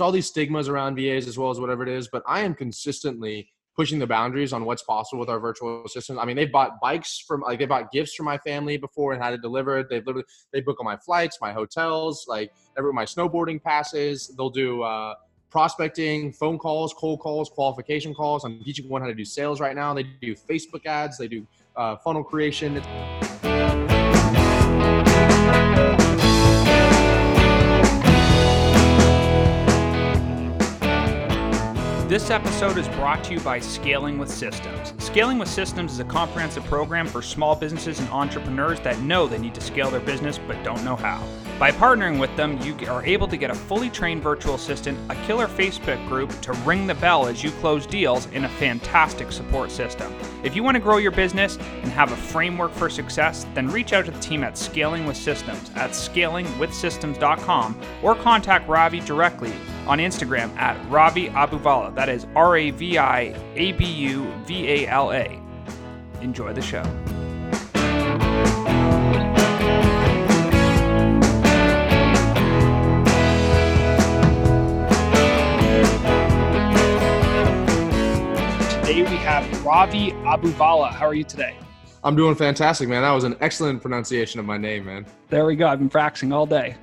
all 0.00 0.12
these 0.12 0.26
stigmas 0.26 0.68
around 0.68 0.96
VAs 0.96 1.26
as 1.26 1.38
well 1.38 1.50
as 1.50 1.60
whatever 1.60 1.82
it 1.82 1.88
is, 1.88 2.08
but 2.08 2.22
I 2.26 2.40
am 2.40 2.54
consistently 2.54 3.50
pushing 3.76 3.98
the 3.98 4.06
boundaries 4.06 4.52
on 4.52 4.64
what's 4.64 4.82
possible 4.82 5.20
with 5.20 5.28
our 5.28 5.38
virtual 5.38 5.84
assistants. 5.84 6.20
I 6.20 6.24
mean, 6.24 6.34
they've 6.34 6.50
bought 6.50 6.80
bikes 6.80 7.18
from 7.18 7.42
like 7.42 7.58
they 7.58 7.66
bought 7.66 7.92
gifts 7.92 8.14
for 8.14 8.22
my 8.22 8.38
family 8.38 8.78
before 8.78 9.12
and 9.12 9.22
had 9.22 9.34
it 9.34 9.42
delivered. 9.42 9.88
They've 9.90 10.04
literally 10.04 10.24
they 10.52 10.60
book 10.60 10.78
all 10.80 10.84
my 10.84 10.96
flights, 10.96 11.38
my 11.40 11.52
hotels, 11.52 12.24
like 12.26 12.52
every 12.78 12.92
my 12.92 13.04
snowboarding 13.04 13.62
passes. 13.62 14.28
They'll 14.36 14.50
do 14.50 14.82
uh, 14.82 15.14
prospecting, 15.50 16.32
phone 16.32 16.58
calls, 16.58 16.94
cold 16.94 17.20
calls, 17.20 17.50
qualification 17.50 18.14
calls. 18.14 18.44
I'm 18.44 18.62
teaching 18.64 18.88
one 18.88 19.02
how 19.02 19.08
to 19.08 19.14
do 19.14 19.24
sales 19.24 19.60
right 19.60 19.76
now. 19.76 19.92
They 19.92 20.04
do 20.22 20.34
Facebook 20.34 20.86
ads. 20.86 21.18
They 21.18 21.28
do 21.28 21.46
uh, 21.76 21.96
funnel 21.96 22.24
creation. 22.24 22.82
This 32.08 32.30
episode 32.30 32.78
is 32.78 32.86
brought 32.90 33.24
to 33.24 33.34
you 33.34 33.40
by 33.40 33.58
Scaling 33.58 34.16
with 34.16 34.30
Systems. 34.30 34.94
Scaling 35.04 35.38
with 35.38 35.48
Systems 35.48 35.90
is 35.90 35.98
a 35.98 36.04
comprehensive 36.04 36.62
program 36.66 37.08
for 37.08 37.20
small 37.20 37.56
businesses 37.56 37.98
and 37.98 38.08
entrepreneurs 38.10 38.78
that 38.82 39.00
know 39.00 39.26
they 39.26 39.38
need 39.38 39.56
to 39.56 39.60
scale 39.60 39.90
their 39.90 39.98
business 39.98 40.38
but 40.38 40.62
don't 40.62 40.84
know 40.84 40.94
how. 40.94 41.20
By 41.58 41.72
partnering 41.72 42.20
with 42.20 42.34
them, 42.36 42.60
you 42.62 42.76
are 42.88 43.04
able 43.04 43.26
to 43.26 43.36
get 43.36 43.50
a 43.50 43.56
fully 43.56 43.90
trained 43.90 44.22
virtual 44.22 44.54
assistant, 44.54 44.96
a 45.10 45.16
killer 45.26 45.48
Facebook 45.48 46.06
group 46.06 46.30
to 46.42 46.52
ring 46.64 46.86
the 46.86 46.94
bell 46.94 47.26
as 47.26 47.42
you 47.42 47.50
close 47.50 47.88
deals, 47.88 48.28
and 48.34 48.44
a 48.44 48.50
fantastic 48.50 49.32
support 49.32 49.72
system. 49.72 50.14
If 50.44 50.54
you 50.54 50.62
want 50.62 50.76
to 50.76 50.80
grow 50.80 50.98
your 50.98 51.10
business 51.10 51.58
and 51.82 51.90
have 51.90 52.12
a 52.12 52.16
framework 52.16 52.70
for 52.70 52.88
success, 52.88 53.44
then 53.52 53.66
reach 53.66 53.92
out 53.92 54.04
to 54.04 54.12
the 54.12 54.20
team 54.20 54.44
at 54.44 54.56
Scaling 54.56 55.06
with 55.06 55.16
Systems 55.16 55.72
at 55.74 55.90
scalingwithsystems.com 55.90 57.80
or 58.04 58.14
contact 58.14 58.68
Ravi 58.68 59.00
directly 59.00 59.52
on 59.86 59.98
Instagram 59.98 60.54
at 60.56 60.76
Ravi 60.90 61.28
Abuvala. 61.30 61.94
That 61.94 62.08
is 62.08 62.26
R 62.34 62.56
A 62.56 62.70
V 62.70 62.98
I 62.98 63.34
A 63.54 63.72
B 63.72 63.84
U 63.84 64.24
V 64.44 64.68
A 64.68 64.88
L 64.88 65.12
A. 65.12 65.40
Enjoy 66.20 66.52
the 66.52 66.62
show. 66.62 66.82
Today 78.80 79.02
we 79.02 79.16
have 79.16 79.64
Ravi 79.64 80.12
Abuvala. 80.12 80.90
How 80.90 81.06
are 81.06 81.14
you 81.14 81.24
today? 81.24 81.56
I'm 82.02 82.14
doing 82.14 82.36
fantastic, 82.36 82.88
man. 82.88 83.02
That 83.02 83.10
was 83.10 83.24
an 83.24 83.36
excellent 83.40 83.82
pronunciation 83.82 84.38
of 84.38 84.46
my 84.46 84.56
name, 84.56 84.84
man. 84.84 85.06
There 85.28 85.44
we 85.44 85.56
go. 85.56 85.66
I've 85.66 85.80
been 85.80 85.88
practicing 85.88 86.32
all 86.32 86.46
day 86.46 86.76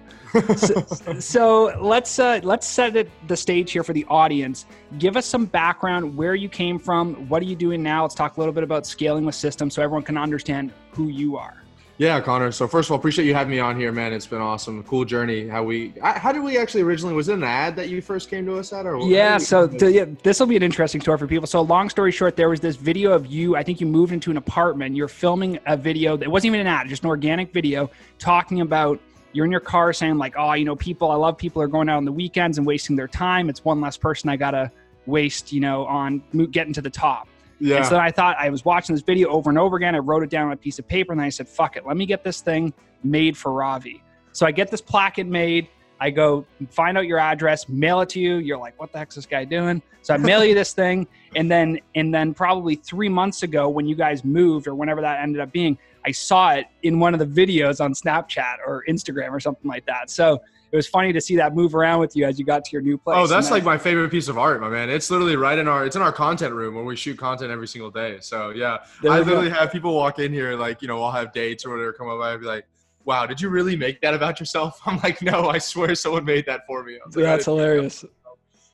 so, 0.56 1.20
so, 1.20 1.78
let's 1.82 2.20
uh, 2.20 2.40
let's 2.44 2.68
set 2.68 2.96
it, 2.96 3.10
the 3.28 3.38
stage 3.38 3.72
here 3.72 3.84
for 3.84 3.94
the 3.94 4.06
audience. 4.10 4.66
Give 4.98 5.18
us 5.18 5.26
some 5.26 5.46
background, 5.46 6.16
where 6.16 6.36
you 6.36 6.50
came 6.50 6.80
from, 6.80 7.30
what 7.30 7.42
are 7.42 7.46
you 7.46 7.56
doing 7.56 7.84
now? 7.84 8.04
Let's 8.04 8.16
talk 8.16 8.38
a 8.38 8.40
little 8.40 8.54
bit 8.54 8.64
about 8.64 8.86
scaling 8.86 9.26
with 9.26 9.36
systems, 9.36 9.76
so 9.76 9.82
everyone 9.82 10.04
can 10.04 10.18
understand 10.18 10.72
who 10.92 11.08
you 11.08 11.38
are. 11.38 11.64
Yeah, 12.00 12.20
Connor. 12.22 12.52
So 12.52 12.68
first 12.68 12.88
of 12.88 12.92
all, 12.92 12.98
appreciate 12.98 13.26
you 13.26 13.36
having 13.36 13.52
me 13.52 13.60
on 13.60 13.80
here, 13.80 13.92
man. 13.92 14.14
It's 14.14 14.26
been 14.26 14.42
awesome, 14.42 14.84
cool 14.84 15.06
journey. 15.06 15.48
How 15.48 15.64
we, 15.64 15.94
how 16.02 16.32
did 16.32 16.42
we 16.42 16.58
actually 16.58 16.82
originally? 16.82 17.14
Was 17.14 17.30
it 17.30 17.36
an 17.36 17.44
ad 17.44 17.76
that 17.76 17.88
you 17.90 18.02
first 18.02 18.32
came 18.32 18.48
to 18.48 18.58
us 18.58 18.74
at, 18.74 18.88
or 18.88 18.98
yeah? 19.08 19.38
So 19.38 19.66
yeah, 19.66 20.06
this 20.24 20.40
will 20.40 20.48
be 20.48 20.56
an 20.56 20.64
interesting 20.64 21.02
story 21.02 21.20
for 21.20 21.28
people. 21.28 21.46
So 21.46 21.62
long 21.62 21.90
story 21.90 22.12
short, 22.12 22.36
there 22.36 22.50
was 22.50 22.60
this 22.60 22.78
video 22.78 23.12
of 23.12 23.28
you. 23.28 23.56
I 23.56 23.62
think 23.62 23.80
you 23.80 23.86
moved 23.86 24.12
into 24.12 24.32
an 24.32 24.38
apartment. 24.38 24.96
You're 24.96 25.08
filming 25.08 25.60
a 25.68 25.78
video 25.78 26.18
that 26.18 26.30
wasn't 26.30 26.56
even 26.56 26.62
an 26.62 26.68
ad, 26.68 26.90
just 26.90 27.04
an 27.04 27.10
organic 27.10 27.54
video 27.54 27.92
talking 28.18 28.62
about 28.62 29.00
you're 29.34 29.46
in 29.46 29.52
your 29.52 29.60
car 29.60 29.92
saying 29.94 30.18
like, 30.18 30.36
oh, 30.38 30.54
you 30.54 30.64
know, 30.64 30.76
people, 30.76 31.12
I 31.12 31.16
love 31.16 31.38
people 31.38 31.62
are 31.62 31.68
going 31.68 31.90
out 31.90 31.98
on 31.98 32.06
the 32.06 32.12
weekends 32.12 32.58
and 32.58 32.66
wasting 32.66 32.96
their 32.96 33.08
time. 33.08 33.50
It's 33.50 33.66
one 33.66 33.82
less 33.82 33.98
person 33.98 34.30
I 34.30 34.38
gotta 34.38 34.72
waste, 35.06 35.52
you 35.52 35.60
know, 35.60 35.86
on 35.86 36.24
getting 36.52 36.74
to 36.74 36.82
the 36.82 36.90
top. 36.90 37.28
Yeah. 37.60 37.78
And 37.78 37.86
so 37.86 37.98
I 37.98 38.12
thought 38.12 38.38
I 38.40 38.50
was 38.50 38.64
watching 38.64 38.96
this 38.96 39.04
video 39.04 39.30
over 39.30 39.50
and 39.50 39.60
over 39.60 39.76
again. 39.76 39.96
I 39.96 40.00
wrote 40.00 40.24
it 40.24 40.30
down 40.30 40.48
on 40.48 40.54
a 40.54 40.58
piece 40.58 40.80
of 40.80 40.88
paper 40.88 41.12
and 41.12 41.20
then 41.20 41.26
I 41.26 41.30
said, 41.30 41.48
fuck 41.48 41.76
it, 41.76 41.86
let 41.86 41.98
me 41.98 42.06
get 42.06 42.24
this 42.24 42.42
thing 42.42 42.74
made 43.04 43.38
for 43.38 43.52
Ravi. 43.52 44.02
So 44.32 44.46
I 44.46 44.52
get 44.52 44.72
this 44.72 44.82
placket 44.82 45.28
made. 45.28 45.68
I 46.00 46.10
go 46.10 46.46
find 46.70 46.98
out 46.98 47.06
your 47.06 47.20
address, 47.20 47.70
mail 47.70 48.02
it 48.02 48.10
to 48.10 48.20
you. 48.20 48.36
You're 48.36 48.58
like, 48.58 48.78
what 48.80 48.92
the 48.92 48.98
heck's 48.98 49.16
this 49.16 49.26
guy 49.26 49.46
doing? 49.46 49.82
So 50.02 50.14
I 50.14 50.18
mail 50.18 50.44
you 50.44 50.54
this 50.54 50.74
thing, 50.74 51.08
and 51.38 51.50
then 51.50 51.80
and 51.96 52.14
then 52.14 52.34
probably 52.34 52.76
three 52.76 53.08
months 53.08 53.44
ago, 53.44 53.70
when 53.70 53.86
you 53.86 53.96
guys 53.96 54.26
moved 54.26 54.68
or 54.68 54.76
whenever 54.76 55.00
that 55.00 55.22
ended 55.22 55.40
up 55.40 55.54
being, 55.54 55.78
I 56.06 56.12
saw 56.12 56.52
it 56.52 56.66
in 56.84 57.00
one 57.00 57.14
of 57.14 57.20
the 57.20 57.26
videos 57.26 57.84
on 57.84 57.94
Snapchat 57.94 58.58
or 58.66 58.84
Instagram 58.90 59.32
or 59.32 59.40
something 59.40 59.70
like 59.70 59.86
that. 59.86 60.10
So 60.10 60.42
it 60.74 60.76
was 60.76 60.88
funny 60.88 61.14
to 61.14 61.22
see 61.22 61.36
that 61.36 61.54
move 61.54 61.76
around 61.76 62.00
with 62.00 62.16
you 62.16 62.26
as 62.26 62.40
you 62.40 62.46
got 62.46 62.66
to 62.66 62.72
your 62.72 62.82
new 62.82 62.98
place. 62.98 63.16
Oh, 63.20 63.28
that's 63.28 63.52
like 63.52 63.64
my 63.64 63.78
favorite 63.78 64.10
piece 64.10 64.28
of 64.28 64.40
art, 64.40 64.60
my 64.60 64.70
man. 64.70 64.90
It's 64.90 65.12
literally 65.12 65.36
right 65.36 65.58
in 65.60 65.68
our 65.68 65.86
it's 65.86 65.96
in 65.96 66.02
our 66.02 66.12
content 66.12 66.52
room 66.52 66.74
where 66.74 66.84
we 66.84 66.96
shoot 66.96 67.16
content 67.16 67.52
every 67.52 67.68
single 67.68 67.92
day. 67.92 68.18
So 68.22 68.50
yeah, 68.50 68.80
I 69.04 69.20
literally 69.20 69.50
go. 69.50 69.56
have 69.56 69.72
people 69.72 69.94
walk 69.94 70.18
in 70.18 70.34
here 70.34 70.58
like 70.58 70.82
you 70.82 70.88
know 70.88 71.02
I'll 71.04 71.12
have 71.12 71.32
dates 71.32 71.64
or 71.64 71.70
whatever 71.70 71.94
come 71.94 72.10
up. 72.10 72.20
I'd 72.20 72.40
be 72.40 72.48
like, 72.48 72.66
"Wow, 73.06 73.28
did 73.28 73.40
you 73.40 73.50
really 73.50 73.76
make 73.76 74.02
that 74.02 74.16
about 74.16 74.40
yourself?" 74.40 74.82
I'm 74.88 74.98
like, 75.04 75.22
"No, 75.22 75.48
I 75.48 75.60
swear 75.60 75.94
someone 75.94 76.26
made 76.26 76.48
that 76.48 76.66
for 76.66 76.84
me." 76.84 76.98
Like, 77.06 77.14
that's 77.14 77.46
hilarious. 77.46 78.04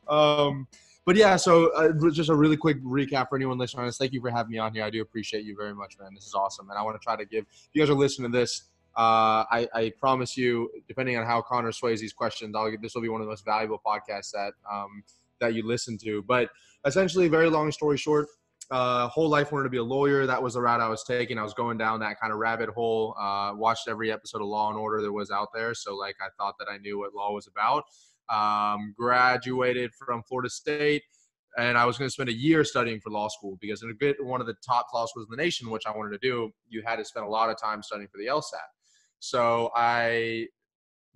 Um, 0.08 0.68
but 1.10 1.16
yeah, 1.16 1.38
so 1.38 1.72
uh, 1.74 1.92
just 2.12 2.30
a 2.30 2.36
really 2.36 2.56
quick 2.56 2.80
recap 2.84 3.30
for 3.30 3.36
anyone 3.36 3.58
listening 3.58 3.80
on 3.80 3.88
this. 3.88 3.98
Thank 3.98 4.14
you 4.14 4.22
for 4.22 4.30
having 4.30 4.52
me 4.52 4.60
on 4.60 4.76
here. 4.76 4.84
I 4.84 4.92
do 4.92 5.02
appreciate 5.02 5.44
you 5.44 5.56
very 5.56 5.74
much, 5.74 5.98
man. 6.00 6.14
This 6.14 6.28
is 6.28 6.36
awesome, 6.36 6.70
and 6.70 6.78
I 6.78 6.84
want 6.84 7.02
to 7.02 7.04
try 7.04 7.16
to 7.16 7.26
give. 7.26 7.46
If 7.52 7.70
you 7.74 7.82
guys 7.82 7.90
are 7.90 7.96
listening 7.96 8.32
to 8.32 8.38
this, 8.38 8.66
uh, 8.96 9.42
I, 9.50 9.68
I, 9.74 9.92
promise 10.00 10.38
you, 10.38 10.70
depending 10.88 11.18
on 11.18 11.26
how 11.26 11.42
Connor 11.42 11.72
sways 11.72 12.00
these 12.00 12.14
questions, 12.14 12.56
I'll, 12.56 12.72
this 12.80 12.94
will 12.94 13.02
be 13.02 13.10
one 13.10 13.22
of 13.22 13.26
the 13.26 13.32
most 13.32 13.44
valuable 13.44 13.82
podcasts 13.84 14.30
that 14.34 14.54
um, 14.72 15.04
that 15.40 15.56
you 15.56 15.66
listen 15.66 15.98
to. 16.04 16.22
But 16.28 16.52
essentially, 16.86 17.28
very 17.28 17.50
long 17.50 17.72
story 17.72 17.98
short, 17.98 18.28
uh, 18.70 19.08
whole 19.08 19.30
life 19.30 19.52
wanted 19.52 19.64
to 19.64 19.72
be 19.72 19.78
a 19.78 19.84
lawyer. 19.84 20.28
That 20.28 20.44
was 20.44 20.54
the 20.54 20.62
route 20.62 20.80
I 20.80 20.90
was 20.90 21.04
taking. 21.04 21.40
I 21.40 21.44
was 21.44 21.56
going 21.56 21.80
down 21.80 22.02
that 22.02 22.20
kind 22.20 22.32
of 22.32 22.38
rabbit 22.38 22.70
hole. 22.70 23.16
Uh, 23.20 23.54
watched 23.56 23.88
every 23.88 24.12
episode 24.12 24.42
of 24.42 24.48
Law 24.48 24.70
and 24.70 24.78
Order 24.78 25.02
that 25.02 25.12
was 25.12 25.32
out 25.32 25.48
there, 25.56 25.74
so 25.74 25.96
like 25.96 26.18
I 26.22 26.28
thought 26.38 26.60
that 26.60 26.68
I 26.70 26.78
knew 26.78 27.00
what 27.00 27.16
law 27.16 27.34
was 27.34 27.48
about. 27.48 27.86
Um, 28.30 28.94
graduated 28.98 29.92
from 29.96 30.22
Florida 30.24 30.50
State, 30.50 31.04
and 31.58 31.78
I 31.78 31.86
was 31.86 31.98
going 31.98 32.08
to 32.08 32.14
spend 32.14 32.30
a 32.30 32.34
year 32.34 32.64
studying 32.64 33.00
for 33.00 33.10
law 33.10 33.28
school 33.28 33.58
because 33.60 33.82
in 33.82 33.90
a 33.90 34.24
one 34.24 34.40
of 34.40 34.48
the 34.48 34.56
top 34.66 34.88
law 34.94 35.06
schools 35.06 35.28
in 35.30 35.36
the 35.36 35.42
nation, 35.42 35.70
which 35.70 35.84
I 35.88 35.92
wanted 35.92 36.12
to 36.12 36.20
do, 36.20 36.52
you 36.68 36.84
had 36.86 36.98
to 36.98 37.06
spend 37.06 37.26
a 37.26 37.30
lot 37.30 37.50
of 37.50 37.60
time 37.60 37.82
studying 37.82 38.08
for 38.08 38.18
the 38.18 38.28
LSAT. 38.28 38.70
So 39.20 39.72
I, 39.76 40.48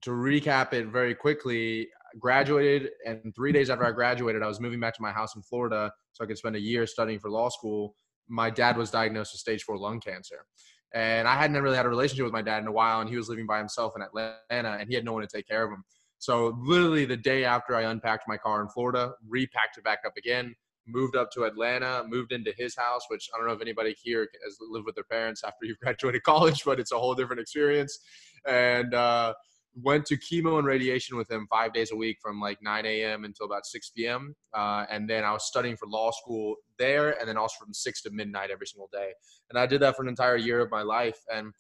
to 0.02 0.10
recap 0.10 0.74
it 0.74 0.88
very 0.88 1.16
quickly, 1.16 1.88
graduated, 2.20 2.90
and 3.06 3.34
three 3.36 3.52
days 3.52 3.70
after 3.70 3.86
I 3.86 3.92
graduated, 3.92 4.44
I 4.44 4.48
was 4.48 4.60
moving 4.60 4.80
back 4.80 4.96
to 4.96 5.02
my 5.02 5.12
house 5.12 5.36
in 5.36 5.42
Florida 5.42 5.92
so 6.12 6.24
I 6.24 6.28
could 6.28 6.38
spend 6.38 6.56
a 6.56 6.60
year 6.60 6.86
studying 6.86 7.20
for 7.20 7.30
law 7.30 7.50
school. 7.50 7.96
My 8.28 8.50
dad 8.50 8.78
was 8.78 8.92
diagnosed 8.92 9.34
with 9.34 9.40
stage 9.40 9.64
four 9.64 9.78
lung 9.78 10.00
cancer. 10.00 10.46
And 10.94 11.28
I 11.28 11.36
hadn't 11.36 11.60
really 11.62 11.78
had 11.78 11.86
a 11.86 11.90
relationship 11.90 12.24
with 12.24 12.34
my 12.34 12.42
dad 12.42 12.62
in 12.62 12.68
a 12.68 12.72
while, 12.72 13.02
and 13.02 13.10
he 13.10 13.18
was 13.18 13.30
living 13.30 13.48
by 13.48 13.58
himself 13.58 13.94
in 13.96 14.02
Atlanta, 14.04 14.78
and 14.80 14.88
he 14.88 14.96
had 14.96 15.06
no 15.06 15.14
one 15.14 15.22
to 15.22 15.28
take 15.28 15.48
care 15.48 15.64
of 15.64 15.72
him. 15.72 15.84
So 16.24 16.58
literally 16.64 17.04
the 17.04 17.18
day 17.18 17.44
after 17.44 17.76
I 17.76 17.82
unpacked 17.82 18.30
my 18.30 18.38
car 18.38 18.62
in 18.62 18.70
Florida, 18.70 19.12
repacked 19.28 19.78
it 19.78 19.84
back 19.84 20.04
up 20.06 20.16
again, 20.16 20.56
moved 20.88 21.18
up 21.18 21.30
to 21.32 21.44
Atlanta, 21.44 22.06
moved 22.08 22.32
into 22.32 22.54
his 22.58 22.78
house, 22.78 23.02
which 23.10 23.30
I 23.34 23.38
don't 23.38 23.46
know 23.46 23.52
if 23.52 23.62
anybody 23.62 23.94
here 24.02 24.30
has 24.46 24.58
lived 24.62 24.86
with 24.86 24.96
their 24.96 25.04
parents 25.04 25.44
after 25.44 25.58
you've 25.66 25.80
graduated 25.80 26.24
college, 26.24 26.64
but 26.64 26.80
it's 26.80 26.94
a 26.94 26.98
whole 26.98 27.14
different 27.14 27.42
experience. 27.42 28.00
And 28.48 28.94
uh, 28.94 29.34
went 29.76 30.06
to 30.06 30.16
chemo 30.16 30.60
and 30.60 30.66
radiation 30.66 31.18
with 31.18 31.30
him 31.30 31.46
five 31.50 31.74
days 31.74 31.92
a 31.92 31.96
week 31.98 32.20
from 32.22 32.40
like 32.40 32.60
9 32.62 32.86
a.m. 32.86 33.26
until 33.26 33.46
about 33.46 33.66
6 33.66 33.90
p.m. 33.90 34.34
Uh, 34.54 34.86
and 34.90 35.10
then 35.10 35.26
I 35.26 35.34
was 35.34 35.44
studying 35.44 35.76
for 35.76 35.90
law 35.90 36.12
school 36.12 36.56
there, 36.80 37.20
and 37.20 37.28
then 37.28 37.36
also 37.36 37.56
from 37.66 37.74
6 37.74 38.02
to 38.04 38.12
midnight 38.12 38.50
every 38.50 38.68
single 38.68 38.90
day. 38.94 39.12
And 39.50 39.60
I 39.60 39.66
did 39.66 39.82
that 39.82 39.98
for 39.98 40.04
an 40.04 40.08
entire 40.08 40.38
year 40.38 40.62
of 40.62 40.72
my 40.72 40.84
life. 40.84 41.20
And 41.34 41.52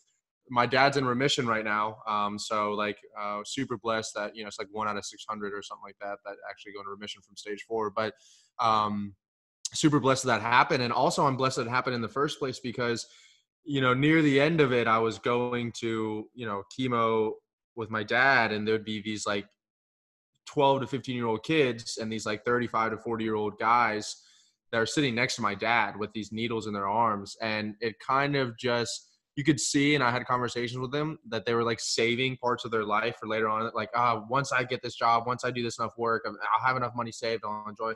my 0.49 0.65
dad's 0.65 0.97
in 0.97 1.05
remission 1.05 1.47
right 1.47 1.63
now. 1.63 1.97
Um, 2.07 2.37
so 2.37 2.71
like 2.71 2.97
uh, 3.19 3.41
super 3.45 3.77
blessed 3.77 4.13
that 4.15 4.35
you 4.35 4.43
know 4.43 4.47
it's 4.47 4.59
like 4.59 4.67
one 4.71 4.87
out 4.87 4.97
of 4.97 5.05
600 5.05 5.53
or 5.53 5.61
something 5.61 5.83
like 5.83 5.97
that 6.01 6.17
that 6.25 6.35
actually 6.49 6.73
go 6.73 6.79
into 6.79 6.91
remission 6.91 7.21
from 7.21 7.35
stage 7.35 7.63
four. 7.67 7.89
But 7.89 8.13
um, 8.59 9.15
super 9.73 9.99
blessed 9.99 10.25
that, 10.25 10.39
that 10.39 10.45
happened, 10.45 10.83
and 10.83 10.93
also 10.93 11.25
I'm 11.25 11.37
blessed 11.37 11.57
that 11.57 11.67
it 11.67 11.69
happened 11.69 11.95
in 11.95 12.01
the 12.01 12.07
first 12.07 12.39
place 12.39 12.59
because 12.59 13.07
you 13.63 13.81
know 13.81 13.93
near 13.93 14.21
the 14.21 14.41
end 14.41 14.59
of 14.59 14.73
it 14.73 14.87
I 14.87 14.99
was 14.99 15.19
going 15.19 15.71
to 15.79 16.29
you 16.33 16.45
know 16.45 16.63
chemo 16.77 17.31
with 17.75 17.89
my 17.89 18.03
dad, 18.03 18.51
and 18.51 18.67
there'd 18.67 18.85
be 18.85 19.01
these 19.01 19.25
like 19.25 19.45
12 20.45 20.81
to 20.81 20.87
15 20.87 21.15
year 21.15 21.25
old 21.25 21.43
kids 21.43 21.97
and 21.97 22.11
these 22.11 22.25
like 22.25 22.43
35 22.43 22.91
to 22.91 22.97
40 22.97 23.23
year 23.23 23.35
old 23.35 23.57
guys 23.57 24.17
that 24.71 24.79
are 24.79 24.85
sitting 24.85 25.15
next 25.15 25.35
to 25.37 25.41
my 25.41 25.55
dad 25.55 25.97
with 25.97 26.11
these 26.13 26.31
needles 26.31 26.67
in 26.67 26.73
their 26.73 26.87
arms, 26.89 27.37
and 27.41 27.75
it 27.79 27.95
kind 27.99 28.35
of 28.35 28.57
just 28.57 29.12
you 29.35 29.43
could 29.43 29.59
see, 29.59 29.95
and 29.95 30.03
I 30.03 30.11
had 30.11 30.25
conversations 30.25 30.79
with 30.79 30.91
them 30.91 31.17
that 31.29 31.45
they 31.45 31.53
were 31.53 31.63
like 31.63 31.79
saving 31.79 32.37
parts 32.37 32.65
of 32.65 32.71
their 32.71 32.83
life 32.83 33.15
for 33.19 33.27
later 33.27 33.49
on. 33.49 33.69
Like, 33.73 33.89
ah, 33.95 34.23
once 34.29 34.51
I 34.51 34.63
get 34.63 34.81
this 34.83 34.95
job, 34.95 35.25
once 35.25 35.43
I 35.43 35.51
do 35.51 35.63
this 35.63 35.79
enough 35.79 35.93
work, 35.97 36.23
I'll 36.25 36.65
have 36.65 36.77
enough 36.77 36.93
money 36.95 37.11
saved, 37.11 37.43
I'll 37.45 37.65
enjoy. 37.67 37.93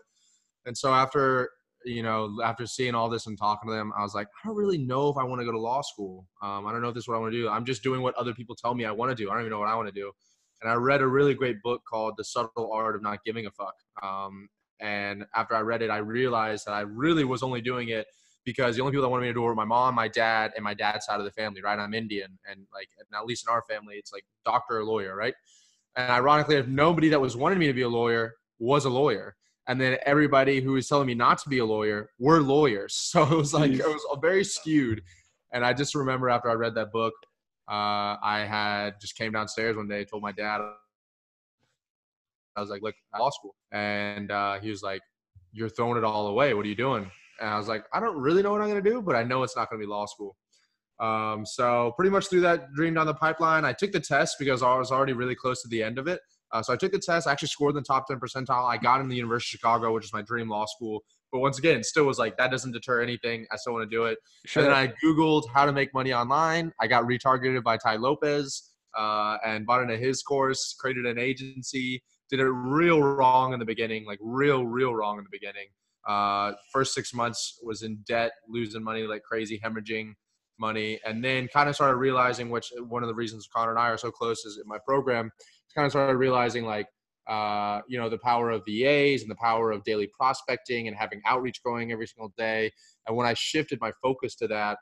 And 0.66 0.78
so 0.78 0.94
after 0.94 1.50
you 1.86 2.04
know, 2.04 2.38
after 2.44 2.66
seeing 2.66 2.95
all 2.95 3.10
this 3.10 3.28
and 3.28 3.38
talking 3.38 3.69
to 3.69 3.75
them, 3.75 3.94
I 3.98 4.01
was 4.01 4.13
like, 4.13 4.28
I 4.28 4.48
don't 4.48 4.57
really 4.57 4.78
know 4.78 5.10
if 5.10 5.18
I 5.18 5.24
want 5.24 5.39
to 5.42 5.45
go 5.45 5.51
to 5.51 5.60
law 5.60 5.81
school. 5.81 6.28
Um, 6.42 6.66
I 6.66 6.72
don't 6.72 6.81
know 6.81 6.89
if 6.89 6.95
this 6.95 7.04
is 7.04 7.07
what 7.07 7.16
I 7.16 7.19
want 7.19 7.34
to 7.34 7.38
do. 7.38 7.50
I'm 7.50 7.66
just 7.66 7.83
doing 7.83 8.01
what 8.01 8.16
other 8.16 8.33
people 8.33 8.56
tell 8.56 8.74
me 8.74 8.86
I 8.86 8.92
want 8.92 9.16
to 9.16 9.16
do. 9.16 9.30
I 9.30 9.33
don't 9.33 9.44
even 9.44 9.51
know 9.51 9.60
what 9.60 9.69
I 9.69 9.75
want 9.75 9.88
to 9.88 9.94
do. 9.94 10.12
and 10.62 10.72
I 10.72 10.75
read 10.75 11.01
a 11.01 11.07
really 11.07 11.33
great 11.33 11.62
book 11.62 11.81
called 11.90 12.16
The 12.18 12.24
Subtle 12.24 12.72
Art 12.74 12.95
of 12.95 13.01
Not 13.01 13.24
Giving 13.24 13.45
a 13.45 13.51
Fuck. 13.51 13.75
Um, 14.04 14.50
and 14.80 15.25
after 15.36 15.56
I 15.56 15.62
read 15.62 15.81
it, 15.81 15.90
I 15.90 15.98
realized 15.98 16.66
that 16.66 16.74
I 16.74 16.81
really 16.81 17.24
was 17.24 17.44
only 17.44 17.62
doing 17.62 17.90
it 17.90 18.07
because 18.48 18.78
the 18.78 18.82
only 18.82 18.94
people 18.94 19.02
that 19.02 19.10
wanted 19.10 19.24
me 19.24 19.28
to 19.28 19.34
do 19.34 19.42
it 19.42 19.46
were 19.46 19.56
my 19.56 19.66
mom, 19.66 19.94
my 19.94 20.08
dad, 20.08 20.54
and 20.56 20.64
my 20.64 20.74
dad's 20.74 21.06
side 21.06 21.20
of 21.20 21.26
the 21.26 21.32
family, 21.32 21.62
right? 21.62 21.78
I'm 21.78 21.94
Indian, 21.94 22.40
and 22.50 22.62
like, 22.74 22.88
at 23.14 23.26
least 23.26 23.46
in 23.46 23.52
our 23.52 23.62
family, 23.70 23.96
it's 23.96 24.14
like 24.14 24.24
doctor 24.46 24.78
or 24.78 24.86
lawyer, 24.86 25.18
right? 25.18 25.34
And 25.98 26.10
ironically, 26.10 26.56
if 26.56 26.66
nobody 26.66 27.10
that 27.10 27.20
was 27.20 27.36
wanting 27.36 27.60
me 27.60 27.68
to 27.68 27.74
be 27.74 27.82
a 27.82 27.90
lawyer 27.90 28.36
was 28.58 28.86
a 28.86 28.90
lawyer, 28.90 29.36
and 29.68 29.82
then 29.82 29.98
everybody 30.06 30.62
who 30.62 30.72
was 30.72 30.88
telling 30.88 31.08
me 31.08 31.14
not 31.14 31.40
to 31.40 31.50
be 31.50 31.58
a 31.58 31.66
lawyer 31.66 32.10
were 32.20 32.40
lawyers, 32.40 32.96
so 32.96 33.24
it 33.24 33.36
was 33.36 33.54
like 33.54 33.72
it 33.72 33.86
was 33.86 34.06
very 34.22 34.46
skewed. 34.46 35.02
And 35.52 35.66
I 35.66 35.74
just 35.74 35.94
remember 35.94 36.30
after 36.30 36.50
I 36.50 36.54
read 36.54 36.74
that 36.76 36.94
book, 36.94 37.16
uh, 37.70 38.16
I 38.24 38.46
had 38.48 39.02
just 39.02 39.18
came 39.18 39.34
downstairs 39.34 39.76
one 39.76 39.90
day, 39.90 40.06
told 40.06 40.24
my 40.24 40.32
dad, 40.32 40.62
I 42.56 42.62
was 42.62 42.70
like, 42.70 42.82
look, 42.82 42.96
law 43.20 43.30
school. 43.30 43.56
And 43.74 44.32
uh, 44.32 44.60
he 44.60 44.70
was 44.70 44.84
like, 44.84 45.02
you're 45.52 45.68
throwing 45.68 45.98
it 45.98 46.06
all 46.06 46.28
away. 46.28 46.54
What 46.54 46.66
are 46.66 46.70
you 46.70 46.76
doing? 46.76 47.12
And 47.39 47.50
I 47.50 47.57
was 47.57 47.68
like, 47.68 47.84
I 47.94 48.00
don't 48.00 48.18
really 48.18 48.42
know 48.42 48.51
what 48.51 48.62
I'm 48.62 48.69
going 48.69 48.84
to 48.84 48.89
do, 48.89 49.01
but 49.01 49.16
I 49.16 49.24
know 49.24 49.44
it's 49.44 49.56
not 49.56 49.69
going 49.69 49.80
to 49.80 49.86
be 49.86 49.89
law 49.89 50.06
school. 50.06 50.36
Um, 51.00 51.45
so 51.45 51.94
pretty 51.95 52.10
much 52.10 52.28
through 52.28 52.42
that 52.42 52.74
dream 52.74 52.95
down 52.95 53.06
the 53.06 53.13
pipeline, 53.13 53.66
I 53.66 53.74
took 53.74 53.92
the 53.92 54.00
test 54.00 54.38
because 54.39 54.63
I 54.63 54.75
was 54.78 54.92
already 54.92 55.13
really 55.13 55.36
close 55.36 55.62
to 55.62 55.68
the 55.68 55.84
end 55.84 56.00
of 56.00 56.07
it. 56.07 56.19
Uh, 56.51 56.63
so 56.63 56.74
I 56.74 56.78
took 56.78 56.92
the 56.92 57.00
test. 57.00 57.28
I 57.28 57.31
actually 57.31 57.50
scored 57.50 57.72
in 57.72 57.75
the 57.75 57.81
top 57.81 58.07
10 58.07 58.19
percentile. 58.19 58.69
I 58.69 58.78
got 58.78 59.01
in 59.01 59.07
the 59.07 59.16
University 59.16 59.56
of 59.56 59.60
Chicago, 59.60 59.94
which 59.94 60.06
is 60.06 60.13
my 60.13 60.22
dream 60.22 60.50
law 60.50 60.66
school. 60.66 61.04
But 61.31 61.39
once 61.39 61.60
again, 61.60 61.84
still 61.84 62.06
was 62.06 62.18
like, 62.18 62.38
that 62.38 62.51
doesn't 62.51 62.72
deter 62.72 63.01
anything. 63.01 63.45
I 63.51 63.57
still 63.57 63.74
want 63.74 63.90
to 63.90 63.95
do 63.95 64.06
it. 64.06 64.18
Sure. 64.45 64.63
And 64.63 64.72
then 64.72 64.78
I 64.78 64.94
Googled 65.04 65.44
how 65.54 65.66
to 65.66 65.74
make 65.74 65.94
money 65.94 66.13
online. 66.13 66.72
I 66.80 66.88
got 66.88 67.04
retargeted 67.04 67.63
by 67.63 67.78
Tai 67.78 67.98
Lopez 67.98 68.72
uh, 68.98 69.38
and 69.45 69.66
bought 69.66 69.81
into 69.81 69.98
his 69.98 70.24
course, 70.24 70.75
created 70.80 71.06
an 71.06 71.19
agency, 71.19 72.01
did 72.30 72.40
it 72.40 72.45
real 72.45 73.01
wrong 73.01 73.54
in 73.54 73.60
the 73.60 73.66
beginning, 73.66 74.06
like 74.06 74.19
real, 74.22 74.66
real 74.66 74.95
wrong 74.95 75.18
in 75.18 75.25
the 75.25 75.30
beginning. 75.30 75.68
Uh, 76.07 76.54
first 76.71 76.94
six 76.94 77.13
months 77.13 77.59
was 77.62 77.83
in 77.83 77.98
debt, 78.07 78.31
losing 78.48 78.83
money 78.83 79.04
like 79.04 79.24
crazy, 79.24 79.59
hemorrhaging 79.63 80.13
money, 80.57 81.00
and 81.06 81.24
then 81.24 81.48
kind 81.50 81.68
of 81.68 81.75
started 81.75 81.98
realizing, 81.98 82.50
which 82.50 82.71
one 82.88 83.04
of 83.04 83.09
the 83.09 83.15
reasons 83.15 83.48
Connor 83.54 83.71
and 83.71 83.80
I 83.80 83.89
are 83.89 83.98
so 83.98 84.09
close 84.09 84.45
is 84.45 84.57
in 84.57 84.68
my 84.68 84.77
program, 84.86 85.30
kind 85.75 85.86
of 85.86 85.92
started 85.92 86.15
realizing 86.18 86.65
like, 86.65 86.88
uh, 87.27 87.81
you 87.89 88.00
know, 88.00 88.07
the 88.09 88.18
power 88.19 88.50
of 88.50 88.63
VAs 88.65 89.21
and 89.21 89.30
the 89.30 89.36
power 89.36 89.71
of 89.71 89.83
daily 89.83 90.09
prospecting 90.18 90.88
and 90.88 90.95
having 90.95 91.21
outreach 91.25 91.62
going 91.62 91.92
every 91.92 92.07
single 92.07 92.31
day. 92.38 92.71
And 93.06 93.18
when 93.18 93.27
I 93.27 93.33
shifted 93.33 93.80
my 93.81 93.92
focus 94.01 94.36
to 94.36 94.48
that, 94.48 94.77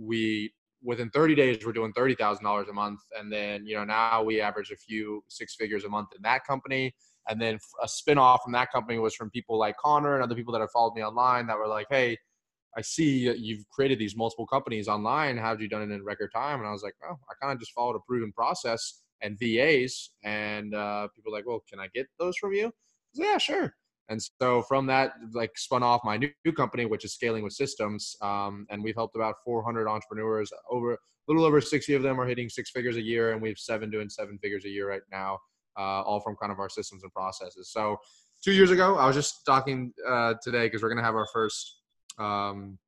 we 0.00 0.52
within 0.80 1.10
30 1.10 1.34
days 1.34 1.58
we're 1.66 1.72
doing 1.72 1.92
$30,000 1.92 2.70
a 2.70 2.72
month. 2.72 3.00
And 3.18 3.32
then 3.32 3.66
you 3.66 3.74
know 3.74 3.84
now 3.84 4.22
we 4.22 4.40
average 4.40 4.70
a 4.70 4.76
few 4.76 5.24
six 5.26 5.56
figures 5.56 5.82
a 5.82 5.88
month 5.88 6.10
in 6.14 6.22
that 6.22 6.44
company 6.46 6.94
and 7.28 7.40
then 7.40 7.58
a 7.82 7.88
spin-off 7.88 8.40
from 8.42 8.52
that 8.52 8.70
company 8.72 8.98
was 8.98 9.14
from 9.14 9.30
people 9.30 9.58
like 9.58 9.76
Connor 9.76 10.14
and 10.14 10.22
other 10.22 10.34
people 10.34 10.52
that 10.52 10.60
have 10.60 10.70
followed 10.70 10.94
me 10.94 11.02
online 11.02 11.46
that 11.46 11.58
were 11.58 11.68
like 11.68 11.86
hey 11.90 12.16
I 12.76 12.82
see 12.82 13.30
you've 13.32 13.68
created 13.70 13.98
these 13.98 14.16
multiple 14.16 14.46
companies 14.46 14.88
online 14.88 15.36
how 15.36 15.48
have 15.48 15.60
you 15.60 15.68
done 15.68 15.82
it 15.82 15.90
in 15.90 16.04
record 16.04 16.30
time 16.34 16.58
and 16.58 16.68
I 16.68 16.72
was 16.72 16.82
like 16.82 16.94
oh 17.04 17.16
I 17.30 17.34
kind 17.40 17.52
of 17.52 17.60
just 17.60 17.72
followed 17.72 17.96
a 17.96 18.00
proven 18.06 18.32
process 18.32 19.02
and 19.20 19.38
VAs 19.38 20.10
and 20.24 20.74
uh, 20.74 21.08
people 21.14 21.32
like 21.32 21.46
well 21.46 21.62
can 21.68 21.80
I 21.80 21.88
get 21.94 22.06
those 22.18 22.36
from 22.36 22.52
you 22.52 22.72
yeah 23.14 23.38
sure 23.38 23.74
and 24.08 24.20
so 24.40 24.62
from 24.62 24.86
that, 24.86 25.12
like 25.32 25.56
spun 25.58 25.82
off 25.82 26.00
my 26.04 26.16
new, 26.16 26.52
company, 26.56 26.86
which 26.86 27.04
is 27.04 27.12
Scaling 27.12 27.44
with 27.44 27.52
Systems. 27.52 28.16
Um, 28.22 28.66
and 28.70 28.82
we've 28.82 28.94
helped 28.94 29.16
about 29.16 29.34
400 29.44 29.86
entrepreneurs. 29.86 30.50
Over 30.70 30.94
a 30.94 30.96
little 31.28 31.44
over 31.44 31.60
60 31.60 31.92
of 31.94 32.02
them 32.02 32.18
are 32.18 32.26
hitting 32.26 32.48
six 32.48 32.70
figures 32.70 32.96
a 32.96 33.02
year, 33.02 33.32
and 33.32 33.42
we 33.42 33.50
have 33.50 33.58
seven 33.58 33.90
doing 33.90 34.08
seven 34.08 34.38
figures 34.38 34.64
a 34.64 34.70
year 34.70 34.88
right 34.88 35.02
now, 35.12 35.38
uh, 35.78 36.02
all 36.02 36.20
from 36.20 36.36
kind 36.36 36.52
of 36.52 36.58
our 36.58 36.68
systems 36.68 37.02
and 37.02 37.12
processes. 37.12 37.70
So 37.70 37.98
two 38.42 38.52
years 38.52 38.70
ago, 38.70 38.96
I 38.96 39.06
was 39.06 39.16
just 39.16 39.46
talking 39.46 39.92
uh, 40.06 40.34
today 40.42 40.66
because 40.66 40.82
we're 40.82 40.88
going 40.88 40.98
to 40.98 41.04
have 41.04 41.14
our 41.14 41.28
first 41.32 41.80
um, 42.18 42.78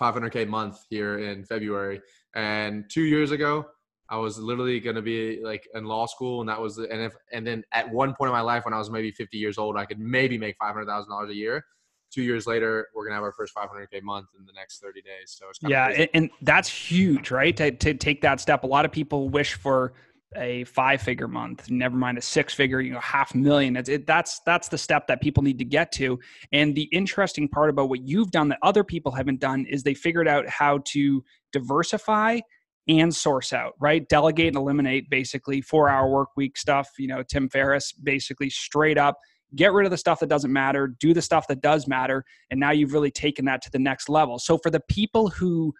500K 0.00 0.46
month 0.46 0.78
here 0.90 1.18
in 1.18 1.44
February. 1.44 2.00
And 2.34 2.84
two 2.90 3.04
years 3.04 3.30
ago, 3.30 3.66
I 4.08 4.18
was 4.18 4.38
literally 4.38 4.78
going 4.78 4.96
to 4.96 5.02
be 5.02 5.40
like 5.42 5.66
in 5.74 5.84
law 5.84 6.06
school, 6.06 6.40
and 6.40 6.48
that 6.48 6.60
was 6.60 6.78
and 6.78 7.00
if 7.00 7.14
and 7.32 7.44
then 7.46 7.64
at 7.72 7.90
one 7.90 8.14
point 8.14 8.28
in 8.28 8.32
my 8.32 8.40
life 8.40 8.64
when 8.64 8.72
I 8.72 8.78
was 8.78 8.88
maybe 8.88 9.10
50 9.10 9.36
years 9.36 9.58
old, 9.58 9.76
I 9.76 9.84
could 9.84 9.98
maybe 9.98 10.38
make 10.38 10.56
five 10.60 10.74
hundred 10.74 10.86
thousand 10.86 11.10
dollars 11.10 11.30
a 11.30 11.34
year. 11.34 11.64
Two 12.12 12.22
years 12.22 12.46
later, 12.46 12.86
we're 12.94 13.04
gonna 13.04 13.16
have 13.16 13.24
our 13.24 13.32
first 13.32 13.52
500k 13.54 14.02
month 14.02 14.28
in 14.38 14.46
the 14.46 14.52
next 14.52 14.80
30 14.80 15.02
days. 15.02 15.36
So 15.36 15.46
yeah, 15.68 15.88
and, 15.88 16.08
and 16.14 16.30
that's 16.40 16.68
huge, 16.68 17.32
right? 17.32 17.56
To 17.56 17.72
to 17.72 17.94
take 17.94 18.20
that 18.20 18.40
step, 18.40 18.62
a 18.62 18.66
lot 18.66 18.84
of 18.84 18.92
people 18.92 19.28
wish 19.28 19.54
for 19.54 19.94
a 20.36 20.64
five 20.64 21.00
figure 21.00 21.28
month 21.28 21.70
never 21.70 21.96
mind 21.96 22.18
a 22.18 22.20
six 22.20 22.52
figure 22.52 22.80
you 22.80 22.92
know 22.92 23.00
half 23.00 23.34
million 23.34 23.76
it's, 23.76 23.88
it, 23.88 24.06
that's 24.06 24.40
that's 24.44 24.68
the 24.68 24.76
step 24.76 25.06
that 25.06 25.20
people 25.20 25.42
need 25.42 25.58
to 25.58 25.64
get 25.64 25.92
to 25.92 26.18
and 26.52 26.74
the 26.74 26.88
interesting 26.92 27.48
part 27.48 27.70
about 27.70 27.88
what 27.88 28.02
you've 28.06 28.30
done 28.32 28.48
that 28.48 28.58
other 28.62 28.82
people 28.82 29.12
haven't 29.12 29.38
done 29.38 29.64
is 29.66 29.82
they 29.82 29.94
figured 29.94 30.26
out 30.26 30.48
how 30.48 30.78
to 30.84 31.22
diversify 31.52 32.40
and 32.88 33.12
source 33.12 33.52
out, 33.52 33.74
right? 33.80 34.08
Delegate 34.08 34.48
and 34.48 34.56
eliminate 34.56 35.10
basically 35.10 35.60
four 35.60 35.88
hour 35.88 36.08
work 36.08 36.28
week 36.36 36.56
stuff. 36.56 36.88
You 36.98 37.08
know, 37.08 37.22
Tim 37.22 37.48
Ferriss 37.48 37.92
basically 37.92 38.48
straight 38.48 38.96
up 38.96 39.18
get 39.54 39.72
rid 39.72 39.86
of 39.86 39.90
the 39.90 39.96
stuff 39.96 40.20
that 40.20 40.28
doesn't 40.28 40.52
matter, 40.52 40.88
do 40.98 41.14
the 41.14 41.22
stuff 41.22 41.46
that 41.46 41.60
does 41.60 41.86
matter. 41.86 42.24
And 42.50 42.58
now 42.58 42.72
you've 42.72 42.92
really 42.92 43.10
taken 43.10 43.44
that 43.44 43.62
to 43.62 43.70
the 43.70 43.78
next 43.78 44.08
level. 44.08 44.38
So 44.38 44.58
for 44.58 44.70
the 44.70 44.80
people 44.88 45.28
who 45.28 45.72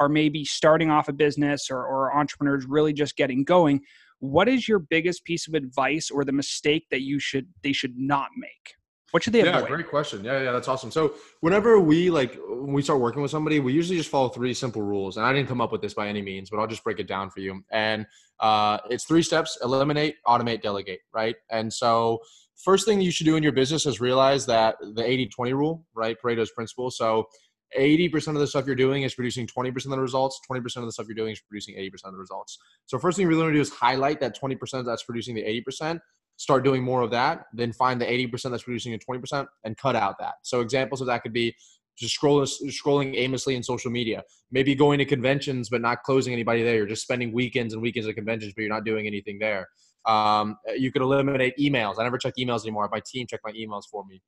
are 0.00 0.08
maybe 0.08 0.44
starting 0.44 0.90
off 0.90 1.08
a 1.08 1.12
business 1.12 1.68
or, 1.70 1.78
or 1.78 2.16
entrepreneurs 2.16 2.66
really 2.66 2.92
just 2.92 3.16
getting 3.16 3.44
going, 3.44 3.80
what 4.18 4.48
is 4.48 4.68
your 4.68 4.78
biggest 4.78 5.24
piece 5.24 5.46
of 5.46 5.54
advice 5.54 6.10
or 6.10 6.24
the 6.24 6.32
mistake 6.32 6.86
that 6.90 7.02
you 7.02 7.18
should 7.18 7.46
they 7.62 7.72
should 7.72 7.96
not 7.96 8.28
make? 8.36 8.74
What 9.10 9.22
should 9.22 9.32
they 9.32 9.42
avoid? 9.42 9.62
Yeah, 9.62 9.68
great 9.68 9.88
question. 9.88 10.24
Yeah, 10.24 10.42
yeah, 10.42 10.50
that's 10.50 10.66
awesome. 10.66 10.90
So 10.90 11.14
whenever 11.40 11.78
we 11.78 12.10
like 12.10 12.36
when 12.48 12.72
we 12.72 12.82
start 12.82 13.00
working 13.00 13.22
with 13.22 13.30
somebody, 13.30 13.60
we 13.60 13.72
usually 13.72 13.96
just 13.96 14.10
follow 14.10 14.28
three 14.28 14.52
simple 14.54 14.82
rules. 14.82 15.16
And 15.16 15.24
I 15.24 15.32
didn't 15.32 15.48
come 15.48 15.60
up 15.60 15.70
with 15.70 15.82
this 15.82 15.94
by 15.94 16.08
any 16.08 16.20
means, 16.20 16.50
but 16.50 16.58
I'll 16.58 16.66
just 16.66 16.82
break 16.82 16.98
it 16.98 17.06
down 17.06 17.30
for 17.30 17.38
you. 17.38 17.62
And 17.70 18.06
uh, 18.40 18.78
it's 18.90 19.04
three 19.04 19.22
steps: 19.22 19.56
eliminate, 19.62 20.16
automate, 20.26 20.62
delegate. 20.62 20.98
Right. 21.12 21.36
And 21.48 21.72
so 21.72 22.18
first 22.56 22.86
thing 22.86 23.00
you 23.00 23.12
should 23.12 23.26
do 23.26 23.36
in 23.36 23.42
your 23.44 23.52
business 23.52 23.86
is 23.86 24.00
realize 24.00 24.46
that 24.46 24.76
the 24.80 25.02
80-20 25.02 25.52
rule, 25.52 25.86
right? 25.94 26.16
Pareto's 26.20 26.50
principle. 26.50 26.90
So 26.90 27.28
80% 27.78 28.28
of 28.28 28.34
the 28.34 28.46
stuff 28.46 28.66
you're 28.66 28.74
doing 28.74 29.02
is 29.02 29.14
producing 29.14 29.46
20% 29.46 29.76
of 29.76 29.90
the 29.90 30.00
results. 30.00 30.40
20% 30.50 30.76
of 30.76 30.84
the 30.86 30.92
stuff 30.92 31.06
you're 31.08 31.14
doing 31.14 31.32
is 31.32 31.40
producing 31.40 31.74
80% 31.76 32.04
of 32.04 32.12
the 32.12 32.18
results. 32.18 32.58
So 32.86 32.98
first 32.98 33.16
thing 33.16 33.24
you 33.24 33.28
really 33.28 33.42
want 33.42 33.52
to 33.52 33.58
do 33.58 33.60
is 33.60 33.70
highlight 33.70 34.20
that 34.20 34.38
20% 34.38 34.84
that's 34.84 35.02
producing 35.02 35.34
the 35.34 35.42
80% 35.42 36.00
start 36.36 36.64
doing 36.64 36.82
more 36.82 37.02
of 37.02 37.10
that, 37.12 37.44
then 37.52 37.72
find 37.72 38.00
the 38.00 38.06
80% 38.06 38.50
that's 38.50 38.64
producing 38.64 38.92
the 38.92 38.98
20% 38.98 39.46
and 39.64 39.76
cut 39.76 39.96
out 39.96 40.16
that. 40.18 40.34
So 40.42 40.60
examples 40.60 41.00
of 41.00 41.06
that 41.06 41.22
could 41.22 41.32
be 41.32 41.54
just 41.96 42.20
scrolling, 42.20 42.48
scrolling 42.70 43.14
aimlessly 43.16 43.54
in 43.54 43.62
social 43.62 43.90
media, 43.90 44.22
maybe 44.50 44.74
going 44.74 44.98
to 44.98 45.04
conventions 45.04 45.68
but 45.68 45.80
not 45.80 46.02
closing 46.02 46.32
anybody 46.32 46.62
there. 46.62 46.74
You're 46.76 46.86
just 46.86 47.02
spending 47.02 47.32
weekends 47.32 47.72
and 47.72 47.80
weekends 47.80 48.08
at 48.08 48.16
conventions, 48.16 48.52
but 48.54 48.62
you're 48.62 48.72
not 48.72 48.84
doing 48.84 49.06
anything 49.06 49.38
there. 49.38 49.68
Um, 50.06 50.56
you 50.76 50.92
could 50.92 51.02
eliminate 51.02 51.56
emails. 51.58 51.98
I 51.98 52.02
never 52.02 52.18
check 52.18 52.34
emails 52.38 52.62
anymore. 52.62 52.88
My 52.92 53.00
team 53.06 53.26
check 53.26 53.40
my 53.44 53.52
emails 53.52 53.84
for 53.90 54.04
me. 54.04 54.20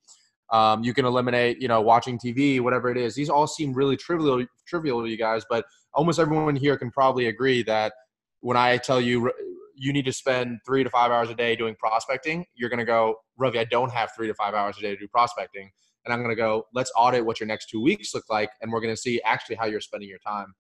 Um, 0.51 0.85
you 0.85 0.95
can 0.95 1.05
eliminate, 1.05 1.61
you 1.61 1.69
know, 1.69 1.81
watching 1.81 2.19
TV, 2.19 2.61
whatever 2.61 2.91
it 2.91 2.97
is. 2.97 3.15
These 3.15 3.29
all 3.29 3.47
seem 3.47 3.73
really 3.73 3.97
trivial, 3.97 4.45
trivial 4.67 5.03
to 5.03 5.09
you 5.09 5.17
guys, 5.17 5.45
but 5.49 5.65
almost 5.93 6.19
everyone 6.19 6.55
here 6.57 6.77
can 6.77 6.91
probably 6.91 7.27
agree 7.27 7.63
that 7.65 7.93
when 8.41 8.57
I 8.57 8.77
tell 8.77 9.01
you 9.01 9.33
you 9.75 9.93
need 9.93 10.05
to 10.05 10.13
spend 10.13 10.59
three 10.65 10.83
to 10.83 10.91
five 10.91 11.11
hours 11.11 11.29
a 11.31 11.35
day 11.35 11.55
doing 11.55 11.75
prospecting, 11.75 12.47
you're 12.55 12.71
going 12.71 12.79
to 12.79 12.85
go, 12.85 13.17
Ravi, 13.37 13.59
I 13.59 13.65
don't 13.65 13.93
have 13.93 14.11
three 14.17 14.27
to 14.27 14.35
five 14.35 14.55
hours 14.55 14.79
a 14.79 14.81
day 14.81 14.91
to 14.95 14.97
do 14.97 15.09
prospecting. 15.09 15.71
And 16.05 16.15
I'm 16.15 16.21
going 16.21 16.31
to 16.31 16.41
go, 16.41 16.67
let's 16.73 16.91
audit 16.97 17.25
what 17.27 17.41
your 17.41 17.47
next 17.47 17.69
two 17.69 17.83
weeks 17.83 18.15
look 18.15 18.25
like. 18.31 18.51
And 18.63 18.73
we're 18.73 18.81
going 18.81 18.95
to 18.95 19.01
see 19.01 19.21
actually 19.23 19.57
how 19.57 19.67
you're 19.67 19.81
spending 19.81 20.09
your 20.09 20.21
time. 20.21 20.55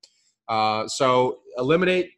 Uh, 0.49 0.87
so 0.89 1.39
eliminate 1.57 2.11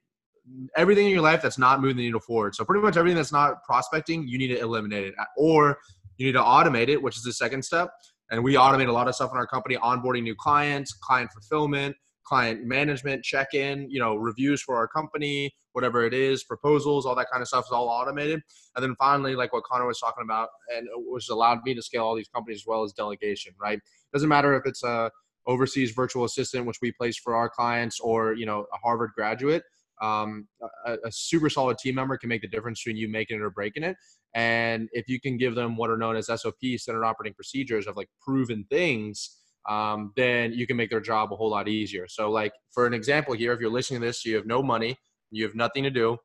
everything 0.76 1.06
in 1.06 1.12
your 1.12 1.22
life 1.22 1.42
that's 1.42 1.58
not 1.58 1.80
moving 1.80 1.96
the 1.96 2.04
needle 2.04 2.20
forward. 2.20 2.54
So 2.54 2.64
pretty 2.64 2.82
much 2.82 2.96
everything 2.96 3.16
that's 3.16 3.32
not 3.32 3.62
prospecting, 3.64 4.26
you 4.26 4.38
need 4.38 4.48
to 4.48 4.58
eliminate 4.58 5.04
it 5.04 5.14
or 5.36 5.78
you 6.18 6.26
need 6.26 6.32
to 6.32 6.40
automate 6.40 6.88
it, 6.88 7.02
which 7.02 7.16
is 7.16 7.22
the 7.22 7.32
second 7.32 7.64
step. 7.64 7.90
And 8.30 8.44
we 8.44 8.54
automate 8.54 8.88
a 8.88 8.92
lot 8.92 9.08
of 9.08 9.14
stuff 9.14 9.30
in 9.32 9.38
our 9.38 9.46
company, 9.46 9.76
onboarding 9.76 10.22
new 10.22 10.34
clients, 10.34 10.92
client 10.92 11.30
fulfillment, 11.32 11.96
client 12.28 12.66
management, 12.66 13.24
check 13.24 13.54
in, 13.54 13.90
you 13.90 13.98
know, 13.98 14.14
reviews 14.16 14.60
for 14.60 14.76
our 14.76 14.86
company, 14.86 15.50
whatever 15.72 16.04
it 16.04 16.12
is, 16.12 16.44
proposals, 16.44 17.06
all 17.06 17.14
that 17.14 17.28
kind 17.32 17.40
of 17.40 17.48
stuff 17.48 17.64
is 17.64 17.72
all 17.72 17.88
automated. 17.88 18.42
And 18.76 18.82
then 18.82 18.94
finally, 18.96 19.34
like 19.34 19.54
what 19.54 19.64
Connor 19.64 19.86
was 19.86 19.98
talking 19.98 20.22
about, 20.22 20.50
and 20.76 20.86
which 20.96 21.30
allowed 21.30 21.60
me 21.64 21.72
to 21.74 21.80
scale 21.80 22.04
all 22.04 22.14
these 22.14 22.28
companies 22.28 22.60
as 22.60 22.66
well 22.66 22.84
as 22.84 22.92
delegation, 22.92 23.54
right? 23.58 23.80
Doesn't 24.12 24.28
matter 24.28 24.54
if 24.54 24.66
it's 24.66 24.82
a 24.82 25.10
overseas 25.46 25.92
virtual 25.92 26.24
assistant, 26.24 26.66
which 26.66 26.80
we 26.82 26.92
place 26.92 27.16
for 27.16 27.34
our 27.34 27.48
clients, 27.48 27.98
or 27.98 28.34
you 28.34 28.44
know, 28.44 28.66
a 28.74 28.76
Harvard 28.84 29.12
graduate. 29.14 29.62
Um, 30.00 30.48
a, 30.86 30.96
a 31.04 31.12
super 31.12 31.50
solid 31.50 31.78
team 31.78 31.94
member 31.94 32.16
can 32.16 32.28
make 32.28 32.42
the 32.42 32.48
difference 32.48 32.82
between 32.82 32.96
you 32.96 33.08
making 33.08 33.38
it 33.38 33.42
or 33.42 33.50
breaking 33.50 33.82
it. 33.82 33.96
And 34.34 34.88
if 34.92 35.08
you 35.08 35.20
can 35.20 35.36
give 35.36 35.54
them 35.54 35.76
what 35.76 35.90
are 35.90 35.96
known 35.96 36.16
as 36.16 36.26
SOP, 36.26 36.56
standard 36.76 37.04
operating 37.04 37.34
procedures 37.34 37.86
of 37.86 37.96
like 37.96 38.08
proven 38.20 38.64
things, 38.70 39.36
um, 39.68 40.12
then 40.16 40.52
you 40.52 40.66
can 40.66 40.76
make 40.76 40.90
their 40.90 41.00
job 41.00 41.32
a 41.32 41.36
whole 41.36 41.50
lot 41.50 41.68
easier. 41.68 42.06
So, 42.08 42.30
like 42.30 42.52
for 42.72 42.86
an 42.86 42.94
example 42.94 43.34
here, 43.34 43.52
if 43.52 43.60
you're 43.60 43.70
listening 43.70 44.00
to 44.00 44.06
this, 44.06 44.24
you 44.24 44.36
have 44.36 44.46
no 44.46 44.62
money, 44.62 44.96
you 45.30 45.44
have 45.44 45.54
nothing 45.54 45.82
to 45.84 45.90
do, 45.90 46.18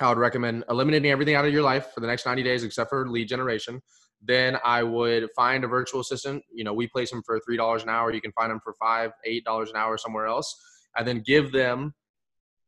I 0.00 0.08
would 0.08 0.18
recommend 0.18 0.64
eliminating 0.68 1.10
everything 1.10 1.36
out 1.36 1.44
of 1.44 1.52
your 1.52 1.62
life 1.62 1.92
for 1.94 2.00
the 2.00 2.06
next 2.06 2.26
90 2.26 2.42
days 2.42 2.64
except 2.64 2.90
for 2.90 3.08
lead 3.08 3.28
generation. 3.28 3.80
Then 4.20 4.58
I 4.64 4.82
would 4.82 5.28
find 5.36 5.62
a 5.64 5.68
virtual 5.68 6.00
assistant. 6.00 6.42
You 6.52 6.64
know, 6.64 6.72
we 6.72 6.88
place 6.88 7.10
them 7.10 7.22
for 7.24 7.38
three 7.40 7.56
dollars 7.56 7.82
an 7.82 7.90
hour. 7.90 8.12
You 8.12 8.20
can 8.20 8.32
find 8.32 8.50
them 8.50 8.60
for 8.64 8.74
five, 8.80 9.12
eight 9.24 9.44
dollars 9.44 9.70
an 9.70 9.76
hour 9.76 9.98
somewhere 9.98 10.26
else, 10.26 10.54
and 10.96 11.06
then 11.06 11.22
give 11.24 11.52
them 11.52 11.94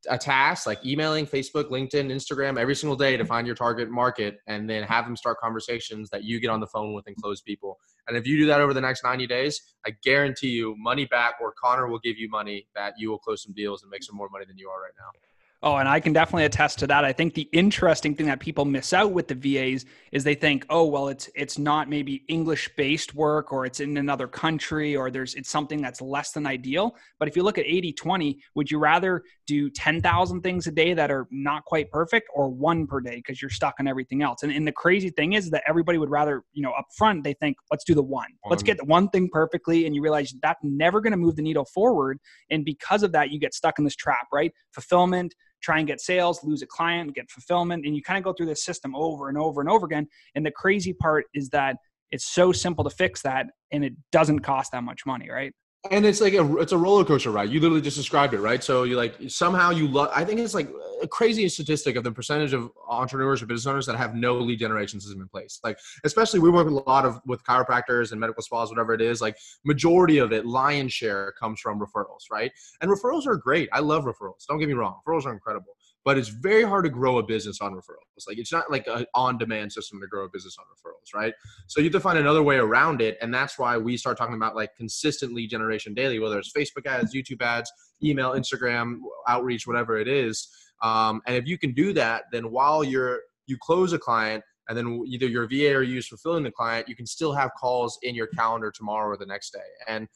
a 0.09 0.19
task 0.19 0.67
like 0.67 0.85
emailing 0.85 1.27
Facebook, 1.27 1.71
LinkedIn, 1.71 2.11
Instagram 2.11 2.59
every 2.59 2.75
single 2.75 2.97
day 2.97 3.17
to 3.17 3.23
mm-hmm. 3.23 3.29
find 3.29 3.47
your 3.47 3.57
target 3.57 3.91
market, 3.91 4.39
and 4.47 4.69
then 4.69 4.83
have 4.85 5.05
them 5.05 5.17
start 5.17 5.39
conversations 5.39 6.11
that 6.11 6.25
you 6.25 6.41
get 6.41 6.49
on 6.49 6.61
the 6.61 6.67
phone 6.67 6.95
with 6.95 7.07
and 7.07 7.17
close 7.17 7.41
people. 7.41 7.79
And 8.09 8.17
if 8.17 8.27
you 8.27 8.39
do 8.39 8.47
that 8.47 8.61
over 8.61 8.73
the 8.75 8.81
next 8.81 9.05
90 9.05 9.27
days, 9.27 9.61
I 9.87 9.91
guarantee 10.03 10.49
you 10.51 10.75
money 10.79 11.07
back, 11.07 11.35
or 11.41 11.53
Connor 11.53 11.89
will 11.89 12.01
give 12.01 12.19
you 12.19 12.29
money 12.29 12.69
that 12.75 12.95
you 12.99 13.11
will 13.11 13.19
close 13.19 13.43
some 13.43 13.53
deals 13.53 13.83
and 13.83 13.91
make 13.91 14.03
some 14.03 14.17
more 14.17 14.29
money 14.31 14.45
than 14.47 14.59
you 14.59 14.69
are 14.69 14.81
right 14.81 14.93
now. 14.99 15.36
Oh, 15.67 15.79
and 15.79 15.89
I 15.89 15.99
can 15.99 16.13
definitely 16.13 16.45
attest 16.45 16.79
to 16.79 16.87
that. 16.87 17.05
I 17.05 17.13
think 17.13 17.35
the 17.35 17.49
interesting 17.51 18.15
thing 18.15 18.27
that 18.27 18.39
people 18.39 18.65
miss 18.65 18.93
out 18.93 19.11
with 19.11 19.27
the 19.27 19.35
VAs 19.35 19.85
is 20.13 20.23
they 20.23 20.37
think, 20.37 20.65
oh, 20.71 20.85
well, 20.85 21.09
it's 21.09 21.29
it's 21.35 21.59
not 21.59 21.89
maybe 21.89 22.23
English 22.29 22.71
based 22.77 23.17
work 23.17 23.53
or 23.53 23.67
it's 23.67 23.81
in 23.81 23.97
another 23.97 24.29
country 24.29 24.95
or 24.95 25.11
there's 25.11 25.35
it's 25.35 25.51
something 25.51 25.83
that's 25.83 26.01
less 26.01 26.31
than 26.31 26.47
ideal. 26.47 26.95
But 27.19 27.27
if 27.27 27.35
you 27.35 27.43
look 27.43 27.59
at 27.59 27.67
80-20, 27.67 28.37
would 28.55 28.71
you 28.71 28.79
rather 28.79 29.25
do 29.49 29.69
10,000 29.69 30.41
things 30.41 30.69
a 30.69 30.71
day 30.71 30.95
that 30.95 31.11
are 31.11 31.27
not 31.33 31.65
quite 31.65 31.91
perfect 31.91 32.29
or 32.33 32.49
one 32.49 32.87
per 32.87 33.01
day 33.01 33.17
because 33.17 33.43
you're 33.43 33.51
stuck 33.51 33.75
on 33.81 33.89
everything 33.89 34.23
else? 34.23 34.45
And, 34.45 34.53
and 34.53 34.69
the 34.69 34.71
crazy 34.73 35.11
thing 35.11 35.33
is 35.33 35.51
that 35.51 35.65
everybody 35.67 35.99
would 35.99 36.11
rather, 36.11 36.45
you 36.53 36.63
know, 36.63 36.75
up 36.79 36.87
front, 36.97 37.25
they 37.25 37.35
think, 37.35 37.57
let's 37.73 37.83
do 37.83 37.97
the 37.97 38.05
one. 38.05 38.29
Let's 38.49 38.63
get 38.63 38.79
the 38.79 38.85
one 38.85 39.09
thing 39.09 39.29
perfectly. 39.33 39.85
And 39.87 39.97
you 39.97 40.01
realize 40.01 40.33
that's 40.43 40.61
never 40.63 41.01
going 41.01 41.11
to 41.11 41.17
move 41.17 41.35
the 41.35 41.43
needle 41.43 41.65
forward. 41.65 42.21
And 42.53 42.65
because 42.65 43.03
of 43.03 43.11
that, 43.13 43.33
you 43.33 43.41
get 43.41 43.53
stuck 43.53 43.81
in 43.81 43.85
this 43.85 43.97
trap, 43.97 44.29
right? 44.33 44.53
Fulfillment, 44.71 45.35
try 45.63 45.79
and 45.79 45.87
get 45.87 46.01
sales, 46.01 46.43
lose 46.43 46.63
a 46.63 46.67
client, 46.67 47.15
get 47.15 47.31
fulfillment, 47.31 47.87
and 47.87 47.97
you 47.97 48.03
kind 48.03 48.19
of 48.19 48.25
go 48.25 48.33
through 48.33 48.47
this 48.47 48.65
system 48.65 48.95
over 48.95 49.29
and 49.29 49.39
over 49.39 49.61
and 49.61 49.71
over 49.71 49.87
again. 49.87 50.07
And 50.35 50.45
the 50.45 50.51
crazy 50.51 50.93
part 50.93 51.27
is 51.35 51.49
that 51.51 51.77
it's 52.11 52.27
so 52.27 52.53
simple 52.53 52.85
to 52.85 52.91
fix 52.91 53.23
that 53.23 53.47
and 53.73 53.85
it 53.85 53.95
doesn't 54.13 54.41
cost 54.41 54.73
that 54.73 54.85
much 54.85 55.01
money, 55.07 55.29
right? 55.31 55.53
And 55.91 56.07
it's 56.07 56.21
like 56.21 56.35
a 56.35 56.57
it's 56.59 56.73
a 56.73 56.79
roller 56.79 57.05
coaster 57.05 57.31
ride. 57.31 57.51
You 57.51 57.61
literally 57.61 57.81
just 57.81 57.97
described 57.97 58.35
it, 58.35 58.41
right? 58.41 58.63
So 58.63 58.85
you 58.85 58.97
like 58.97 59.15
somehow 59.29 59.71
you 59.71 59.89
love. 59.89 60.11
I 60.15 60.25
think 60.25 60.41
it's 60.41 60.55
like 60.55 60.69
a 61.03 61.09
crazy 61.09 61.49
statistic 61.49 61.97
of 61.97 62.05
the 62.05 62.13
percentage 62.13 62.53
of 62.53 62.71
entrepreneurs 62.89 63.43
or 63.43 63.47
business 63.47 63.67
owners 63.67 63.87
that 63.87 63.97
have 63.97 64.15
no 64.15 64.39
lead 64.39 64.59
generation 64.59 65.01
system 65.01 65.21
in 65.21 65.29
place. 65.29 65.61
Like 65.63 65.79
especially 66.05 66.41
we 66.41 66.51
work 66.51 66.69
a 66.69 66.71
lot 66.71 67.05
of 67.05 67.21
with 67.27 67.43
chiropractors 67.45 68.13
and 68.13 68.21
medical 68.21 68.43
spas, 68.43 68.71
whatever 68.71 68.95
it 68.95 69.01
is. 69.01 69.21
Like 69.21 69.37
majority 69.65 70.19
of 70.19 70.33
it, 70.33 70.47
lion 70.47 70.89
share 70.89 71.33
comes 71.39 71.61
from 71.61 71.81
referrals, 71.81 72.31
right? 72.31 72.53
And 72.81 72.91
referrals 72.91 73.27
are 73.27 73.37
great. 73.37 73.69
I 73.73 73.81
love 73.81 74.05
referrals. 74.05 74.47
Don't 74.49 74.59
get 74.59 74.69
me 74.69 74.75
wrong, 74.75 75.01
referrals 75.07 75.27
are 75.27 75.33
incredible 75.33 75.76
but 76.07 76.17
it's 76.17 76.29
very 76.29 76.63
hard 76.63 76.85
to 76.85 76.89
grow 76.89 77.19
a 77.19 77.23
business 77.23 77.61
on 77.61 77.73
referrals. 77.73 78.29
Like 78.29 78.39
it's 78.39 78.53
not 78.53 78.71
like 78.71 78.87
an 78.87 79.07
on-demand 79.15 79.73
system 79.73 80.01
to 80.01 80.07
grow 80.07 80.25
a 80.25 80.29
business 80.29 80.57
on 80.57 80.65
referrals, 80.67 81.13
right? 81.13 81.35
So 81.67 81.81
you 81.81 81.87
have 81.87 81.95
to 81.95 82.01
find 82.01 82.17
another 82.17 82.45
way 82.45 82.59
around 82.59 83.03
it, 83.03 83.19
and 83.21 83.35
that's 83.35 83.59
why 83.59 83.77
we 83.77 83.97
start 83.97 84.17
talking 84.17 84.37
about 84.37 84.55
like 84.55 84.75
consistent 84.77 85.35
lead 85.35 85.51
generation 85.51 85.95
daily, 85.95 86.21
whether 86.21 86.39
it's 86.39 86.53
Facebook 86.53 86.87
ads, 86.87 87.13
YouTube 87.13 87.43
ads, 87.43 87.73
email, 88.05 88.35
Instagram 88.35 88.99
outreach, 89.27 89.67
whatever 89.67 89.99
it 89.99 90.07
is. 90.07 90.49
Um, 90.81 91.23
and 91.27 91.35
if 91.35 91.49
you 91.49 91.59
can 91.59 91.73
do 91.73 91.93
that, 91.95 92.27
then 92.31 92.53
while 92.53 92.85
you're 92.85 93.23
you 93.49 93.57
close 93.61 93.93
a 93.93 93.99
client, 93.99 94.45
and 94.69 94.79
then 94.79 95.05
either 95.09 95.27
your 95.27 95.49
VA 95.49 95.75
or 95.75 95.83
you 95.83 95.99
is 95.99 96.07
fulfilling 96.07 96.45
the 96.45 96.53
client, 96.53 96.89
you 96.89 96.95
can 96.95 97.07
still 97.07 97.33
have 97.33 97.51
calls 97.59 97.99
in 98.03 98.15
your 98.15 98.29
calendar 98.29 98.71
tomorrow 98.71 99.09
or 99.09 99.17
the 99.17 99.27
next 99.27 99.51
day. 99.51 99.59
And 99.89 100.09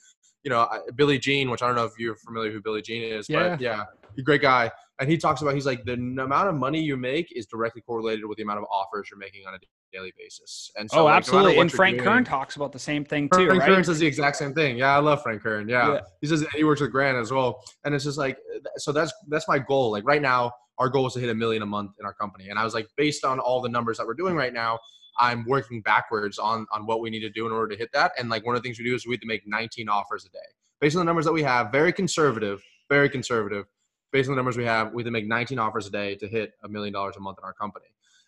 you 0.42 0.50
know, 0.50 0.68
Billy 0.97 1.18
Gene, 1.18 1.50
which 1.50 1.62
I 1.62 1.66
don't 1.66 1.76
know 1.76 1.85
if 1.85 1.92
you're 1.99 2.16
familiar 2.16 2.50
who 2.50 2.61
Billy 2.61 2.82
Gene 2.82 3.02
is, 3.02 3.28
yeah. 3.28 3.50
but 3.50 3.61
yeah, 3.61 3.85
he's 4.14 4.23
a 4.23 4.25
great 4.25 4.42
guy. 4.42 4.70
And 4.99 5.09
he 5.11 5.16
talks 5.16 5.40
about, 5.40 5.54
he's 5.54 5.64
like, 5.64 5.85
the 5.87 5.94
amount 5.94 6.49
of 6.49 6.54
money 6.54 6.78
you 6.78 6.97
make 6.97 7.32
is 7.35 7.47
directly 7.47 7.80
correlated 7.80 8.26
with 8.26 8.37
the 8.37 8.42
amount 8.42 8.59
of 8.59 8.66
offers 8.70 9.09
you're 9.11 9.18
making 9.18 9.47
on 9.47 9.54
a 9.54 9.59
daily 9.92 10.12
basis. 10.18 10.70
And 10.76 10.90
so, 10.90 11.00
oh, 11.00 11.04
like, 11.04 11.16
absolutely. 11.16 11.59
and 11.59 11.73
Frank 11.73 11.97
doing, 11.97 12.09
Kern 12.09 12.25
talks 12.25 12.56
about 12.56 12.70
the 12.70 12.78
same 12.78 13.04
thing 13.04 13.30
too. 13.30 13.47
Frank 13.47 13.61
right? 13.62 13.68
Kern 13.68 13.85
says 13.85 13.99
the 13.99 14.06
exact 14.06 14.37
same 14.37 14.52
thing. 14.52 14.76
Yeah, 14.76 14.94
I 14.94 14.99
love 14.99 15.23
Frank 15.23 15.42
Kern. 15.42 15.70
Yeah. 15.70 15.94
yeah. 15.94 16.00
He 16.20 16.26
says 16.26 16.44
he 16.54 16.64
works 16.64 16.82
with 16.82 16.92
Grant 16.92 17.16
as 17.16 17.32
well. 17.32 17.62
And 17.85 17.94
it's 17.94 18.04
just 18.04 18.18
like, 18.18 18.37
so 18.76 18.92
that's, 18.92 19.12
that's 19.28 19.49
my 19.49 19.59
goal. 19.59 19.90
Like 19.90 20.04
right 20.06 20.20
now, 20.20 20.52
our 20.78 20.90
goal 20.90 21.06
is 21.06 21.14
to 21.14 21.20
hit 21.20 21.30
a 21.30 21.35
million 21.35 21.62
a 21.62 21.66
month 21.66 21.92
in 21.99 22.04
our 22.04 22.14
company. 22.14 22.50
And 22.50 22.59
I 22.59 22.64
was 22.64 22.75
like, 22.75 22.87
based 22.99 23.25
on 23.25 23.38
all 23.38 23.62
the 23.62 23.70
numbers 23.70 23.97
that 23.99 24.06
we're 24.06 24.14
doing 24.14 24.35
right 24.35 24.52
now, 24.52 24.78
I'm 25.19 25.45
working 25.47 25.83
backwards 25.83 26.38
on 26.38 26.67
on 26.73 26.87
what 26.87 27.00
we 27.00 27.11
need 27.11 27.21
to 27.21 27.31
do 27.31 27.47
in 27.47 27.52
order 27.52 27.69
to 27.69 27.76
hit 27.76 27.90
that. 27.93 28.12
And 28.19 28.29
like 28.29 28.45
one 28.45 28.57
of 28.57 28.62
the 28.62 28.67
things 28.67 28.79
we 28.79 28.85
do 28.85 28.95
is 28.95 29.07
we 29.07 29.14
have 29.14 29.21
to 29.21 29.26
make 29.26 29.47
19 29.47 29.88
offers 29.88 30.25
a 30.25 30.31
day 30.31 30.38
based 30.81 30.97
on 30.97 31.00
the 31.00 31.05
numbers 31.05 31.25
that 31.26 31.33
we 31.33 31.43
have, 31.43 31.71
very 31.71 31.93
conservative, 31.93 32.62
very 32.88 33.09
conservative. 33.09 33.67
Based 34.12 34.29
on 34.29 34.33
the 34.33 34.37
numbers 34.37 34.57
we 34.57 34.64
have, 34.64 34.93
we 34.93 35.05
can 35.05 35.12
make 35.12 35.29
19 35.29 35.59
offers 35.61 35.87
a 35.87 35.90
day 35.90 36.17
to 36.17 36.26
hit 36.26 36.55
a 36.64 36.69
million 36.69 36.93
dollars 36.93 37.17
a 37.17 37.21
month 37.21 37.38
in 37.38 37.45
our 37.45 37.52
company. 37.52 37.87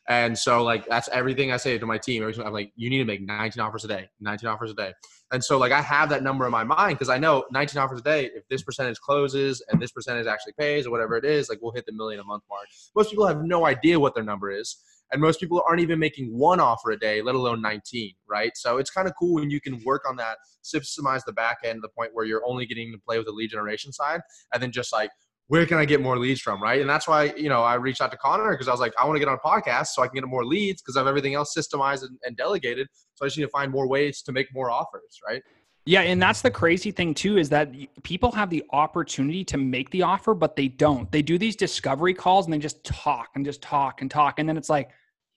And 0.08 0.36
so, 0.36 0.62
like, 0.62 0.86
that's 0.86 1.08
everything 1.08 1.52
I 1.52 1.56
say 1.56 1.78
to 1.78 1.86
my 1.86 1.98
team. 1.98 2.24
I'm 2.24 2.52
like, 2.52 2.72
you 2.74 2.90
need 2.90 2.98
to 2.98 3.04
make 3.04 3.20
19 3.22 3.60
offers 3.60 3.84
a 3.84 3.88
day, 3.88 4.08
19 4.20 4.48
offers 4.48 4.70
a 4.72 4.74
day. 4.74 4.92
And 5.30 5.42
so, 5.42 5.58
like, 5.58 5.72
I 5.72 5.80
have 5.80 6.08
that 6.10 6.22
number 6.22 6.44
in 6.44 6.50
my 6.50 6.64
mind 6.64 6.98
because 6.98 7.08
I 7.08 7.18
know 7.18 7.44
19 7.52 7.80
offers 7.80 8.00
a 8.00 8.02
day, 8.02 8.26
if 8.34 8.46
this 8.48 8.62
percentage 8.62 9.00
closes 9.00 9.62
and 9.70 9.80
this 9.80 9.92
percentage 9.92 10.26
actually 10.26 10.54
pays 10.58 10.86
or 10.86 10.90
whatever 10.90 11.16
it 11.16 11.24
is, 11.24 11.48
like, 11.48 11.60
we'll 11.62 11.72
hit 11.72 11.86
the 11.86 11.92
million 11.92 12.20
a 12.20 12.24
month 12.24 12.42
mark. 12.50 12.66
Most 12.96 13.10
people 13.10 13.26
have 13.26 13.42
no 13.42 13.64
idea 13.64 13.98
what 13.98 14.14
their 14.14 14.24
number 14.24 14.50
is 14.50 14.76
and 15.12 15.20
most 15.20 15.40
people 15.40 15.62
aren't 15.68 15.80
even 15.80 15.98
making 15.98 16.26
one 16.36 16.60
offer 16.60 16.90
a 16.90 16.98
day 16.98 17.22
let 17.22 17.34
alone 17.34 17.60
19 17.60 18.12
right 18.28 18.52
so 18.56 18.78
it's 18.78 18.90
kind 18.90 19.06
of 19.06 19.14
cool 19.18 19.34
when 19.34 19.50
you 19.50 19.60
can 19.60 19.80
work 19.84 20.02
on 20.08 20.16
that 20.16 20.36
systemize 20.64 21.22
the 21.24 21.32
back 21.32 21.58
end 21.64 21.76
to 21.76 21.80
the 21.80 21.88
point 21.88 22.10
where 22.12 22.24
you're 22.24 22.42
only 22.46 22.66
getting 22.66 22.92
to 22.92 22.98
play 22.98 23.18
with 23.18 23.26
the 23.26 23.32
lead 23.32 23.50
generation 23.50 23.92
side 23.92 24.20
and 24.52 24.62
then 24.62 24.72
just 24.72 24.92
like 24.92 25.10
where 25.52 25.66
can 25.66 25.76
I 25.76 25.84
get 25.84 26.00
more 26.00 26.18
leads 26.18 26.40
from, 26.40 26.62
right? 26.62 26.80
And 26.80 26.88
that's 26.88 27.06
why 27.06 27.24
you 27.36 27.50
know 27.50 27.62
I 27.62 27.74
reached 27.74 28.00
out 28.00 28.10
to 28.12 28.16
Connor 28.16 28.52
because 28.52 28.68
I 28.68 28.70
was 28.70 28.80
like, 28.80 28.94
I 28.98 29.04
want 29.04 29.16
to 29.16 29.18
get 29.18 29.28
on 29.28 29.34
a 29.34 29.46
podcast 29.46 29.88
so 29.88 30.02
I 30.02 30.06
can 30.06 30.14
get 30.14 30.26
more 30.26 30.46
leads 30.46 30.80
because 30.80 30.96
I 30.96 31.00
have 31.00 31.06
everything 31.06 31.34
else 31.34 31.54
systemized 31.54 32.04
and, 32.04 32.18
and 32.24 32.34
delegated. 32.38 32.88
So 33.16 33.26
I 33.26 33.28
just 33.28 33.36
need 33.36 33.44
to 33.44 33.50
find 33.50 33.70
more 33.70 33.86
ways 33.86 34.22
to 34.22 34.32
make 34.32 34.46
more 34.54 34.70
offers, 34.70 35.20
right? 35.28 35.42
Yeah, 35.84 36.02
and 36.02 36.22
that's 36.22 36.40
the 36.40 36.50
crazy 36.50 36.90
thing 36.90 37.12
too 37.12 37.36
is 37.36 37.50
that 37.50 37.70
people 38.02 38.32
have 38.32 38.48
the 38.48 38.64
opportunity 38.70 39.44
to 39.44 39.58
make 39.58 39.90
the 39.90 40.02
offer, 40.02 40.32
but 40.32 40.56
they 40.56 40.68
don't. 40.68 41.12
They 41.12 41.20
do 41.20 41.36
these 41.36 41.56
discovery 41.56 42.14
calls 42.14 42.46
and 42.46 42.54
they 42.54 42.58
just 42.58 42.82
talk 42.82 43.30
and 43.34 43.44
just 43.44 43.60
talk 43.60 44.00
and 44.00 44.10
talk, 44.10 44.38
and 44.38 44.48
then 44.48 44.56
it's 44.56 44.70
like, 44.70 44.90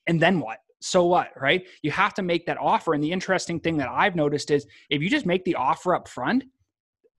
and 0.07 0.21
then 0.21 0.39
what? 0.39 0.59
So 0.79 1.05
what, 1.05 1.29
right? 1.39 1.65
You 1.81 1.91
have 1.91 2.13
to 2.15 2.21
make 2.21 2.45
that 2.45 2.57
offer. 2.59 2.93
And 2.93 3.03
the 3.03 3.12
interesting 3.12 3.59
thing 3.59 3.77
that 3.77 3.89
I've 3.89 4.15
noticed 4.15 4.51
is 4.51 4.67
if 4.89 5.01
you 5.01 5.09
just 5.09 5.25
make 5.25 5.43
the 5.43 5.55
offer 5.55 5.95
up 5.95 6.07
front, 6.07 6.43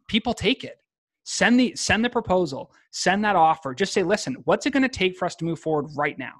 people 0.09 0.35
take 0.35 0.63
it. 0.63 0.79
Send 1.25 1.59
the 1.59 1.75
send 1.75 2.05
the 2.05 2.11
proposal, 2.11 2.71
send 2.93 3.25
that 3.25 3.35
offer. 3.35 3.75
Just 3.75 3.93
say, 3.93 4.05
listen, 4.05 4.37
what's 4.45 4.65
it 4.67 4.71
going 4.71 4.85
to 4.85 4.89
take 4.89 5.17
for 5.17 5.25
us 5.25 5.35
to 5.37 5.45
move 5.45 5.59
forward 5.59 5.91
right 5.97 6.17
now? 6.17 6.35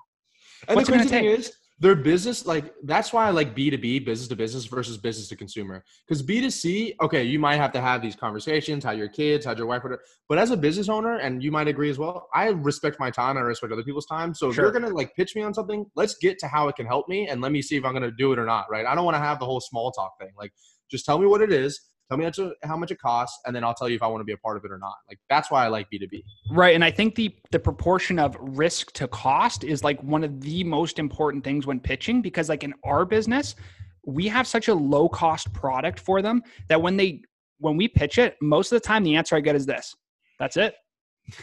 And 0.69 0.77
what's 0.77 0.89
the 0.89 0.95
crazy 0.95 1.09
thing 1.09 1.25
is, 1.25 1.53
their 1.79 1.95
business 1.95 2.47
like 2.47 2.75
that's 2.85 3.13
why 3.13 3.27
i 3.27 3.31
like 3.31 3.55
b2b 3.55 4.05
business 4.05 4.29
to 4.29 4.37
business 4.37 4.65
versus 4.65 4.97
business 4.97 5.29
to 5.29 5.37
consumer. 5.37 5.85
Because 6.07 6.23
b2c 6.23 6.95
okay 7.03 7.23
you 7.23 7.39
might 7.39 7.57
have 7.57 7.73
to 7.73 7.81
have 7.81 8.01
these 8.01 8.17
conversations 8.17 8.83
how 8.85 8.93
your 8.93 9.09
kids 9.09 9.45
how 9.45 9.55
your 9.55 9.67
wife 9.67 9.83
but 10.29 10.39
as 10.39 10.51
a 10.51 10.57
business 10.57 10.89
owner 10.89 11.19
and 11.19 11.43
you 11.43 11.53
might 11.53 11.69
agree 11.69 11.91
as 11.91 11.99
well 11.99 12.29
i 12.35 12.47
respect 12.49 12.99
my 12.99 13.11
time 13.11 13.37
and 13.37 13.41
i 13.41 13.43
respect 13.43 13.73
other 13.73 13.83
people's 13.83 14.07
time. 14.07 14.35
So 14.35 14.51
if 14.51 14.57
you're 14.57 14.73
gonna 14.73 14.89
like 14.89 15.15
pitch 15.15 15.37
me 15.37 15.43
on 15.43 15.53
something 15.53 15.87
let's 15.95 16.17
get 16.17 16.39
to 16.39 16.49
how 16.49 16.69
it 16.69 16.77
can 16.77 16.87
help 16.87 17.09
me 17.09 17.29
and 17.29 17.41
let 17.41 17.53
me 17.53 17.61
see 17.61 17.77
if 17.77 17.85
i'm 17.85 17.93
gonna 17.93 18.11
do 18.11 18.33
it 18.33 18.39
or 18.39 18.47
not 18.47 18.67
right? 18.71 18.87
I 18.87 18.95
don't 18.95 19.05
want 19.05 19.17
to 19.17 19.21
have 19.21 19.39
the 19.39 19.47
whole 19.47 19.61
small 19.61 19.91
talk 19.93 20.19
thing. 20.19 20.31
Like 20.39 20.53
just 20.91 21.05
tell 21.05 21.19
me 21.19 21.27
what 21.27 21.43
it 21.43 21.53
is 21.53 21.81
Tell 22.09 22.19
me 22.19 22.31
how 22.63 22.77
much 22.77 22.93
it 22.93 23.01
costs, 23.01 23.41
and 23.45 23.57
then 23.57 23.65
I'll 23.65 23.75
tell 23.75 23.89
you 23.89 23.97
if 23.97 24.03
I 24.03 24.07
want 24.07 24.21
to 24.21 24.25
be 24.25 24.33
a 24.33 24.37
part 24.37 24.57
of 24.57 24.65
it 24.65 24.71
or 24.71 24.79
not. 24.79 24.95
Like 25.09 25.19
that's 25.29 25.51
why 25.51 25.65
I 25.65 25.69
like 25.69 25.91
B 25.91 25.99
two 25.99 26.07
B. 26.07 26.25
Right, 26.53 26.75
and 26.75 26.85
I 26.85 26.91
think 26.91 27.17
the 27.17 27.35
the 27.51 27.59
proportion 27.59 28.19
of 28.21 28.37
risk 28.41 28.93
to 28.93 29.09
cost 29.09 29.65
is 29.65 29.83
like 29.83 30.01
one 30.05 30.23
of 30.23 30.41
the 30.41 30.63
most 30.63 31.01
important 31.01 31.43
things 31.43 31.67
when 31.67 31.81
pitching 31.81 32.23
because 32.23 32.49
like 32.49 32.63
in 32.63 32.75
our 32.85 33.05
business, 33.05 33.57
we 34.05 34.29
have 34.29 34.47
such 34.47 34.69
a 34.69 34.75
low 34.75 35.09
cost 35.09 35.53
product 35.53 35.99
for 35.99 36.23
them 36.23 36.43
that 36.69 36.81
when 36.81 36.97
they 36.97 37.23
when 37.59 37.77
we 37.77 37.89
pitch 37.89 38.19
it, 38.19 38.37
most 38.41 38.71
of 38.71 38.81
the 38.81 38.87
time 38.87 39.03
the 39.03 39.17
answer 39.17 39.35
I 39.35 39.41
get 39.41 39.57
is 39.57 39.67
this. 39.67 39.95
That's 40.39 40.57
it. 40.57 40.75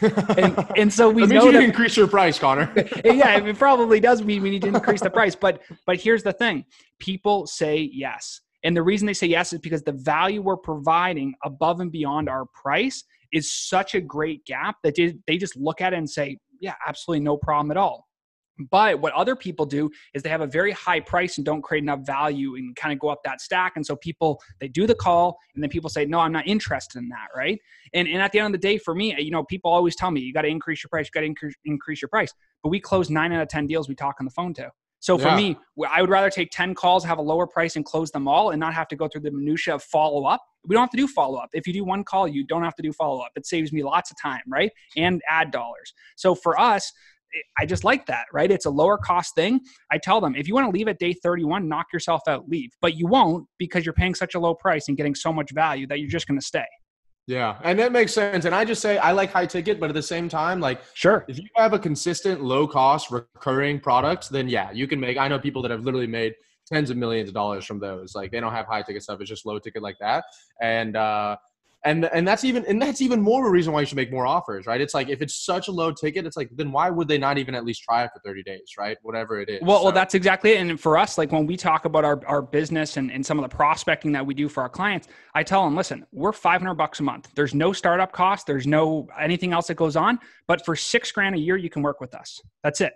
and, 0.38 0.66
and 0.76 0.92
so 0.92 1.10
we 1.10 1.26
that 1.26 1.34
know 1.34 1.52
that, 1.52 1.62
increase 1.62 1.94
your 1.94 2.08
price, 2.08 2.38
Connor. 2.38 2.72
yeah, 3.04 3.36
it 3.36 3.58
probably 3.58 4.00
does 4.00 4.22
mean 4.22 4.42
we 4.42 4.48
need 4.48 4.62
to 4.62 4.68
increase 4.68 5.02
the 5.02 5.10
price. 5.10 5.34
But 5.34 5.60
but 5.84 6.00
here's 6.00 6.22
the 6.22 6.32
thing: 6.32 6.64
people 6.98 7.46
say 7.46 7.90
yes. 7.92 8.40
And 8.64 8.76
the 8.76 8.82
reason 8.82 9.06
they 9.06 9.14
say 9.14 9.26
yes 9.26 9.52
is 9.52 9.60
because 9.60 9.82
the 9.82 9.92
value 9.92 10.42
we're 10.42 10.56
providing 10.56 11.34
above 11.44 11.80
and 11.80 11.92
beyond 11.92 12.28
our 12.28 12.46
price 12.46 13.04
is 13.32 13.52
such 13.52 13.94
a 13.94 14.00
great 14.00 14.44
gap 14.46 14.76
that 14.82 14.96
they 15.26 15.36
just 15.36 15.56
look 15.56 15.80
at 15.80 15.92
it 15.92 15.96
and 15.96 16.08
say, 16.08 16.38
yeah, 16.60 16.74
absolutely 16.86 17.22
no 17.24 17.36
problem 17.36 17.70
at 17.70 17.76
all. 17.76 18.06
But 18.70 19.00
what 19.00 19.12
other 19.14 19.34
people 19.34 19.66
do 19.66 19.90
is 20.14 20.22
they 20.22 20.28
have 20.28 20.40
a 20.40 20.46
very 20.46 20.70
high 20.70 21.00
price 21.00 21.38
and 21.38 21.44
don't 21.44 21.62
create 21.62 21.82
enough 21.82 22.06
value 22.06 22.54
and 22.54 22.74
kind 22.76 22.92
of 22.92 23.00
go 23.00 23.08
up 23.08 23.20
that 23.24 23.40
stack. 23.40 23.72
And 23.74 23.84
so 23.84 23.96
people, 23.96 24.40
they 24.60 24.68
do 24.68 24.86
the 24.86 24.94
call 24.94 25.38
and 25.54 25.62
then 25.62 25.70
people 25.70 25.90
say, 25.90 26.06
no, 26.06 26.20
I'm 26.20 26.32
not 26.32 26.46
interested 26.46 27.00
in 27.00 27.08
that. 27.08 27.28
Right. 27.36 27.58
And, 27.94 28.06
and 28.06 28.22
at 28.22 28.30
the 28.32 28.38
end 28.38 28.46
of 28.46 28.52
the 28.52 28.66
day, 28.66 28.78
for 28.78 28.94
me, 28.94 29.14
you 29.18 29.32
know, 29.32 29.42
people 29.44 29.72
always 29.72 29.96
tell 29.96 30.12
me, 30.12 30.20
you 30.20 30.32
got 30.32 30.42
to 30.42 30.48
increase 30.48 30.84
your 30.84 30.88
price, 30.88 31.06
you 31.06 31.10
got 31.12 31.20
to 31.20 31.26
increase, 31.26 31.54
increase 31.64 32.00
your 32.00 32.08
price. 32.08 32.32
But 32.62 32.68
we 32.68 32.78
close 32.78 33.10
nine 33.10 33.32
out 33.32 33.42
of 33.42 33.48
10 33.48 33.66
deals 33.66 33.88
we 33.88 33.96
talk 33.96 34.16
on 34.20 34.24
the 34.24 34.30
phone 34.30 34.54
to. 34.54 34.70
So 35.04 35.18
for 35.18 35.28
yeah. 35.28 35.36
me, 35.36 35.56
I 35.86 36.00
would 36.00 36.08
rather 36.08 36.30
take 36.30 36.50
10 36.50 36.74
calls, 36.74 37.04
have 37.04 37.18
a 37.18 37.22
lower 37.22 37.46
price 37.46 37.76
and 37.76 37.84
close 37.84 38.10
them 38.10 38.26
all 38.26 38.52
and 38.52 38.58
not 38.58 38.72
have 38.72 38.88
to 38.88 38.96
go 38.96 39.06
through 39.06 39.20
the 39.20 39.30
minutia 39.30 39.74
of 39.74 39.82
follow 39.82 40.24
up. 40.24 40.42
We 40.66 40.72
don't 40.72 40.80
have 40.80 40.90
to 40.92 40.96
do 40.96 41.06
follow 41.06 41.36
up. 41.36 41.50
If 41.52 41.66
you 41.66 41.74
do 41.74 41.84
one 41.84 42.04
call, 42.04 42.26
you 42.26 42.42
don't 42.42 42.62
have 42.62 42.74
to 42.76 42.82
do 42.82 42.90
follow 42.90 43.20
up. 43.20 43.32
It 43.36 43.44
saves 43.44 43.70
me 43.70 43.82
lots 43.82 44.10
of 44.10 44.16
time, 44.18 44.40
right? 44.48 44.72
And 44.96 45.20
ad 45.28 45.50
dollars. 45.50 45.92
So 46.16 46.34
for 46.34 46.58
us, 46.58 46.90
eh, 47.34 47.40
I 47.58 47.66
just 47.66 47.84
like 47.84 48.06
that, 48.06 48.24
right? 48.32 48.50
It's 48.50 48.64
a 48.64 48.70
lower 48.70 48.96
cost 48.96 49.34
thing. 49.34 49.60
I 49.92 49.98
tell 49.98 50.22
them 50.22 50.34
if 50.34 50.48
you 50.48 50.54
want 50.54 50.72
to 50.72 50.74
leave 50.74 50.88
at 50.88 50.98
day 50.98 51.12
31, 51.12 51.68
knock 51.68 51.88
yourself 51.92 52.22
out, 52.26 52.48
leave. 52.48 52.70
But 52.80 52.96
you 52.96 53.06
won't 53.06 53.46
because 53.58 53.84
you're 53.84 53.92
paying 53.92 54.14
such 54.14 54.34
a 54.34 54.40
low 54.40 54.54
price 54.54 54.88
and 54.88 54.96
getting 54.96 55.14
so 55.14 55.34
much 55.34 55.50
value 55.52 55.86
that 55.88 56.00
you're 56.00 56.08
just 56.08 56.26
going 56.26 56.40
to 56.40 56.46
stay. 56.46 56.64
Yeah, 57.26 57.58
and 57.62 57.78
that 57.78 57.90
makes 57.90 58.12
sense. 58.12 58.44
And 58.44 58.54
I 58.54 58.66
just 58.66 58.82
say 58.82 58.98
I 58.98 59.12
like 59.12 59.32
high 59.32 59.46
ticket, 59.46 59.80
but 59.80 59.88
at 59.88 59.94
the 59.94 60.02
same 60.02 60.28
time, 60.28 60.60
like 60.60 60.82
sure, 60.92 61.24
if 61.26 61.38
you 61.38 61.48
have 61.56 61.72
a 61.72 61.78
consistent, 61.78 62.42
low 62.42 62.66
cost, 62.66 63.10
recurring 63.10 63.80
product, 63.80 64.28
then 64.28 64.46
yeah, 64.46 64.70
you 64.72 64.86
can 64.86 65.00
make. 65.00 65.16
I 65.16 65.26
know 65.28 65.38
people 65.38 65.62
that 65.62 65.70
have 65.70 65.84
literally 65.84 66.06
made 66.06 66.34
tens 66.66 66.90
of 66.90 66.98
millions 66.98 67.28
of 67.30 67.34
dollars 67.34 67.64
from 67.64 67.80
those. 67.80 68.14
Like 68.14 68.30
they 68.30 68.40
don't 68.40 68.52
have 68.52 68.66
high 68.66 68.82
ticket 68.82 69.02
stuff; 69.02 69.20
it's 69.20 69.30
just 69.30 69.46
low 69.46 69.58
ticket 69.58 69.82
like 69.82 69.96
that. 70.00 70.24
And 70.60 70.96
uh, 70.96 71.38
and 71.84 72.06
and 72.06 72.26
that's 72.26 72.44
even 72.44 72.64
and 72.66 72.80
that's 72.80 73.00
even 73.00 73.20
more 73.20 73.42
of 73.42 73.48
a 73.48 73.50
reason 73.50 73.72
why 73.72 73.80
you 73.80 73.86
should 73.86 73.96
make 73.96 74.10
more 74.10 74.26
offers 74.26 74.66
right? 74.66 74.80
It's 74.80 74.94
like 74.94 75.08
if 75.08 75.20
it's 75.20 75.44
such 75.44 75.68
a 75.68 75.72
low 75.72 75.92
ticket 75.92 76.26
it's 76.26 76.36
like 76.36 76.48
then 76.52 76.72
why 76.72 76.90
would 76.90 77.08
they 77.08 77.18
not 77.18 77.38
even 77.38 77.54
at 77.54 77.64
least 77.64 77.82
try 77.82 78.04
it 78.04 78.10
for 78.14 78.20
30 78.24 78.42
days 78.42 78.74
right? 78.78 78.96
Whatever 79.02 79.40
it 79.40 79.48
is 79.48 79.60
well, 79.62 79.78
so. 79.78 79.84
well 79.84 79.92
that's 79.92 80.14
exactly 80.14 80.52
it. 80.52 80.60
And 80.60 80.80
for 80.80 80.96
us 80.96 81.18
like 81.18 81.30
when 81.32 81.46
we 81.46 81.56
talk 81.56 81.84
about 81.84 82.04
our, 82.04 82.20
our 82.26 82.42
business 82.42 82.96
and, 82.96 83.10
and 83.12 83.24
some 83.24 83.38
of 83.38 83.48
the 83.48 83.54
prospecting 83.54 84.12
that 84.12 84.24
we 84.24 84.34
do 84.34 84.48
for 84.48 84.62
our 84.62 84.68
clients 84.68 85.08
i 85.34 85.42
tell 85.42 85.64
them 85.64 85.76
listen 85.76 86.06
we're 86.12 86.32
500 86.32 86.74
bucks 86.74 87.00
a 87.00 87.02
month. 87.02 87.30
There's 87.34 87.54
no 87.54 87.72
startup 87.72 88.12
cost. 88.12 88.46
There's 88.46 88.66
no 88.66 89.08
anything 89.20 89.52
else 89.52 89.66
that 89.66 89.74
goes 89.74 89.96
on. 89.96 90.18
But 90.46 90.64
for 90.64 90.76
six 90.76 91.12
grand 91.12 91.34
a 91.34 91.38
year 91.38 91.56
you 91.56 91.70
can 91.70 91.82
work 91.82 92.00
with 92.00 92.14
us. 92.14 92.40
That's 92.62 92.80
it. 92.80 92.94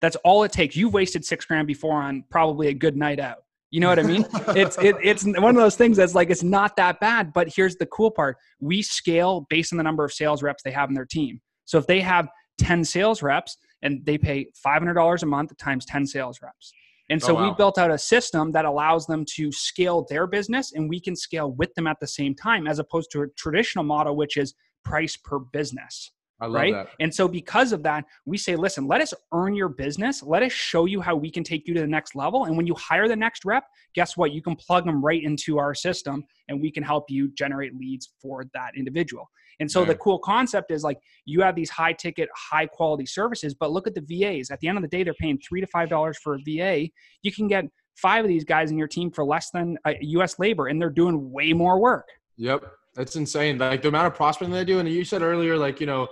That's 0.00 0.16
all 0.16 0.44
it 0.44 0.52
takes. 0.52 0.76
You've 0.76 0.94
wasted 0.94 1.24
six 1.24 1.44
grand 1.44 1.66
before 1.66 2.00
on 2.00 2.24
probably 2.30 2.68
a 2.68 2.74
good 2.74 2.96
night 2.96 3.18
out 3.18 3.38
you 3.70 3.80
know 3.80 3.88
what 3.88 3.98
I 3.98 4.02
mean? 4.02 4.24
it's 4.48 4.78
it, 4.78 4.96
it's 5.02 5.24
one 5.24 5.44
of 5.44 5.56
those 5.56 5.76
things 5.76 5.96
that's 5.96 6.14
like 6.14 6.30
it's 6.30 6.42
not 6.42 6.76
that 6.76 7.00
bad. 7.00 7.32
But 7.32 7.52
here's 7.54 7.76
the 7.76 7.86
cool 7.86 8.10
part: 8.10 8.36
we 8.60 8.82
scale 8.82 9.46
based 9.50 9.72
on 9.72 9.76
the 9.76 9.82
number 9.82 10.04
of 10.04 10.12
sales 10.12 10.42
reps 10.42 10.62
they 10.62 10.70
have 10.70 10.88
in 10.88 10.94
their 10.94 11.06
team. 11.06 11.40
So 11.64 11.78
if 11.78 11.86
they 11.86 12.00
have 12.00 12.28
ten 12.58 12.84
sales 12.84 13.22
reps 13.22 13.56
and 13.82 14.04
they 14.04 14.18
pay 14.18 14.48
five 14.54 14.80
hundred 14.80 14.94
dollars 14.94 15.22
a 15.22 15.26
month 15.26 15.56
times 15.58 15.84
ten 15.84 16.06
sales 16.06 16.40
reps, 16.42 16.72
and 17.10 17.22
oh, 17.22 17.26
so 17.26 17.32
oh, 17.32 17.36
wow. 17.36 17.50
we 17.50 17.54
built 17.56 17.78
out 17.78 17.90
a 17.90 17.98
system 17.98 18.52
that 18.52 18.64
allows 18.64 19.06
them 19.06 19.24
to 19.36 19.52
scale 19.52 20.06
their 20.08 20.26
business, 20.26 20.72
and 20.72 20.88
we 20.88 21.00
can 21.00 21.14
scale 21.14 21.52
with 21.52 21.74
them 21.74 21.86
at 21.86 22.00
the 22.00 22.06
same 22.06 22.34
time, 22.34 22.66
as 22.66 22.78
opposed 22.78 23.10
to 23.12 23.22
a 23.22 23.28
traditional 23.36 23.84
model, 23.84 24.16
which 24.16 24.36
is 24.36 24.54
price 24.84 25.16
per 25.16 25.38
business 25.38 26.12
right? 26.40 26.72
That. 26.72 26.88
And 27.00 27.12
so 27.12 27.26
because 27.26 27.72
of 27.72 27.82
that, 27.82 28.04
we 28.24 28.38
say, 28.38 28.56
listen, 28.56 28.86
let 28.86 29.00
us 29.00 29.12
earn 29.32 29.54
your 29.54 29.68
business. 29.68 30.22
Let 30.22 30.42
us 30.42 30.52
show 30.52 30.84
you 30.84 31.00
how 31.00 31.16
we 31.16 31.30
can 31.30 31.42
take 31.42 31.66
you 31.66 31.74
to 31.74 31.80
the 31.80 31.86
next 31.86 32.14
level. 32.14 32.44
And 32.44 32.56
when 32.56 32.66
you 32.66 32.74
hire 32.74 33.08
the 33.08 33.16
next 33.16 33.44
rep, 33.44 33.64
guess 33.94 34.16
what? 34.16 34.32
You 34.32 34.42
can 34.42 34.54
plug 34.54 34.84
them 34.84 35.04
right 35.04 35.22
into 35.22 35.58
our 35.58 35.74
system 35.74 36.24
and 36.48 36.60
we 36.60 36.70
can 36.70 36.82
help 36.82 37.06
you 37.08 37.28
generate 37.28 37.74
leads 37.74 38.10
for 38.22 38.44
that 38.54 38.72
individual. 38.76 39.28
And 39.60 39.68
so 39.68 39.84
the 39.84 39.96
cool 39.96 40.20
concept 40.20 40.70
is 40.70 40.84
like 40.84 40.98
you 41.24 41.40
have 41.40 41.56
these 41.56 41.70
high 41.70 41.92
ticket, 41.92 42.28
high 42.36 42.66
quality 42.66 43.06
services, 43.06 43.54
but 43.54 43.72
look 43.72 43.88
at 43.88 43.94
the 43.94 44.02
VAs. 44.02 44.52
At 44.52 44.60
the 44.60 44.68
end 44.68 44.78
of 44.78 44.82
the 44.82 44.88
day, 44.88 45.02
they're 45.02 45.14
paying 45.14 45.38
three 45.38 45.60
to 45.60 45.66
five 45.66 45.88
dollars 45.88 46.16
for 46.22 46.36
a 46.36 46.38
VA. 46.38 46.88
You 47.22 47.32
can 47.32 47.48
get 47.48 47.64
five 47.96 48.24
of 48.24 48.28
these 48.28 48.44
guys 48.44 48.70
in 48.70 48.78
your 48.78 48.86
team 48.86 49.10
for 49.10 49.24
less 49.24 49.50
than 49.50 49.76
uh, 49.84 49.94
US 50.00 50.38
labor, 50.38 50.68
and 50.68 50.80
they're 50.80 50.90
doing 50.90 51.32
way 51.32 51.52
more 51.52 51.80
work. 51.80 52.06
Yep. 52.36 52.70
That's 52.94 53.14
insane. 53.16 53.58
Like 53.58 53.82
the 53.82 53.88
amount 53.88 54.08
of 54.08 54.14
prospecting 54.14 54.52
they 54.52 54.64
do. 54.64 54.80
And 54.80 54.88
you 54.88 55.04
said 55.04 55.22
earlier, 55.22 55.56
like, 55.56 55.80
you 55.80 55.86
know, 55.86 56.08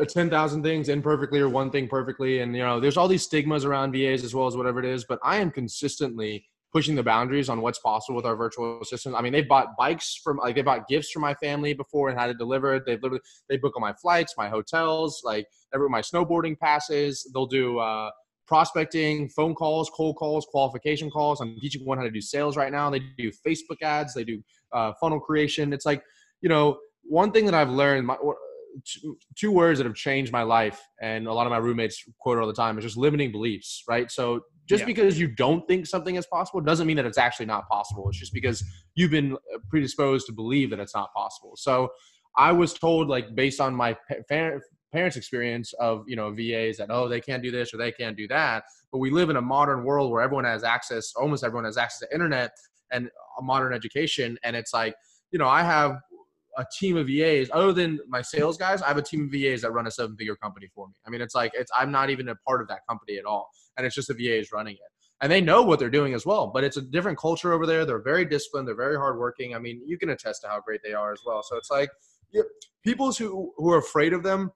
uh, 0.00 0.04
10,000 0.04 0.62
things 0.62 0.88
imperfectly 0.88 1.40
or 1.40 1.48
one 1.48 1.70
thing 1.70 1.88
perfectly. 1.88 2.40
And, 2.40 2.54
you 2.54 2.62
know, 2.62 2.80
there's 2.80 2.96
all 2.96 3.08
these 3.08 3.22
stigmas 3.22 3.64
around 3.64 3.92
VAs 3.92 4.24
as 4.24 4.34
well 4.34 4.46
as 4.46 4.56
whatever 4.56 4.78
it 4.78 4.84
is. 4.84 5.04
But 5.04 5.18
I 5.22 5.36
am 5.36 5.50
consistently 5.50 6.44
pushing 6.72 6.94
the 6.94 7.02
boundaries 7.02 7.48
on 7.48 7.62
what's 7.62 7.78
possible 7.78 8.16
with 8.16 8.26
our 8.26 8.36
virtual 8.36 8.80
assistants. 8.82 9.16
I 9.18 9.22
mean, 9.22 9.32
they 9.32 9.42
bought 9.42 9.68
bikes 9.78 10.20
from, 10.22 10.36
like, 10.38 10.54
they 10.54 10.62
bought 10.62 10.86
gifts 10.86 11.10
for 11.10 11.20
my 11.20 11.34
family 11.34 11.72
before 11.72 12.10
and 12.10 12.18
had 12.18 12.28
it 12.30 12.38
delivered. 12.38 12.82
They've 12.86 13.02
literally, 13.02 13.22
they 13.48 13.56
book 13.56 13.74
on 13.76 13.80
my 13.80 13.94
flights, 13.94 14.34
my 14.36 14.48
hotels, 14.48 15.22
like, 15.24 15.46
every, 15.74 15.88
my 15.88 16.02
snowboarding 16.02 16.58
passes. 16.58 17.28
They'll 17.32 17.46
do, 17.46 17.78
uh, 17.78 18.10
prospecting, 18.46 19.28
phone 19.28 19.54
calls, 19.54 19.90
cold 19.90 20.16
calls, 20.16 20.46
qualification 20.46 21.10
calls. 21.10 21.40
I'm 21.40 21.56
teaching 21.60 21.84
one 21.84 21.98
how 21.98 22.04
to 22.04 22.10
do 22.10 22.20
sales 22.20 22.56
right 22.56 22.72
now. 22.72 22.90
They 22.90 23.00
do 23.18 23.30
Facebook 23.46 23.82
ads, 23.82 24.14
they 24.14 24.24
do 24.24 24.42
uh, 24.72 24.92
funnel 25.00 25.20
creation. 25.20 25.72
It's 25.72 25.86
like, 25.86 26.02
you 26.40 26.48
know, 26.48 26.78
one 27.02 27.30
thing 27.30 27.44
that 27.44 27.54
I've 27.54 27.70
learned, 27.70 28.06
my, 28.06 28.16
two, 29.36 29.50
words 29.52 29.78
that 29.78 29.86
have 29.86 29.94
changed 29.94 30.32
my 30.32 30.42
life 30.42 30.80
and 31.00 31.26
a 31.26 31.32
lot 31.32 31.46
of 31.46 31.50
my 31.50 31.58
roommates 31.58 32.04
quote 32.18 32.38
all 32.38 32.46
the 32.46 32.52
time 32.52 32.78
is 32.78 32.84
just 32.84 32.96
limiting 32.96 33.32
beliefs 33.32 33.84
right? 33.88 34.10
So 34.10 34.40
just 34.68 34.82
yeah. 34.82 34.86
because 34.86 35.18
you 35.18 35.28
don't 35.28 35.66
think 35.66 35.86
something 35.86 36.16
is 36.16 36.26
possible 36.26 36.60
doesn't 36.60 36.86
mean 36.86 36.96
that 36.96 37.06
it's 37.06 37.18
actually 37.18 37.46
not 37.46 37.68
possible. 37.68 38.08
It's 38.08 38.18
just 38.18 38.34
because 38.34 38.62
you've 38.94 39.10
been 39.10 39.32
uh, 39.34 39.58
predisposed 39.70 40.26
to 40.26 40.32
believe 40.32 40.70
that 40.70 40.80
it's 40.80 40.94
not 40.94 41.12
possible. 41.14 41.52
So 41.56 41.90
i 42.38 42.52
was 42.52 42.72
told 42.72 43.08
like 43.08 43.34
based 43.34 43.60
on 43.60 43.74
my 43.74 43.96
parents 44.28 45.16
experience 45.16 45.74
of 45.74 46.04
you 46.06 46.16
know 46.16 46.30
vas 46.32 46.78
that 46.78 46.88
oh 46.90 47.08
they 47.08 47.20
can't 47.20 47.42
do 47.42 47.50
this 47.50 47.74
or 47.74 47.76
they 47.76 47.92
can't 47.92 48.16
do 48.16 48.26
that 48.26 48.64
but 48.90 48.98
we 48.98 49.10
live 49.10 49.28
in 49.28 49.36
a 49.36 49.42
modern 49.42 49.84
world 49.84 50.10
where 50.10 50.22
everyone 50.22 50.44
has 50.44 50.64
access 50.64 51.12
almost 51.16 51.44
everyone 51.44 51.64
has 51.64 51.76
access 51.76 52.00
to 52.00 52.14
internet 52.14 52.52
and 52.90 53.10
a 53.38 53.42
modern 53.42 53.74
education 53.74 54.38
and 54.44 54.56
it's 54.56 54.72
like 54.72 54.94
you 55.30 55.38
know 55.38 55.48
i 55.48 55.62
have 55.62 55.98
a 56.58 56.66
team 56.76 56.96
of 56.96 57.06
VAs 57.06 57.48
other 57.52 57.72
than 57.72 58.00
my 58.08 58.20
sales 58.20 58.58
guys. 58.58 58.82
I 58.82 58.88
have 58.88 58.98
a 58.98 59.02
team 59.02 59.24
of 59.24 59.30
VAs 59.30 59.62
that 59.62 59.70
run 59.70 59.86
a 59.86 59.90
seven 59.90 60.16
figure 60.16 60.36
company 60.36 60.68
for 60.74 60.88
me. 60.88 60.94
I 61.06 61.10
mean, 61.10 61.20
it's 61.20 61.34
like 61.34 61.52
it's 61.54 61.70
I'm 61.76 61.90
not 61.90 62.10
even 62.10 62.28
a 62.28 62.34
part 62.46 62.60
of 62.60 62.68
that 62.68 62.80
company 62.88 63.16
at 63.16 63.24
all, 63.24 63.48
and 63.76 63.86
it's 63.86 63.94
just 63.94 64.08
the 64.08 64.14
VAs 64.14 64.52
running 64.52 64.74
it. 64.74 64.80
And 65.20 65.32
they 65.32 65.40
know 65.40 65.62
what 65.62 65.78
they're 65.78 65.90
doing 65.90 66.14
as 66.14 66.26
well, 66.26 66.48
but 66.48 66.62
it's 66.62 66.76
a 66.76 66.82
different 66.82 67.18
culture 67.18 67.52
over 67.52 67.66
there. 67.66 67.84
They're 67.84 68.02
very 68.02 68.24
disciplined. 68.24 68.68
They're 68.68 68.76
very 68.76 68.96
hardworking. 68.96 69.54
I 69.54 69.58
mean, 69.58 69.80
you 69.84 69.98
can 69.98 70.10
attest 70.10 70.42
to 70.42 70.48
how 70.48 70.60
great 70.60 70.80
they 70.84 70.92
are 70.92 71.12
as 71.12 71.20
well. 71.24 71.42
So 71.42 71.56
it's 71.56 71.70
like 71.70 71.90
people 72.84 73.12
who 73.12 73.52
who 73.56 73.72
are 73.72 73.78
afraid 73.78 74.12
of 74.12 74.22
them, 74.22 74.50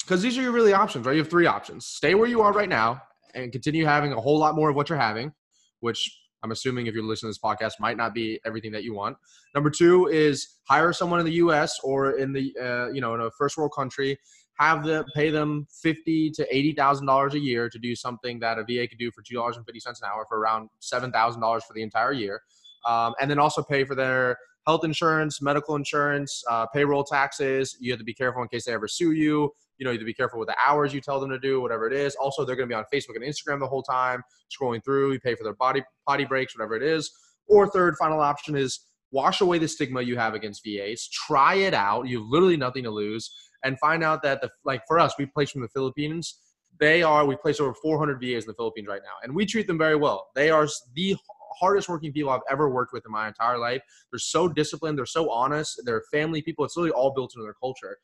because 0.00 0.22
these 0.22 0.38
are 0.38 0.42
your 0.42 0.52
really 0.52 0.72
options, 0.72 1.04
right? 1.04 1.14
You 1.14 1.22
have 1.22 1.30
three 1.30 1.46
options: 1.46 1.86
stay 1.86 2.14
where 2.14 2.28
you 2.28 2.42
are 2.42 2.52
right 2.52 2.68
now 2.68 3.02
and 3.34 3.50
continue 3.50 3.84
having 3.84 4.12
a 4.12 4.20
whole 4.20 4.38
lot 4.38 4.54
more 4.54 4.70
of 4.70 4.76
what 4.76 4.88
you're 4.88 4.98
having, 4.98 5.32
which 5.80 6.16
I'm 6.44 6.52
assuming 6.52 6.86
if 6.86 6.94
you're 6.94 7.02
listening 7.02 7.32
to 7.32 7.38
this 7.38 7.42
podcast, 7.42 7.80
might 7.80 7.96
not 7.96 8.12
be 8.12 8.38
everything 8.44 8.70
that 8.72 8.84
you 8.84 8.94
want. 8.94 9.16
Number 9.54 9.70
two 9.70 10.06
is 10.08 10.58
hire 10.68 10.92
someone 10.92 11.18
in 11.18 11.24
the 11.24 11.32
U.S. 11.32 11.80
or 11.82 12.18
in 12.18 12.32
the 12.34 12.54
uh, 12.62 12.92
you 12.92 13.00
know 13.00 13.14
in 13.14 13.22
a 13.22 13.30
first 13.30 13.56
world 13.56 13.72
country, 13.74 14.18
have 14.58 14.84
them 14.84 15.06
pay 15.14 15.30
them 15.30 15.66
fifty 15.82 16.30
to 16.32 16.46
eighty 16.54 16.72
thousand 16.72 17.06
dollars 17.06 17.34
a 17.34 17.40
year 17.40 17.70
to 17.70 17.78
do 17.78 17.96
something 17.96 18.38
that 18.40 18.58
a 18.58 18.62
VA 18.62 18.86
could 18.86 18.98
do 18.98 19.10
for 19.10 19.22
two 19.22 19.34
dollars 19.34 19.56
and 19.56 19.64
fifty 19.64 19.80
cents 19.80 20.02
an 20.02 20.08
hour 20.12 20.26
for 20.28 20.38
around 20.38 20.68
seven 20.80 21.10
thousand 21.10 21.40
dollars 21.40 21.64
for 21.64 21.72
the 21.72 21.82
entire 21.82 22.12
year, 22.12 22.42
um, 22.86 23.14
and 23.20 23.30
then 23.30 23.38
also 23.38 23.62
pay 23.62 23.84
for 23.84 23.94
their 23.94 24.36
health 24.66 24.84
insurance, 24.84 25.42
medical 25.42 25.76
insurance, 25.76 26.42
uh, 26.50 26.66
payroll 26.66 27.04
taxes. 27.04 27.76
You 27.80 27.92
have 27.92 27.98
to 27.98 28.04
be 28.04 28.14
careful 28.14 28.42
in 28.42 28.48
case 28.48 28.64
they 28.64 28.72
ever 28.72 28.88
sue 28.88 29.12
you 29.12 29.52
you 29.78 29.84
know, 29.84 29.90
you 29.90 29.98
have 29.98 30.02
to 30.02 30.06
be 30.06 30.14
careful 30.14 30.38
with 30.38 30.48
the 30.48 30.56
hours 30.64 30.94
you 30.94 31.00
tell 31.00 31.20
them 31.20 31.30
to 31.30 31.38
do, 31.38 31.60
whatever 31.60 31.86
it 31.86 31.92
is. 31.92 32.14
Also, 32.16 32.44
they're 32.44 32.56
going 32.56 32.68
to 32.68 32.72
be 32.72 32.76
on 32.76 32.84
Facebook 32.92 33.16
and 33.16 33.24
Instagram 33.24 33.60
the 33.60 33.66
whole 33.66 33.82
time, 33.82 34.22
scrolling 34.50 34.84
through. 34.84 35.12
You 35.12 35.20
pay 35.20 35.34
for 35.34 35.44
their 35.44 35.54
body 35.54 35.82
potty 36.06 36.24
breaks, 36.24 36.56
whatever 36.56 36.74
it 36.76 36.82
is. 36.82 37.10
Or 37.48 37.68
third, 37.68 37.96
final 37.96 38.20
option 38.20 38.56
is 38.56 38.80
wash 39.10 39.40
away 39.40 39.58
the 39.58 39.68
stigma 39.68 40.02
you 40.02 40.16
have 40.16 40.34
against 40.34 40.64
VAs. 40.64 41.08
Try 41.08 41.54
it 41.56 41.74
out. 41.74 42.08
You 42.08 42.20
have 42.20 42.28
literally 42.28 42.56
nothing 42.56 42.84
to 42.84 42.90
lose, 42.90 43.30
and 43.64 43.78
find 43.78 44.04
out 44.04 44.22
that 44.22 44.40
the 44.40 44.50
like 44.64 44.82
for 44.86 44.98
us, 44.98 45.14
we 45.18 45.26
place 45.26 45.50
from 45.50 45.62
the 45.62 45.68
Philippines. 45.68 46.40
They 46.80 47.02
are 47.02 47.24
we 47.24 47.36
place 47.36 47.60
over 47.60 47.74
400 47.74 48.20
VAs 48.20 48.44
in 48.44 48.48
the 48.48 48.54
Philippines 48.54 48.88
right 48.88 49.02
now, 49.02 49.14
and 49.22 49.34
we 49.34 49.46
treat 49.46 49.66
them 49.66 49.78
very 49.78 49.96
well. 49.96 50.28
They 50.34 50.50
are 50.50 50.68
the 50.94 51.16
hardest 51.58 51.88
working 51.88 52.12
people 52.12 52.30
I've 52.30 52.40
ever 52.50 52.70
worked 52.70 52.92
with 52.92 53.04
in 53.06 53.12
my 53.12 53.28
entire 53.28 53.58
life. 53.58 53.82
They're 54.10 54.18
so 54.18 54.48
disciplined. 54.48 54.98
They're 54.98 55.06
so 55.06 55.30
honest. 55.30 55.80
They're 55.84 56.02
family 56.12 56.42
people. 56.42 56.64
It's 56.64 56.76
really 56.76 56.90
all 56.90 57.12
built 57.14 57.32
into 57.34 57.44
their 57.44 57.54
culture. 57.54 57.98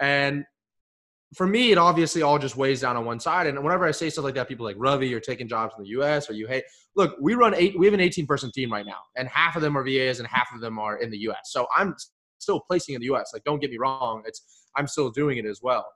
And 0.00 0.44
for 1.34 1.46
me, 1.46 1.72
it 1.72 1.78
obviously 1.78 2.22
all 2.22 2.38
just 2.38 2.56
weighs 2.56 2.80
down 2.80 2.96
on 2.96 3.04
one 3.04 3.18
side. 3.18 3.46
And 3.46 3.62
whenever 3.62 3.86
I 3.86 3.90
say 3.90 4.10
stuff 4.10 4.24
like 4.24 4.34
that, 4.34 4.48
people 4.48 4.64
like 4.64 4.76
Ravi, 4.78 5.08
you're 5.08 5.20
taking 5.20 5.48
jobs 5.48 5.74
in 5.76 5.82
the 5.82 5.90
U.S. 5.90 6.30
or 6.30 6.34
you 6.34 6.46
hate. 6.46 6.64
Look, 6.94 7.16
we 7.20 7.34
run 7.34 7.54
eight. 7.54 7.78
We 7.78 7.86
have 7.86 7.94
an 7.94 8.00
18 8.00 8.26
person 8.26 8.50
team 8.52 8.72
right 8.72 8.86
now, 8.86 9.00
and 9.16 9.28
half 9.28 9.56
of 9.56 9.62
them 9.62 9.76
are 9.76 9.82
VAs 9.82 10.18
and 10.20 10.28
half 10.28 10.48
of 10.54 10.60
them 10.60 10.78
are 10.78 10.98
in 10.98 11.10
the 11.10 11.18
U.S. 11.18 11.50
So 11.50 11.66
I'm 11.76 11.94
still 12.38 12.60
placing 12.60 12.94
in 12.94 13.00
the 13.00 13.06
U.S. 13.06 13.30
Like, 13.32 13.44
don't 13.44 13.60
get 13.60 13.70
me 13.70 13.78
wrong. 13.78 14.22
It's 14.24 14.68
I'm 14.76 14.86
still 14.86 15.10
doing 15.10 15.38
it 15.38 15.46
as 15.46 15.60
well. 15.62 15.86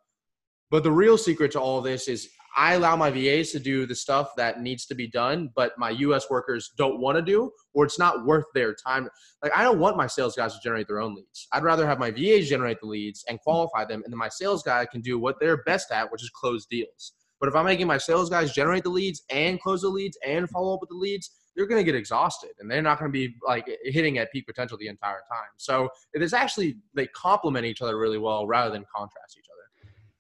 But 0.70 0.82
the 0.82 0.92
real 0.92 1.18
secret 1.18 1.52
to 1.52 1.60
all 1.60 1.80
this 1.80 2.08
is 2.08 2.28
I 2.56 2.74
allow 2.74 2.96
my 2.96 3.10
VAs 3.10 3.52
to 3.52 3.60
do 3.60 3.86
the 3.86 3.94
stuff 3.94 4.34
that 4.36 4.60
needs 4.60 4.86
to 4.86 4.94
be 4.94 5.06
done, 5.08 5.50
but 5.54 5.72
my 5.78 5.90
US 5.90 6.28
workers 6.30 6.72
don't 6.76 7.00
want 7.00 7.16
to 7.16 7.22
do, 7.22 7.50
or 7.74 7.84
it's 7.84 7.98
not 7.98 8.26
worth 8.26 8.46
their 8.54 8.74
time. 8.74 9.08
Like, 9.42 9.52
I 9.56 9.62
don't 9.62 9.78
want 9.78 9.96
my 9.96 10.06
sales 10.06 10.36
guys 10.36 10.54
to 10.54 10.60
generate 10.62 10.86
their 10.86 11.00
own 11.00 11.14
leads. 11.14 11.46
I'd 11.52 11.62
rather 11.62 11.86
have 11.86 11.98
my 11.98 12.10
VAs 12.10 12.48
generate 12.48 12.80
the 12.80 12.86
leads 12.86 13.24
and 13.28 13.40
qualify 13.40 13.84
them, 13.84 14.02
and 14.04 14.12
then 14.12 14.18
my 14.18 14.28
sales 14.28 14.62
guy 14.62 14.84
can 14.86 15.00
do 15.00 15.18
what 15.18 15.36
they're 15.40 15.62
best 15.64 15.92
at, 15.92 16.10
which 16.10 16.22
is 16.22 16.30
close 16.30 16.66
deals. 16.66 17.12
But 17.40 17.48
if 17.48 17.54
I'm 17.54 17.64
making 17.64 17.86
my 17.86 17.98
sales 17.98 18.28
guys 18.28 18.52
generate 18.52 18.84
the 18.84 18.90
leads 18.90 19.22
and 19.30 19.60
close 19.60 19.80
the 19.80 19.88
leads 19.88 20.18
and 20.26 20.48
follow 20.50 20.74
up 20.74 20.80
with 20.80 20.90
the 20.90 20.96
leads, 20.96 21.30
they're 21.56 21.66
going 21.66 21.80
to 21.80 21.84
get 21.84 21.98
exhausted 21.98 22.50
and 22.60 22.70
they're 22.70 22.82
not 22.82 22.98
going 22.98 23.10
to 23.10 23.12
be 23.12 23.34
like 23.46 23.68
hitting 23.82 24.18
at 24.18 24.30
peak 24.30 24.46
potential 24.46 24.78
the 24.78 24.88
entire 24.88 25.22
time. 25.30 25.48
So 25.56 25.88
it 26.12 26.22
is 26.22 26.32
actually, 26.32 26.76
they 26.94 27.06
complement 27.08 27.66
each 27.66 27.82
other 27.82 27.98
really 27.98 28.18
well 28.18 28.46
rather 28.46 28.70
than 28.70 28.84
contrast 28.94 29.36
each 29.38 29.46
other. 29.52 29.59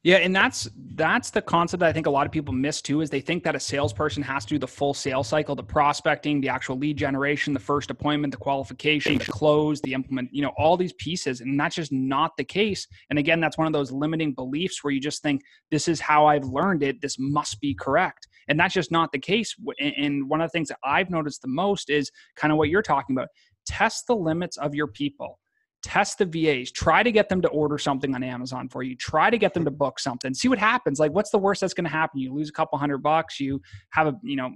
Yeah, 0.02 0.16
and 0.16 0.34
that's 0.34 0.66
that's 0.94 1.30
the 1.30 1.42
concept 1.42 1.80
that 1.80 1.88
I 1.88 1.92
think 1.92 2.06
a 2.06 2.10
lot 2.10 2.24
of 2.24 2.32
people 2.32 2.54
miss 2.54 2.80
too 2.80 3.02
is 3.02 3.10
they 3.10 3.20
think 3.20 3.44
that 3.44 3.54
a 3.54 3.60
salesperson 3.60 4.22
has 4.22 4.46
to 4.46 4.54
do 4.54 4.58
the 4.58 4.66
full 4.66 4.94
sales 4.94 5.28
cycle, 5.28 5.54
the 5.54 5.62
prospecting, 5.62 6.40
the 6.40 6.48
actual 6.48 6.78
lead 6.78 6.96
generation, 6.96 7.52
the 7.52 7.60
first 7.60 7.90
appointment, 7.90 8.30
the 8.30 8.38
qualification, 8.38 9.18
the 9.18 9.24
close, 9.26 9.82
the 9.82 9.92
implement, 9.92 10.30
you 10.32 10.40
know, 10.40 10.52
all 10.56 10.78
these 10.78 10.94
pieces 10.94 11.42
and 11.42 11.60
that's 11.60 11.76
just 11.76 11.92
not 11.92 12.34
the 12.38 12.44
case. 12.44 12.86
And 13.10 13.18
again, 13.18 13.40
that's 13.40 13.58
one 13.58 13.66
of 13.66 13.74
those 13.74 13.92
limiting 13.92 14.32
beliefs 14.32 14.82
where 14.82 14.90
you 14.90 15.00
just 15.00 15.22
think 15.22 15.42
this 15.70 15.86
is 15.86 16.00
how 16.00 16.24
I've 16.24 16.44
learned 16.44 16.82
it, 16.82 17.02
this 17.02 17.18
must 17.18 17.60
be 17.60 17.74
correct. 17.74 18.26
And 18.48 18.58
that's 18.58 18.74
just 18.74 18.90
not 18.90 19.12
the 19.12 19.18
case. 19.18 19.54
And 19.78 20.30
one 20.30 20.40
of 20.40 20.48
the 20.48 20.52
things 20.52 20.68
that 20.68 20.78
I've 20.82 21.10
noticed 21.10 21.42
the 21.42 21.48
most 21.48 21.90
is 21.90 22.10
kind 22.36 22.52
of 22.52 22.58
what 22.58 22.70
you're 22.70 22.82
talking 22.82 23.14
about. 23.14 23.28
Test 23.66 24.06
the 24.06 24.16
limits 24.16 24.56
of 24.56 24.74
your 24.74 24.86
people 24.86 25.38
test 25.82 26.18
the 26.18 26.26
VAs, 26.26 26.70
try 26.70 27.02
to 27.02 27.10
get 27.10 27.28
them 27.28 27.40
to 27.42 27.48
order 27.48 27.78
something 27.78 28.14
on 28.14 28.22
Amazon 28.22 28.68
for 28.68 28.82
you, 28.82 28.96
try 28.96 29.30
to 29.30 29.38
get 29.38 29.54
them 29.54 29.64
to 29.64 29.70
book 29.70 29.98
something, 29.98 30.34
see 30.34 30.48
what 30.48 30.58
happens. 30.58 30.98
Like, 30.98 31.12
what's 31.12 31.30
the 31.30 31.38
worst 31.38 31.60
that's 31.60 31.74
going 31.74 31.84
to 31.84 31.90
happen? 31.90 32.20
You 32.20 32.34
lose 32.34 32.48
a 32.48 32.52
couple 32.52 32.78
hundred 32.78 32.98
bucks, 32.98 33.40
you 33.40 33.60
have 33.90 34.06
a, 34.06 34.14
you 34.22 34.36
know, 34.36 34.50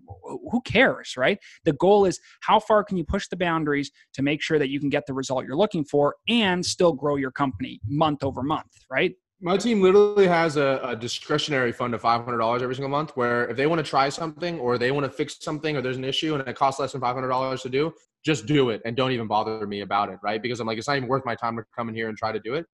who 0.50 0.60
cares, 0.62 1.16
right? 1.16 1.38
The 1.64 1.72
goal 1.74 2.04
is 2.04 2.20
how 2.40 2.60
far 2.60 2.84
can 2.84 2.96
you 2.96 3.04
push 3.04 3.28
the 3.28 3.36
boundaries 3.36 3.90
to 4.14 4.22
make 4.22 4.42
sure 4.42 4.58
that 4.58 4.68
you 4.68 4.80
can 4.80 4.88
get 4.88 5.06
the 5.06 5.14
result 5.14 5.44
you're 5.46 5.56
looking 5.56 5.84
for 5.84 6.16
and 6.28 6.64
still 6.64 6.92
grow 6.92 7.16
your 7.16 7.32
company 7.32 7.80
month 7.86 8.22
over 8.22 8.42
month, 8.42 8.72
right? 8.90 9.14
My 9.40 9.56
team 9.56 9.82
literally 9.82 10.26
has 10.26 10.56
a, 10.56 10.80
a 10.82 10.96
discretionary 10.96 11.72
fund 11.72 11.92
of 11.92 12.00
$500 12.00 12.62
every 12.62 12.74
single 12.74 12.88
month 12.88 13.16
where 13.16 13.48
if 13.48 13.56
they 13.56 13.66
want 13.66 13.84
to 13.84 13.88
try 13.88 14.08
something 14.08 14.58
or 14.58 14.78
they 14.78 14.90
want 14.90 15.04
to 15.04 15.10
fix 15.10 15.36
something 15.40 15.76
or 15.76 15.82
there's 15.82 15.96
an 15.96 16.04
issue 16.04 16.34
and 16.34 16.48
it 16.48 16.56
costs 16.56 16.80
less 16.80 16.92
than 16.92 17.00
$500 17.00 17.60
to 17.60 17.68
do, 17.68 17.92
just 18.24 18.46
do 18.46 18.70
it 18.70 18.80
and 18.84 18.96
don't 18.96 19.12
even 19.12 19.26
bother 19.26 19.66
me 19.66 19.82
about 19.82 20.08
it, 20.08 20.18
right? 20.22 20.42
Because 20.42 20.60
I'm 20.60 20.66
like, 20.66 20.78
it's 20.78 20.88
not 20.88 20.96
even 20.96 21.08
worth 21.08 21.24
my 21.26 21.34
time 21.34 21.56
to 21.56 21.64
come 21.76 21.88
in 21.88 21.94
here 21.94 22.08
and 22.08 22.16
try 22.16 22.32
to 22.32 22.40
do 22.40 22.54
it. 22.54 22.66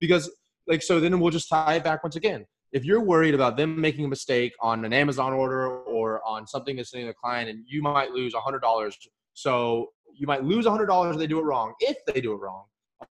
Because, 0.00 0.30
like, 0.66 0.82
so 0.82 1.00
then 1.00 1.18
we'll 1.20 1.30
just 1.30 1.48
tie 1.48 1.74
it 1.74 1.84
back 1.84 2.02
once 2.02 2.16
again. 2.16 2.44
If 2.72 2.84
you're 2.84 3.00
worried 3.00 3.34
about 3.34 3.56
them 3.56 3.80
making 3.80 4.04
a 4.04 4.08
mistake 4.08 4.52
on 4.60 4.84
an 4.84 4.92
Amazon 4.92 5.32
order 5.32 5.68
or 5.68 6.20
on 6.26 6.46
something 6.46 6.76
that's 6.76 6.90
sending 6.90 7.08
a 7.08 7.14
client 7.14 7.48
and 7.48 7.64
you 7.66 7.80
might 7.80 8.10
lose 8.10 8.34
$100, 8.34 8.92
so 9.34 9.92
you 10.12 10.26
might 10.26 10.42
lose 10.42 10.66
$100 10.66 11.12
if 11.12 11.18
they 11.18 11.26
do 11.26 11.38
it 11.38 11.44
wrong, 11.44 11.74
if 11.80 11.96
they 12.06 12.20
do 12.20 12.32
it 12.32 12.36
wrong. 12.36 12.64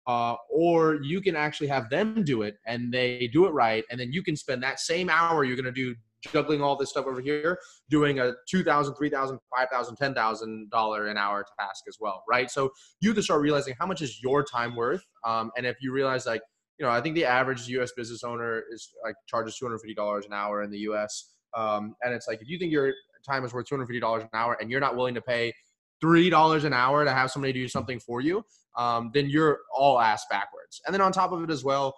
Uh, 0.07 0.35
or 0.49 0.99
you 1.03 1.19
can 1.19 1.35
actually 1.35 1.67
have 1.67 1.89
them 1.89 2.23
do 2.23 2.43
it 2.43 2.55
and 2.65 2.93
they 2.93 3.29
do 3.33 3.45
it 3.45 3.49
right, 3.49 3.83
and 3.91 3.99
then 3.99 4.11
you 4.13 4.23
can 4.23 4.35
spend 4.35 4.63
that 4.63 4.79
same 4.79 5.09
hour 5.09 5.43
you're 5.43 5.55
going 5.55 5.65
to 5.65 5.71
do 5.71 5.95
juggling 6.21 6.61
all 6.61 6.75
this 6.75 6.89
stuff 6.89 7.05
over 7.05 7.21
here, 7.21 7.57
doing 7.89 8.19
a 8.19 8.33
two 8.49 8.63
thousand, 8.63 8.95
three 8.95 9.09
thousand, 9.09 9.39
five 9.55 9.67
thousand, 9.71 9.95
ten 9.95 10.13
thousand 10.13 10.69
dollar 10.69 11.07
an 11.07 11.17
hour 11.17 11.45
task 11.59 11.83
as 11.87 11.97
well, 11.99 12.23
right? 12.29 12.49
So 12.49 12.71
you 12.99 13.09
have 13.09 13.15
to 13.17 13.23
start 13.23 13.41
realizing 13.41 13.75
how 13.79 13.85
much 13.85 14.01
is 14.01 14.21
your 14.21 14.43
time 14.43 14.75
worth, 14.75 15.03
um, 15.25 15.51
and 15.57 15.65
if 15.65 15.77
you 15.81 15.91
realize 15.91 16.25
like 16.25 16.41
you 16.81 16.87
know, 16.87 16.91
I 16.91 16.99
think 16.99 17.13
the 17.13 17.25
average 17.25 17.67
U.S. 17.67 17.91
business 17.95 18.23
owner 18.23 18.63
is 18.71 18.89
like 19.03 19.13
charges 19.27 19.55
two 19.55 19.65
hundred 19.65 19.79
fifty 19.79 19.93
dollars 19.93 20.25
an 20.25 20.33
hour 20.33 20.63
in 20.63 20.71
the 20.71 20.79
U.S. 20.79 21.33
Um, 21.55 21.95
and 22.01 22.11
it's 22.11 22.27
like 22.27 22.41
if 22.41 22.49
you 22.49 22.57
think 22.57 22.71
your 22.71 22.91
time 23.27 23.45
is 23.45 23.53
worth 23.53 23.67
two 23.67 23.75
hundred 23.75 23.85
fifty 23.85 23.99
dollars 23.99 24.23
an 24.23 24.29
hour 24.33 24.57
and 24.59 24.71
you're 24.71 24.79
not 24.79 24.95
willing 24.95 25.13
to 25.13 25.21
pay 25.21 25.53
three 26.01 26.29
dollars 26.29 26.63
an 26.63 26.73
hour 26.73 27.05
to 27.05 27.11
have 27.11 27.29
somebody 27.29 27.53
do 27.53 27.67
something 27.67 27.99
for 27.99 28.19
you, 28.19 28.43
um, 28.77 29.11
then 29.13 29.29
you're 29.29 29.59
all 29.77 29.99
ass 29.99 30.25
backwards. 30.31 30.81
And 30.85 30.93
then 30.93 31.01
on 31.01 31.11
top 31.11 31.31
of 31.31 31.43
it 31.43 31.51
as 31.51 31.63
well, 31.63 31.93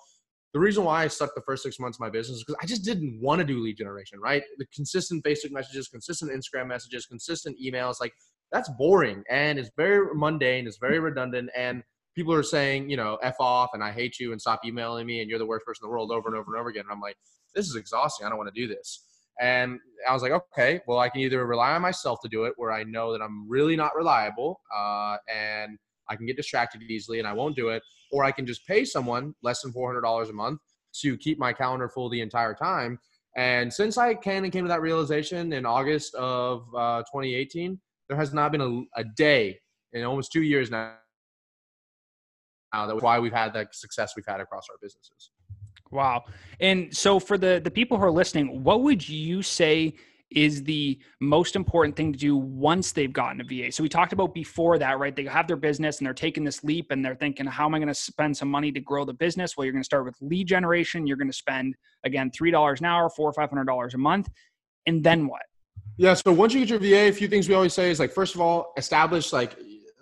the 0.54 0.60
reason 0.60 0.84
why 0.84 1.04
I 1.04 1.08
sucked 1.08 1.36
the 1.36 1.42
first 1.42 1.64
six 1.64 1.80
months 1.80 1.98
of 1.98 2.02
my 2.02 2.10
business 2.10 2.38
is 2.38 2.44
because 2.44 2.60
I 2.62 2.68
just 2.68 2.86
didn't 2.86 3.20
want 3.20 3.40
to 3.40 3.46
do 3.46 3.60
lead 3.60 3.78
generation, 3.78 4.20
right? 4.20 4.44
The 4.60 4.68
consistent 4.68 5.24
Facebook 5.24 5.52
messages, 5.52 5.88
consistent 5.88 6.32
Instagram 6.32 6.68
messages, 6.68 7.08
consistent 7.08 7.58
emails, 7.64 7.96
like 8.00 8.14
that's 8.52 8.70
boring 8.78 9.24
and 9.30 9.58
it's 9.58 9.72
very 9.76 10.08
mundane, 10.14 10.68
it's 10.68 10.78
very 10.78 11.00
redundant, 11.00 11.50
and 11.58 11.84
people 12.16 12.34
are 12.34 12.44
saying, 12.44 12.90
you 12.90 12.98
know, 12.98 13.18
F 13.24 13.36
off 13.40 13.72
and 13.74 13.84
I 13.84 13.92
hate 13.92 14.20
you 14.20 14.32
and 14.32 14.40
stop 14.40 14.62
emailing 14.64 15.08
me 15.08 15.22
and 15.22 15.30
you're 15.30 15.40
the 15.40 15.46
worst 15.46 15.66
person 15.66 15.84
in 15.84 15.90
the 15.90 15.92
world 15.92 16.12
over 16.12 16.30
and 16.30 16.38
over 16.38 16.54
and 16.54 16.60
over 16.60 16.70
again. 16.70 16.84
And 16.84 16.92
I'm 16.92 17.02
like, 17.02 17.18
this 17.56 17.68
is 17.68 17.76
exhausting. 17.76 18.26
I 18.26 18.30
don't 18.30 18.38
want 18.38 18.54
to 18.54 18.62
do 18.62 18.68
this. 18.68 19.04
And 19.42 19.80
I 20.08 20.14
was 20.14 20.22
like, 20.22 20.32
okay, 20.32 20.82
well, 20.88 21.00
I 21.00 21.10
can 21.10 21.22
either 21.22 21.46
rely 21.46 21.72
on 21.72 21.82
myself 21.82 22.20
to 22.22 22.30
do 22.30 22.46
it 22.46 22.54
where 22.58 22.72
I 22.72 22.84
know 22.84 23.12
that 23.12 23.22
I'm 23.22 23.50
really 23.50 23.76
not 23.76 23.96
reliable 23.96 24.62
uh, 24.76 25.18
and 25.28 25.80
I 26.10 26.16
can 26.16 26.26
get 26.26 26.38
distracted 26.38 26.82
easily 26.84 27.20
and 27.20 27.28
I 27.28 27.34
won't 27.34 27.56
do 27.56 27.70
it, 27.70 27.84
or 28.12 28.24
I 28.24 28.32
can 28.32 28.46
just 28.46 28.66
pay 28.66 28.86
someone 28.86 29.34
less 29.44 29.62
than 29.62 29.74
$400 29.74 30.30
a 30.30 30.34
month 30.34 30.60
to 31.02 31.18
keep 31.18 31.40
my 31.40 31.54
calendar 31.54 31.90
full 31.90 32.10
the 32.10 32.22
entire 32.22 32.54
time. 32.54 33.00
And 33.36 33.74
since 33.74 33.98
I 33.98 34.14
kind 34.14 34.46
of 34.46 34.52
came 34.52 34.64
to 34.66 34.70
that 34.70 34.82
realization 34.82 35.54
in 35.54 35.66
August 35.66 36.14
of 36.16 36.68
uh, 36.76 37.00
2018, 37.02 37.80
there 38.08 38.18
has 38.18 38.34
not 38.34 38.52
been 38.52 38.62
a, 38.62 39.00
a, 39.00 39.04
day 39.04 39.58
in 39.94 40.04
almost 40.04 40.32
two 40.32 40.44
years 40.44 40.70
now. 40.70 40.94
Now 42.74 42.86
that's 42.86 43.02
why 43.02 43.20
we've 43.20 43.34
had 43.34 43.54
the 43.54 43.68
success 43.72 44.14
we've 44.16 44.26
had 44.28 44.40
across 44.40 44.68
our 44.70 44.78
businesses. 44.82 45.32
Wow. 45.90 46.26
And 46.60 46.96
so 46.96 47.20
for 47.20 47.38
the 47.38 47.62
the 47.64 47.70
people 47.72 47.98
who 47.98 48.04
are 48.04 48.12
listening, 48.12 48.64
what 48.64 48.82
would 48.82 49.08
you 49.08 49.44
say 49.44 49.94
is 50.36 50.64
the 50.64 51.00
most 51.20 51.56
important 51.56 51.96
thing 51.96 52.12
to 52.12 52.20
do 52.20 52.36
once 52.36 52.92
they've 52.92 53.14
gotten 53.14 53.42
a 53.42 53.44
VA. 53.44 53.72
So 53.72 53.84
we 53.84 53.90
talked 53.90 54.14
about 54.14 54.34
before 54.34 54.78
that, 54.80 55.00
right? 55.00 55.16
They 55.16 55.26
have 55.26 55.48
their 55.48 55.58
business 55.58 56.00
and 56.00 56.06
they're 56.06 56.14
taking 56.14 56.44
this 56.44 56.64
leap 56.64 56.92
and 56.92 57.04
they're 57.04 57.16
thinking, 57.16 57.46
how 57.46 57.66
am 57.66 57.76
I 57.76 57.80
going 57.80 57.88
to 57.88 57.94
spend 57.94 58.36
some 58.36 58.50
money 58.50 58.72
to 58.72 58.80
grow 58.80 59.06
the 59.06 59.14
business? 59.14 59.56
Well, 59.56 59.66
you're 59.66 59.74
going 59.74 59.84
to 59.84 59.86
start 59.86 60.06
with 60.06 60.16
lead 60.22 60.48
generation. 60.48 61.08
You're 61.08 61.18
going 61.18 61.30
to 61.30 61.38
spend 61.38 61.76
again 62.04 62.32
three 62.32 62.52
dollars 62.52 62.80
an 62.80 62.88
hour, 62.88 63.10
four 63.10 63.30
or 63.30 63.34
five 63.34 63.50
hundred 63.50 63.66
dollars 63.66 63.94
a 63.94 63.98
month, 63.98 64.30
and 64.86 65.04
then 65.04 65.28
what? 65.28 65.44
Yeah. 65.98 66.14
So 66.16 66.34
once 66.34 66.54
you 66.54 66.66
get 66.66 66.70
your 66.70 66.80
VA, 66.80 67.10
a 67.10 67.12
few 67.12 67.28
things 67.28 67.48
we 67.48 67.56
always 67.56 67.74
say 67.74 67.92
is 67.92 68.00
like, 68.00 68.12
first 68.12 68.36
of 68.36 68.42
all, 68.42 68.74
establish 68.78 69.32
like 69.32 69.56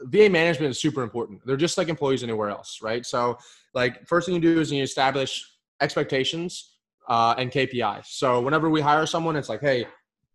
VA 0.04 0.30
management 0.30 0.72
is 0.72 0.80
super 0.80 1.04
important. 1.04 1.42
They're 1.46 1.58
just 1.58 1.78
like 1.78 1.90
employees 1.90 2.24
anywhere 2.24 2.50
else, 2.50 2.80
right? 2.82 3.06
So 3.06 3.38
like 3.74 4.08
first 4.08 4.26
thing 4.26 4.36
you 4.36 4.42
do 4.42 4.60
is 4.60 4.72
you 4.72 4.82
establish 4.84 5.46
expectations 5.82 6.76
uh, 7.08 7.36
and 7.38 7.52
KPIs. 7.52 8.06
So 8.08 8.40
whenever 8.42 8.70
we 8.70 8.82
hire 8.82 9.06
someone, 9.06 9.36
it's 9.36 9.50
like, 9.50 9.62
hey, 9.62 9.86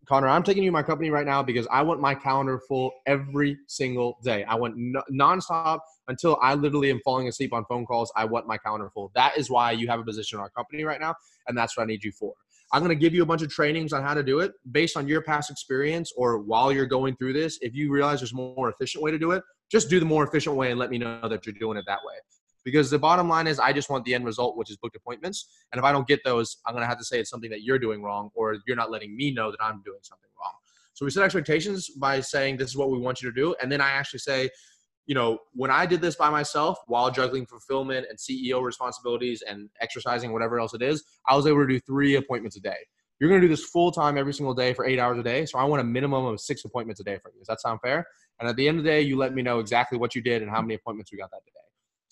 Connor, 0.06 0.28
I'm 0.28 0.44
taking 0.44 0.62
you 0.62 0.70
my 0.70 0.84
company 0.84 1.10
right 1.10 1.26
now 1.26 1.42
because 1.42 1.66
I 1.70 1.82
want 1.82 2.00
my 2.00 2.14
calendar 2.14 2.60
full 2.68 2.92
every 3.06 3.58
single 3.66 4.18
day. 4.22 4.44
I 4.44 4.54
want 4.54 4.74
no, 4.76 5.02
nonstop 5.12 5.80
until 6.06 6.38
I 6.40 6.54
literally 6.54 6.90
am 6.90 7.00
falling 7.04 7.26
asleep 7.26 7.52
on 7.52 7.64
phone 7.64 7.84
calls. 7.84 8.12
I 8.14 8.24
want 8.24 8.46
my 8.46 8.56
calendar 8.56 8.88
full. 8.94 9.10
That 9.16 9.36
is 9.36 9.50
why 9.50 9.72
you 9.72 9.88
have 9.88 9.98
a 9.98 10.04
position 10.04 10.38
in 10.38 10.42
our 10.42 10.50
company 10.50 10.84
right 10.84 11.00
now, 11.00 11.14
and 11.48 11.58
that's 11.58 11.76
what 11.76 11.82
I 11.82 11.86
need 11.86 12.04
you 12.04 12.12
for. 12.12 12.34
I'm 12.72 12.82
going 12.82 12.96
to 12.96 13.00
give 13.00 13.14
you 13.14 13.22
a 13.22 13.26
bunch 13.26 13.42
of 13.42 13.50
trainings 13.50 13.92
on 13.92 14.02
how 14.02 14.14
to 14.14 14.22
do 14.22 14.40
it 14.40 14.52
based 14.70 14.96
on 14.96 15.08
your 15.08 15.22
past 15.22 15.50
experience 15.50 16.12
or 16.16 16.38
while 16.38 16.72
you're 16.72 16.86
going 16.86 17.16
through 17.16 17.32
this. 17.32 17.58
If 17.60 17.74
you 17.74 17.92
realize 17.92 18.20
there's 18.20 18.32
a 18.32 18.36
more 18.36 18.70
efficient 18.70 19.02
way 19.02 19.10
to 19.10 19.18
do 19.18 19.32
it, 19.32 19.42
just 19.70 19.88
do 19.88 19.98
the 20.00 20.06
more 20.06 20.26
efficient 20.26 20.56
way 20.56 20.70
and 20.70 20.78
let 20.78 20.90
me 20.90 20.98
know 20.98 21.28
that 21.28 21.46
you're 21.46 21.54
doing 21.54 21.78
it 21.78 21.84
that 21.86 22.00
way 22.04 22.14
because 22.66 22.90
the 22.90 22.98
bottom 22.98 23.28
line 23.28 23.46
is 23.46 23.60
I 23.60 23.72
just 23.72 23.88
want 23.88 24.04
the 24.04 24.12
end 24.12 24.24
result, 24.24 24.56
which 24.56 24.72
is 24.72 24.76
booked 24.76 24.96
appointments. 24.96 25.46
And 25.70 25.78
if 25.78 25.84
I 25.84 25.92
don't 25.92 26.06
get 26.08 26.24
those, 26.24 26.56
I'm 26.66 26.74
going 26.74 26.82
to 26.82 26.88
have 26.88 26.98
to 26.98 27.04
say 27.04 27.20
it's 27.20 27.30
something 27.30 27.48
that 27.50 27.62
you're 27.62 27.78
doing 27.78 28.02
wrong 28.02 28.30
or 28.34 28.56
you're 28.66 28.76
not 28.76 28.90
letting 28.90 29.16
me 29.16 29.30
know 29.30 29.52
that 29.52 29.58
I'm 29.62 29.82
doing 29.84 30.00
something 30.02 30.28
wrong. 30.42 30.52
So 30.92 31.04
we 31.04 31.12
set 31.12 31.22
expectations 31.22 31.90
by 31.90 32.20
saying 32.20 32.56
this 32.56 32.70
is 32.70 32.76
what 32.76 32.90
we 32.90 32.98
want 32.98 33.22
you 33.22 33.30
to 33.30 33.34
do. 33.34 33.54
And 33.62 33.70
then 33.70 33.80
I 33.80 33.90
actually 33.90 34.18
say, 34.18 34.50
you 35.06 35.14
know, 35.14 35.38
when 35.52 35.70
I 35.70 35.86
did 35.86 36.00
this 36.00 36.16
by 36.16 36.28
myself 36.28 36.76
while 36.88 37.08
juggling 37.08 37.46
fulfillment 37.46 38.08
and 38.10 38.18
CEO 38.18 38.60
responsibilities 38.60 39.42
and 39.48 39.70
exercising, 39.80 40.32
whatever 40.32 40.58
else 40.58 40.74
it 40.74 40.82
is, 40.82 41.04
I 41.28 41.36
was 41.36 41.46
able 41.46 41.60
to 41.60 41.68
do 41.68 41.78
three 41.78 42.16
appointments 42.16 42.56
a 42.56 42.60
day. 42.60 42.78
You're 43.20 43.30
going 43.30 43.40
to 43.40 43.46
do 43.46 43.52
this 43.52 43.64
full 43.64 43.92
time 43.92 44.18
every 44.18 44.34
single 44.34 44.54
day 44.54 44.74
for 44.74 44.84
eight 44.84 44.98
hours 44.98 45.20
a 45.20 45.22
day. 45.22 45.46
So 45.46 45.60
I 45.60 45.64
want 45.64 45.82
a 45.82 45.84
minimum 45.84 46.24
of 46.24 46.40
six 46.40 46.64
appointments 46.64 47.00
a 47.00 47.04
day 47.04 47.18
from 47.22 47.30
you. 47.34 47.42
Does 47.42 47.46
that 47.46 47.60
sound 47.60 47.78
fair? 47.80 48.04
And 48.40 48.48
at 48.48 48.56
the 48.56 48.66
end 48.66 48.78
of 48.78 48.84
the 48.84 48.90
day, 48.90 49.02
you 49.02 49.16
let 49.16 49.32
me 49.32 49.42
know 49.42 49.60
exactly 49.60 49.96
what 49.98 50.16
you 50.16 50.20
did 50.20 50.42
and 50.42 50.50
how 50.50 50.60
many 50.60 50.74
appointments 50.74 51.12
we 51.12 51.18
got 51.18 51.30
that 51.30 51.44
day. 51.44 51.65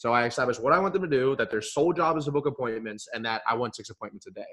So 0.04 0.12
I 0.12 0.26
established 0.26 0.60
what 0.60 0.74
I 0.74 0.78
want 0.80 0.92
them 0.92 1.00
to 1.00 1.08
do, 1.08 1.34
that 1.36 1.50
their 1.50 1.62
sole 1.62 1.94
job 1.94 2.18
is 2.18 2.26
to 2.26 2.30
book 2.30 2.44
appointments, 2.44 3.08
and 3.14 3.24
that 3.24 3.40
I 3.48 3.54
want 3.54 3.74
six 3.74 3.88
appointments 3.88 4.26
a 4.26 4.32
day. 4.32 4.44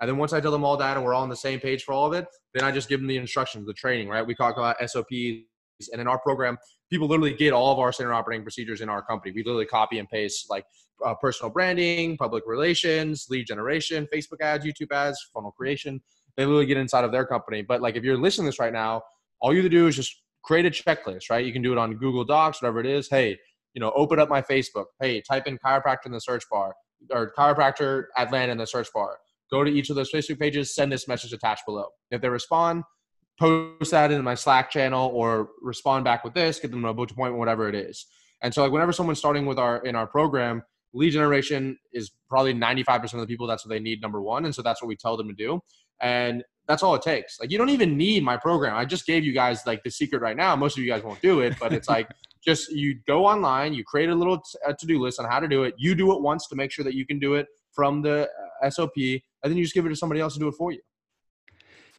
And 0.00 0.08
then 0.08 0.16
once 0.16 0.32
I 0.32 0.40
tell 0.40 0.50
them 0.50 0.64
all 0.64 0.78
that 0.78 0.96
and 0.96 1.04
we're 1.04 1.12
all 1.12 1.22
on 1.22 1.28
the 1.28 1.36
same 1.36 1.60
page 1.60 1.84
for 1.84 1.92
all 1.92 2.06
of 2.06 2.14
it, 2.14 2.26
then 2.54 2.64
I 2.64 2.70
just 2.72 2.88
give 2.88 3.00
them 3.00 3.06
the 3.06 3.18
instructions, 3.18 3.66
the 3.66 3.74
training, 3.74 4.08
right? 4.08 4.26
We 4.26 4.34
talk 4.34 4.56
about 4.56 4.76
SOPs. 4.88 5.44
And 5.92 6.00
in 6.00 6.08
our 6.08 6.18
program, 6.20 6.56
people 6.88 7.06
literally 7.06 7.34
get 7.34 7.52
all 7.52 7.70
of 7.70 7.78
our 7.80 7.92
standard 7.92 8.14
operating 8.14 8.44
procedures 8.44 8.80
in 8.80 8.88
our 8.88 9.02
company. 9.02 9.34
We 9.34 9.42
literally 9.42 9.66
copy 9.66 9.98
and 9.98 10.08
paste 10.08 10.48
like 10.48 10.64
uh, 11.04 11.12
personal 11.16 11.50
branding, 11.50 12.16
public 12.16 12.44
relations, 12.46 13.26
lead 13.28 13.46
generation, 13.46 14.08
Facebook 14.10 14.40
ads, 14.40 14.64
YouTube 14.64 14.90
ads, 14.90 15.22
funnel 15.34 15.52
creation. 15.52 16.00
They 16.38 16.46
literally 16.46 16.64
get 16.64 16.78
inside 16.78 17.04
of 17.04 17.12
their 17.12 17.26
company. 17.26 17.60
But 17.60 17.82
like 17.82 17.96
if 17.96 18.04
you're 18.04 18.16
listening 18.16 18.46
to 18.46 18.52
this 18.52 18.58
right 18.58 18.72
now, 18.72 19.02
all 19.42 19.52
you 19.52 19.58
have 19.58 19.70
to 19.70 19.76
do 19.76 19.86
is 19.86 19.96
just 19.96 20.22
create 20.44 20.64
a 20.64 20.70
checklist, 20.70 21.28
right? 21.28 21.44
You 21.44 21.52
can 21.52 21.60
do 21.60 21.72
it 21.72 21.78
on 21.78 21.92
Google 21.96 22.24
Docs, 22.24 22.62
whatever 22.62 22.80
it 22.80 22.86
is. 22.86 23.10
Hey, 23.10 23.38
you 23.74 23.80
know, 23.80 23.92
open 23.94 24.18
up 24.18 24.28
my 24.28 24.40
Facebook. 24.40 24.86
Hey, 25.00 25.20
type 25.20 25.46
in 25.46 25.58
chiropractor 25.58 26.06
in 26.06 26.12
the 26.12 26.20
search 26.20 26.44
bar 26.50 26.74
or 27.10 27.32
chiropractor 27.36 28.04
Atlanta 28.16 28.52
in 28.52 28.58
the 28.58 28.66
search 28.66 28.88
bar. 28.94 29.18
Go 29.50 29.62
to 29.62 29.70
each 29.70 29.90
of 29.90 29.96
those 29.96 30.10
Facebook 30.10 30.38
pages, 30.38 30.74
send 30.74 30.90
this 30.90 31.06
message 31.06 31.32
attached 31.32 31.66
below. 31.66 31.88
If 32.10 32.22
they 32.22 32.28
respond, 32.28 32.84
post 33.38 33.90
that 33.90 34.10
in 34.10 34.22
my 34.22 34.34
Slack 34.34 34.70
channel 34.70 35.10
or 35.12 35.50
respond 35.60 36.04
back 36.04 36.24
with 36.24 36.34
this, 36.34 36.58
get 36.58 36.70
them 36.70 36.84
a 36.84 36.94
book 36.94 37.10
appointment, 37.10 37.38
whatever 37.38 37.68
it 37.68 37.74
is. 37.74 38.06
And 38.42 38.54
so 38.54 38.62
like 38.62 38.72
whenever 38.72 38.92
someone's 38.92 39.18
starting 39.18 39.46
with 39.46 39.58
our 39.58 39.78
in 39.84 39.96
our 39.96 40.06
program, 40.06 40.62
lead 40.92 41.10
generation 41.10 41.76
is 41.92 42.12
probably 42.28 42.54
95% 42.54 43.14
of 43.14 43.20
the 43.20 43.26
people 43.26 43.46
that's 43.46 43.66
what 43.66 43.70
they 43.70 43.80
need 43.80 44.00
number 44.00 44.22
one. 44.22 44.44
And 44.44 44.54
so 44.54 44.62
that's 44.62 44.80
what 44.80 44.88
we 44.88 44.96
tell 44.96 45.16
them 45.16 45.28
to 45.28 45.34
do. 45.34 45.60
And 46.00 46.44
that's 46.66 46.82
all 46.82 46.94
it 46.94 47.02
takes. 47.02 47.40
Like 47.40 47.50
you 47.50 47.58
don't 47.58 47.70
even 47.70 47.96
need 47.96 48.22
my 48.22 48.36
program. 48.36 48.76
I 48.76 48.84
just 48.84 49.06
gave 49.06 49.24
you 49.24 49.32
guys 49.32 49.66
like 49.66 49.82
the 49.82 49.90
secret 49.90 50.22
right 50.22 50.36
now. 50.36 50.54
Most 50.56 50.78
of 50.78 50.84
you 50.84 50.90
guys 50.90 51.02
won't 51.02 51.20
do 51.20 51.40
it, 51.40 51.54
but 51.58 51.72
it's 51.72 51.88
like 51.88 52.08
just 52.44 52.70
you 52.70 52.98
go 53.06 53.26
online, 53.26 53.74
you 53.74 53.84
create 53.84 54.08
a 54.08 54.14
little 54.14 54.42
uh, 54.66 54.72
to-do 54.78 55.00
list 55.00 55.18
on 55.20 55.26
how 55.26 55.40
to 55.40 55.48
do 55.48 55.64
it. 55.64 55.74
You 55.78 55.94
do 55.94 56.12
it 56.12 56.20
once 56.20 56.46
to 56.48 56.56
make 56.56 56.70
sure 56.70 56.84
that 56.84 56.94
you 56.94 57.06
can 57.06 57.18
do 57.18 57.34
it 57.34 57.46
from 57.72 58.02
the 58.02 58.28
uh, 58.62 58.70
SOP, 58.70 58.96
and 58.96 59.22
then 59.42 59.56
you 59.56 59.64
just 59.64 59.74
give 59.74 59.86
it 59.86 59.90
to 59.90 59.96
somebody 59.96 60.20
else 60.20 60.34
to 60.34 60.40
do 60.40 60.48
it 60.48 60.54
for 60.56 60.72
you. 60.72 60.80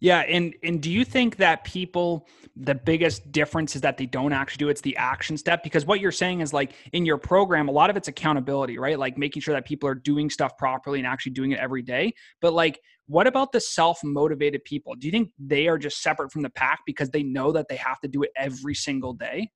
Yeah, 0.01 0.19
and 0.19 0.53
and 0.61 0.81
do 0.81 0.91
you 0.91 1.05
think 1.05 1.37
that 1.37 1.63
people 1.63 2.27
the 2.57 2.75
biggest 2.75 3.31
difference 3.31 3.75
is 3.75 3.81
that 3.81 3.97
they 3.97 4.05
don't 4.05 4.33
actually 4.33 4.59
do 4.59 4.69
it's 4.69 4.81
the 4.81 4.95
action 4.95 5.35
step 5.37 5.61
because 5.63 5.85
what 5.85 5.99
you're 5.99 6.11
saying 6.11 6.39
is 6.39 6.53
like 6.53 6.71
in 6.93 7.05
your 7.05 7.17
program 7.17 7.67
a 7.67 7.71
lot 7.71 7.89
of 7.89 7.97
it's 7.97 8.07
accountability, 8.07 8.77
right? 8.77 8.99
Like 8.99 9.17
making 9.17 9.41
sure 9.41 9.53
that 9.53 9.65
people 9.65 9.89
are 9.89 9.95
doing 9.95 10.29
stuff 10.29 10.57
properly 10.57 10.99
and 10.99 11.07
actually 11.07 11.33
doing 11.33 11.51
it 11.51 11.59
every 11.59 11.81
day. 11.81 12.13
But 12.41 12.53
like 12.53 12.79
what 13.07 13.27
about 13.27 13.51
the 13.51 13.59
self-motivated 13.59 14.63
people? 14.63 14.95
Do 14.95 15.07
you 15.07 15.11
think 15.11 15.29
they 15.39 15.67
are 15.67 15.77
just 15.77 16.01
separate 16.01 16.31
from 16.31 16.41
the 16.41 16.49
pack 16.49 16.79
because 16.85 17.09
they 17.09 17.23
know 17.23 17.51
that 17.51 17.67
they 17.69 17.75
have 17.75 17.99
to 18.01 18.07
do 18.07 18.23
it 18.23 18.31
every 18.35 18.73
single 18.73 19.13
day? 19.13 19.51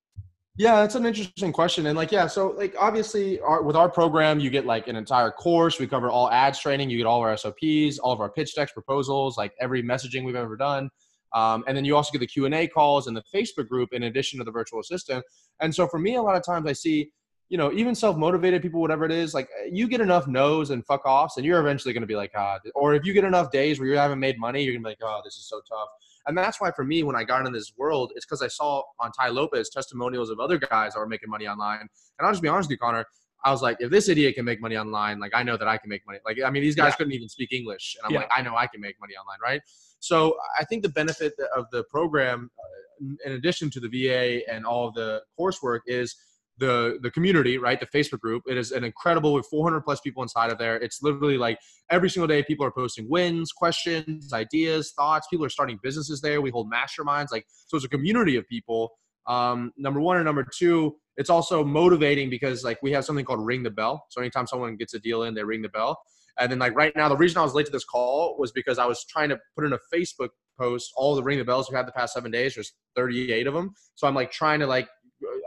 Yeah, 0.60 0.82
that's 0.82 0.94
an 0.94 1.06
interesting 1.06 1.52
question. 1.52 1.86
And 1.86 1.96
like, 1.96 2.12
yeah, 2.12 2.26
so 2.26 2.48
like 2.48 2.74
obviously 2.78 3.40
our, 3.40 3.62
with 3.62 3.76
our 3.76 3.88
program, 3.88 4.38
you 4.40 4.50
get 4.50 4.66
like 4.66 4.88
an 4.88 4.96
entire 4.96 5.30
course. 5.30 5.78
We 5.78 5.86
cover 5.86 6.10
all 6.10 6.30
ads 6.30 6.60
training. 6.60 6.90
You 6.90 6.98
get 6.98 7.06
all 7.06 7.16
of 7.16 7.22
our 7.22 7.34
SOPs, 7.34 7.98
all 7.98 8.12
of 8.12 8.20
our 8.20 8.30
pitch 8.30 8.54
decks, 8.54 8.70
proposals, 8.70 9.38
like 9.38 9.54
every 9.58 9.82
messaging 9.82 10.22
we've 10.22 10.36
ever 10.36 10.58
done. 10.58 10.90
Um, 11.32 11.64
and 11.66 11.74
then 11.74 11.86
you 11.86 11.96
also 11.96 12.12
get 12.12 12.18
the 12.18 12.26
Q 12.26 12.44
and 12.44 12.54
A 12.54 12.68
calls 12.68 13.06
and 13.06 13.16
the 13.16 13.22
Facebook 13.34 13.68
group 13.68 13.94
in 13.94 14.02
addition 14.02 14.38
to 14.38 14.44
the 14.44 14.50
virtual 14.50 14.80
assistant. 14.80 15.24
And 15.60 15.74
so 15.74 15.86
for 15.86 15.98
me, 15.98 16.16
a 16.16 16.22
lot 16.22 16.36
of 16.36 16.44
times 16.44 16.68
I 16.68 16.74
see, 16.74 17.10
you 17.50 17.58
know, 17.58 17.72
even 17.72 17.96
self-motivated 17.96 18.62
people, 18.62 18.80
whatever 18.80 19.04
it 19.04 19.10
is, 19.10 19.34
like 19.34 19.48
you 19.70 19.88
get 19.88 20.00
enough 20.00 20.28
no's 20.28 20.70
and 20.70 20.86
fuck 20.86 21.04
offs, 21.04 21.36
and 21.36 21.44
you're 21.44 21.60
eventually 21.60 21.92
going 21.92 22.00
to 22.00 22.06
be 22.06 22.14
like, 22.14 22.30
ah, 22.36 22.58
or 22.76 22.94
if 22.94 23.04
you 23.04 23.12
get 23.12 23.24
enough 23.24 23.50
days 23.50 23.80
where 23.80 23.88
you 23.88 23.96
haven't 23.96 24.20
made 24.20 24.38
money, 24.38 24.62
you're 24.62 24.72
gonna 24.72 24.84
be 24.84 24.90
like, 24.90 24.98
oh, 25.02 25.20
this 25.24 25.34
is 25.34 25.48
so 25.48 25.60
tough. 25.68 25.88
And 26.26 26.38
that's 26.38 26.60
why 26.60 26.70
for 26.70 26.84
me, 26.84 27.02
when 27.02 27.16
I 27.16 27.24
got 27.24 27.40
into 27.40 27.50
this 27.50 27.72
world, 27.76 28.12
it's 28.14 28.24
because 28.24 28.40
I 28.40 28.46
saw 28.46 28.84
on 29.00 29.10
Tai 29.10 29.30
Lopez 29.30 29.68
testimonials 29.68 30.30
of 30.30 30.38
other 30.38 30.58
guys 30.58 30.94
that 30.94 31.00
were 31.00 31.08
making 31.08 31.28
money 31.28 31.48
online. 31.48 31.80
And 31.80 31.90
I'll 32.20 32.30
just 32.30 32.42
be 32.42 32.48
honest 32.48 32.68
with 32.68 32.76
you, 32.76 32.78
Connor. 32.78 33.04
I 33.44 33.50
was 33.50 33.62
like, 33.62 33.78
if 33.80 33.90
this 33.90 34.08
idiot 34.08 34.36
can 34.36 34.44
make 34.44 34.60
money 34.60 34.76
online, 34.76 35.18
like 35.18 35.32
I 35.34 35.42
know 35.42 35.56
that 35.56 35.66
I 35.66 35.76
can 35.76 35.88
make 35.88 36.06
money. 36.06 36.20
Like, 36.24 36.38
I 36.44 36.50
mean, 36.50 36.62
these 36.62 36.76
guys 36.76 36.92
yeah. 36.92 36.96
couldn't 36.96 37.14
even 37.14 37.28
speak 37.28 37.52
English. 37.52 37.96
And 37.98 38.06
I'm 38.06 38.12
yeah. 38.12 38.20
like, 38.20 38.30
I 38.36 38.42
know 38.42 38.54
I 38.54 38.68
can 38.68 38.80
make 38.80 39.00
money 39.00 39.14
online, 39.14 39.38
right? 39.42 39.62
So 39.98 40.36
I 40.58 40.64
think 40.64 40.82
the 40.82 40.90
benefit 40.90 41.32
of 41.56 41.64
the 41.72 41.82
program, 41.84 42.50
uh, 42.60 43.06
in 43.24 43.32
addition 43.32 43.70
to 43.70 43.80
the 43.80 43.88
VA 43.88 44.48
and 44.48 44.64
all 44.64 44.86
of 44.86 44.94
the 44.94 45.22
coursework, 45.36 45.80
is– 45.86 46.14
the 46.60 46.98
the 47.02 47.10
community, 47.10 47.58
right? 47.58 47.80
The 47.80 47.86
Facebook 47.86 48.20
group. 48.20 48.44
It 48.46 48.56
is 48.56 48.70
an 48.70 48.84
incredible 48.84 49.32
with 49.32 49.46
400 49.50 49.80
plus 49.80 50.00
people 50.00 50.22
inside 50.22 50.52
of 50.52 50.58
there. 50.58 50.76
It's 50.76 51.02
literally 51.02 51.38
like 51.38 51.58
every 51.90 52.08
single 52.08 52.28
day 52.28 52.44
people 52.44 52.64
are 52.64 52.70
posting 52.70 53.08
wins, 53.08 53.50
questions, 53.50 54.32
ideas, 54.32 54.92
thoughts. 54.96 55.26
People 55.28 55.46
are 55.46 55.50
starting 55.50 55.78
businesses 55.82 56.20
there. 56.20 56.40
We 56.40 56.50
hold 56.50 56.70
masterminds, 56.70 57.32
like 57.32 57.46
so. 57.66 57.76
It's 57.76 57.86
a 57.86 57.88
community 57.88 58.36
of 58.36 58.46
people. 58.46 58.92
Um, 59.26 59.72
number 59.76 60.00
one 60.00 60.16
and 60.16 60.24
number 60.24 60.46
two, 60.56 60.96
it's 61.16 61.30
also 61.30 61.64
motivating 61.64 62.30
because 62.30 62.62
like 62.62 62.78
we 62.82 62.92
have 62.92 63.04
something 63.04 63.24
called 63.24 63.44
ring 63.44 63.62
the 63.62 63.70
bell. 63.70 64.04
So 64.10 64.20
anytime 64.20 64.46
someone 64.46 64.76
gets 64.76 64.94
a 64.94 64.98
deal 65.00 65.24
in, 65.24 65.34
they 65.34 65.44
ring 65.44 65.62
the 65.62 65.68
bell. 65.68 65.98
And 66.38 66.50
then 66.50 66.58
like 66.58 66.74
right 66.74 66.94
now, 66.96 67.08
the 67.08 67.16
reason 67.16 67.38
I 67.38 67.42
was 67.42 67.54
late 67.54 67.66
to 67.66 67.72
this 67.72 67.84
call 67.84 68.36
was 68.38 68.52
because 68.52 68.78
I 68.78 68.86
was 68.86 69.04
trying 69.04 69.28
to 69.30 69.38
put 69.56 69.64
in 69.64 69.72
a 69.72 69.78
Facebook 69.94 70.30
post 70.58 70.92
all 70.96 71.14
the 71.14 71.22
ring 71.22 71.38
the 71.38 71.44
bells 71.44 71.70
we've 71.70 71.76
had 71.76 71.86
the 71.86 71.92
past 71.92 72.14
seven 72.14 72.30
days. 72.30 72.54
There's 72.54 72.72
38 72.96 73.46
of 73.46 73.54
them. 73.54 73.72
So 73.94 74.06
I'm 74.06 74.14
like 74.14 74.30
trying 74.30 74.60
to 74.60 74.66
like 74.66 74.88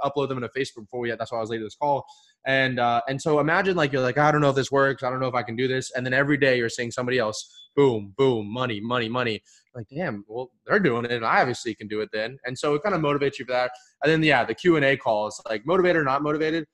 upload 0.04 0.30
them 0.30 0.38
in 0.38 0.44
a 0.44 0.50
Facebook 0.50 0.82
before 0.82 1.00
we 1.00 1.10
had. 1.10 1.20
That's 1.20 1.32
why 1.32 1.38
I 1.38 1.42
was 1.42 1.50
late 1.50 1.60
to 1.60 1.64
this 1.64 1.76
call. 1.76 2.06
And 2.46 2.80
uh, 2.80 3.02
and 3.08 3.22
so 3.22 3.40
imagine 3.40 3.76
like 3.76 3.92
you're 3.92 4.02
like 4.02 4.18
I 4.18 4.32
don't 4.32 4.42
know 4.42 4.50
if 4.50 4.56
this 4.56 4.72
works. 4.72 5.04
I 5.04 5.10
don't 5.10 5.20
know 5.20 5.28
if 5.28 5.36
I 5.36 5.44
can 5.44 5.56
do 5.56 5.68
this. 5.68 5.92
And 5.92 6.06
then 6.06 6.14
every 6.14 6.38
day 6.38 6.58
you're 6.58 6.70
seeing 6.70 6.92
somebody 6.92 7.20
else. 7.20 7.70
Boom, 7.76 8.14
boom, 8.18 8.52
money, 8.52 8.80
money, 8.80 9.10
money. 9.10 9.42
Like 9.74 9.88
damn, 9.90 10.24
well 10.28 10.52
they're 10.66 10.80
doing 10.80 11.06
it, 11.06 11.12
and 11.12 11.26
I 11.26 11.42
obviously 11.42 11.74
can 11.74 11.88
do 11.88 12.02
it 12.02 12.10
then. 12.12 12.38
And 12.46 12.58
so 12.58 12.76
it 12.76 12.84
kind 12.84 12.94
of 12.94 13.02
motivates 13.02 13.40
you 13.40 13.46
for 13.46 13.54
that. 13.54 13.72
And 14.04 14.12
then 14.12 14.22
yeah, 14.24 14.44
the 14.46 14.54
Q 14.54 14.76
and 14.76 14.86
A 14.86 14.98
calls, 14.98 15.42
like 15.50 15.66
motivated 15.66 15.98
or 15.98 16.04
not 16.04 16.22
motivated, 16.22 16.66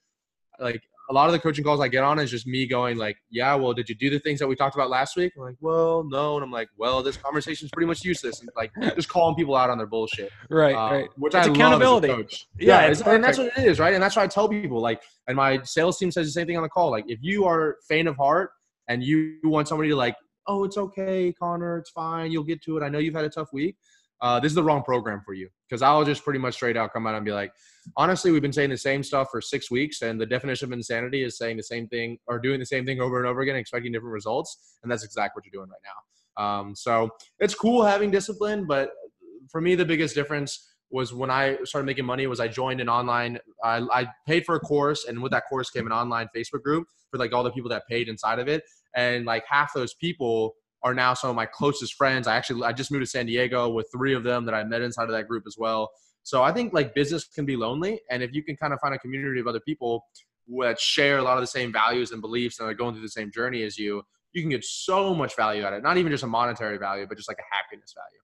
like 0.60 0.82
a 1.10 1.14
lot 1.14 1.26
of 1.26 1.34
the 1.34 1.40
coaching 1.40 1.64
calls 1.64 1.80
I 1.80 1.88
get 1.88 2.04
on 2.04 2.20
is 2.20 2.30
just 2.30 2.46
me 2.46 2.68
going 2.68 2.98
like, 2.98 3.18
yeah, 3.32 3.56
well, 3.56 3.74
did 3.74 3.90
you 3.90 3.96
do 3.96 4.12
the 4.12 4.20
things 4.20 4.40
that 4.40 4.48
we 4.48 4.56
talked 4.56 4.76
about 4.76 4.92
last 4.92 5.16
week? 5.18 5.34
I'm 5.36 5.44
like, 5.44 5.56
well, 5.60 6.04
no. 6.08 6.36
And 6.36 6.44
I'm 6.44 6.52
like, 6.52 6.70
well, 6.78 7.02
this 7.02 7.18
conversation 7.18 7.66
is 7.66 7.72
pretty 7.72 7.88
much 7.88 8.04
useless. 8.04 8.42
And 8.42 8.50
like 8.56 8.72
just 8.96 9.10
calling 9.10 9.36
people 9.36 9.56
out 9.56 9.72
on 9.72 9.80
their 9.80 9.88
bullshit. 9.88 10.32
Right. 10.52 10.76
Uh, 10.76 10.92
right. 10.92 11.10
Which 11.18 11.34
it's 11.34 11.48
I 11.48 11.52
accountability. 11.52 12.10
Love 12.10 12.26
Yeah. 12.60 12.92
yeah 12.92 13.12
and 13.12 13.24
that's 13.24 13.40
what 13.40 13.48
it 13.58 13.66
is. 13.66 13.80
Right. 13.80 13.96
And 13.96 14.04
that's 14.04 14.16
why 14.16 14.24
I 14.24 14.28
tell 14.28 14.48
people 14.48 14.80
like, 14.80 15.02
and 15.28 15.36
my 15.36 15.60
sales 15.64 15.98
team 15.98 16.12
says 16.12 16.28
the 16.28 16.32
same 16.32 16.46
thing 16.46 16.58
on 16.58 16.64
the 16.64 16.70
call. 16.70 16.92
Like 16.92 17.06
if 17.08 17.18
you 17.24 17.46
are 17.46 17.78
faint 17.88 18.08
of 18.08 18.16
heart 18.16 18.52
and 18.88 19.04
you 19.04 19.40
want 19.44 19.68
somebody 19.68 19.90
to 19.90 19.96
like, 19.96 20.16
oh, 20.46 20.64
it's 20.64 20.78
okay, 20.78 21.34
Connor, 21.34 21.78
it's 21.78 21.90
fine. 21.90 22.32
You'll 22.32 22.44
get 22.44 22.62
to 22.64 22.78
it. 22.78 22.84
I 22.84 22.90
know 22.90 23.00
you've 23.00 23.16
had 23.16 23.26
a 23.26 23.30
tough 23.30 23.50
week 23.52 23.76
uh, 24.22 24.40
this 24.40 24.52
is 24.52 24.56
the 24.56 24.64
wrong 24.64 24.84
program 24.84 25.22
for 25.26 25.34
you. 25.34 25.50
Because 25.68 25.82
I'll 25.82 26.04
just 26.04 26.24
pretty 26.24 26.40
much 26.40 26.56
straight 26.56 26.76
out 26.76 26.92
come 26.94 27.06
out 27.06 27.16
and 27.16 27.24
be 27.24 27.32
like, 27.32 27.52
honestly, 27.96 28.32
we've 28.32 28.42
been 28.42 28.54
saying 28.54 28.70
the 28.70 28.78
same 28.78 29.04
stuff 29.04 29.28
for 29.32 29.42
six 29.42 29.70
weeks, 29.70 30.02
and 30.02 30.20
the 30.20 30.26
definition 30.26 30.68
of 30.68 30.72
insanity 30.72 31.24
is 31.24 31.38
saying 31.38 31.58
the 31.58 31.64
same 31.64 31.88
thing 31.88 32.18
or 32.28 32.40
doing 32.40 32.60
the 32.60 32.66
same 32.66 32.86
thing 32.86 33.00
over 33.00 33.20
and 33.20 33.28
over 33.28 33.42
again, 33.42 33.56
expecting 33.56 33.92
different 33.92 34.14
results. 34.14 34.78
And 34.84 34.92
that's 34.92 35.04
exactly 35.04 35.40
what 35.40 35.46
you're 35.46 35.64
doing 35.64 35.70
right 35.70 35.82
now. 35.84 36.44
Um, 36.44 36.76
so 36.76 37.10
it's 37.40 37.54
cool 37.54 37.84
having 37.84 38.12
discipline, 38.12 38.66
but 38.66 38.92
for 39.52 39.62
me, 39.62 39.76
the 39.76 39.86
biggest 39.86 40.16
difference 40.16 40.68
was 40.92 41.14
when 41.14 41.30
I 41.30 41.58
started 41.66 41.86
making 41.86 42.06
money 42.06 42.26
was 42.28 42.40
I 42.40 42.48
joined 42.48 42.82
an 42.82 42.90
online, 42.90 43.38
I, 43.64 43.86
I 43.92 44.08
paid 44.26 44.46
for 44.46 44.56
a 44.56 44.60
course, 44.60 45.06
and 45.06 45.22
with 45.22 45.32
that 45.32 45.44
course 45.50 45.70
came 45.70 45.86
an 45.86 45.92
online 45.92 46.28
Facebook 46.36 46.64
group 46.64 46.88
for 47.12 47.18
like 47.18 47.34
all 47.34 47.44
the 47.44 47.52
people 47.52 47.70
that 47.70 47.84
paid 47.88 48.08
inside 48.08 48.40
of 48.40 48.48
it. 48.48 48.64
And 48.96 49.26
like 49.26 49.44
half 49.48 49.74
those 49.74 49.94
people 49.94 50.56
are 50.84 50.94
now 50.94 51.14
some 51.14 51.30
of 51.30 51.36
my 51.36 51.46
closest 51.46 51.96
friends. 51.96 52.28
I 52.28 52.36
actually 52.36 52.64
I 52.64 52.72
just 52.72 52.92
moved 52.92 53.04
to 53.04 53.10
San 53.10 53.26
Diego 53.26 53.70
with 53.70 53.88
three 53.92 54.14
of 54.14 54.24
them 54.24 54.46
that 54.46 54.54
I 54.54 54.64
met 54.64 54.82
inside 54.82 55.04
of 55.04 55.12
that 55.12 55.28
group 55.28 55.44
as 55.48 55.56
well. 55.58 55.90
So 56.24 56.44
I 56.44 56.52
think 56.52 56.74
like 56.74 56.94
business 56.94 57.26
can 57.26 57.46
be 57.46 57.56
lonely, 57.56 58.00
and 58.10 58.22
if 58.22 58.34
you 58.34 58.44
can 58.44 58.56
kind 58.56 58.74
of 58.74 58.80
find 58.80 58.94
a 58.94 59.00
community 59.00 59.40
of 59.40 59.48
other 59.48 59.60
people 59.60 60.06
that 60.62 60.80
share 60.80 61.18
a 61.20 61.22
lot 61.22 61.38
of 61.38 61.42
the 61.42 61.48
same 61.48 61.72
values 61.72 62.12
and 62.12 62.22
beliefs 62.22 62.60
and 62.60 62.68
are 62.68 62.74
going 62.74 62.94
through 62.94 63.04
the 63.04 63.10
same 63.10 63.32
journey 63.32 63.64
as 63.64 63.78
you, 63.78 64.02
you 64.34 64.42
can 64.42 64.50
get 64.50 64.64
so 64.64 65.14
much 65.14 65.36
value 65.36 65.64
out 65.64 65.74
of 65.74 65.80
it. 65.80 65.84
Not 65.84 65.98
even 65.98 66.12
just 66.12 66.24
a 66.24 66.28
monetary 66.28 66.78
value, 66.78 67.06
but 67.08 67.18
just 67.18 67.30
like 67.30 67.38
a 67.38 67.56
happiness 67.56 67.94
value. 67.96 68.20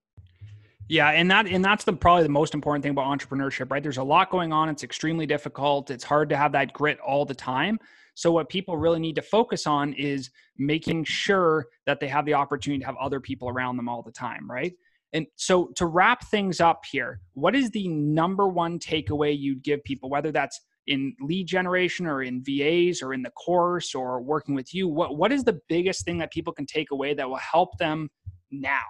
Yeah, 0.88 1.10
and 1.10 1.30
that 1.32 1.48
and 1.48 1.66
that's 1.66 1.84
the 1.84 1.94
probably 1.94 2.24
the 2.24 2.30
most 2.30 2.54
important 2.54 2.84
thing 2.84 2.92
about 2.92 3.06
entrepreneurship, 3.08 3.72
right? 3.72 3.82
There's 3.82 3.98
a 3.98 4.04
lot 4.04 4.30
going 4.30 4.54
on. 4.54 4.70
It's 4.70 4.84
extremely 4.84 5.26
difficult. 5.26 5.90
It's 5.90 6.04
hard 6.04 6.30
to 6.30 6.38
have 6.38 6.52
that 6.52 6.74
grit 6.74 7.00
all 7.00 7.26
the 7.26 7.34
time. 7.34 7.80
So, 8.16 8.32
what 8.32 8.50
people 8.50 8.78
really 8.78 9.00
need 9.00 9.16
to 9.16 9.22
focus 9.22 9.68
on 9.68 9.94
is 9.94 10.32
making 10.58 11.04
sure 11.04 11.68
that 11.86 12.00
they 12.00 12.08
have 12.08 12.26
the 12.26 12.34
opportunity 12.34 12.80
to 12.80 12.86
have 12.86 12.96
other 12.98 13.20
people 13.20 13.50
around 13.50 13.78
them 13.78 13.90
all 13.90 14.02
the 14.02 14.12
time, 14.12 14.50
right? 14.50 14.74
And 15.14 15.28
so, 15.36 15.68
to 15.76 15.86
wrap 15.86 16.26
things 16.28 16.60
up 16.60 16.84
here, 16.90 17.20
what 17.34 17.56
is 17.56 17.70
the 17.72 17.88
number 17.90 18.48
one 18.48 18.80
takeaway 18.80 19.38
you'd 19.38 19.64
give 19.64 19.84
people, 19.84 20.10
whether 20.10 20.32
that's 20.32 20.60
in 20.88 21.16
lead 21.20 21.48
generation 21.48 22.06
or 22.06 22.24
in 22.24 22.44
VAs 22.44 23.02
or 23.02 23.14
in 23.14 23.22
the 23.22 23.32
course 23.32 23.94
or 23.94 24.22
working 24.22 24.56
with 24.56 24.74
you? 24.74 24.88
What, 24.88 25.18
what 25.18 25.32
is 25.32 25.44
the 25.44 25.60
biggest 25.68 26.06
thing 26.06 26.18
that 26.20 26.32
people 26.32 26.54
can 26.54 26.66
take 26.66 26.92
away 26.92 27.14
that 27.14 27.30
will 27.30 27.36
help 27.38 27.78
them 27.78 28.10
now? 28.50 28.84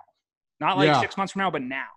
Not 0.59 0.77
like 0.77 0.88
yeah. 0.88 1.01
six 1.01 1.17
months 1.17 1.33
from 1.33 1.41
now, 1.41 1.51
but 1.51 1.63
now. 1.63 1.88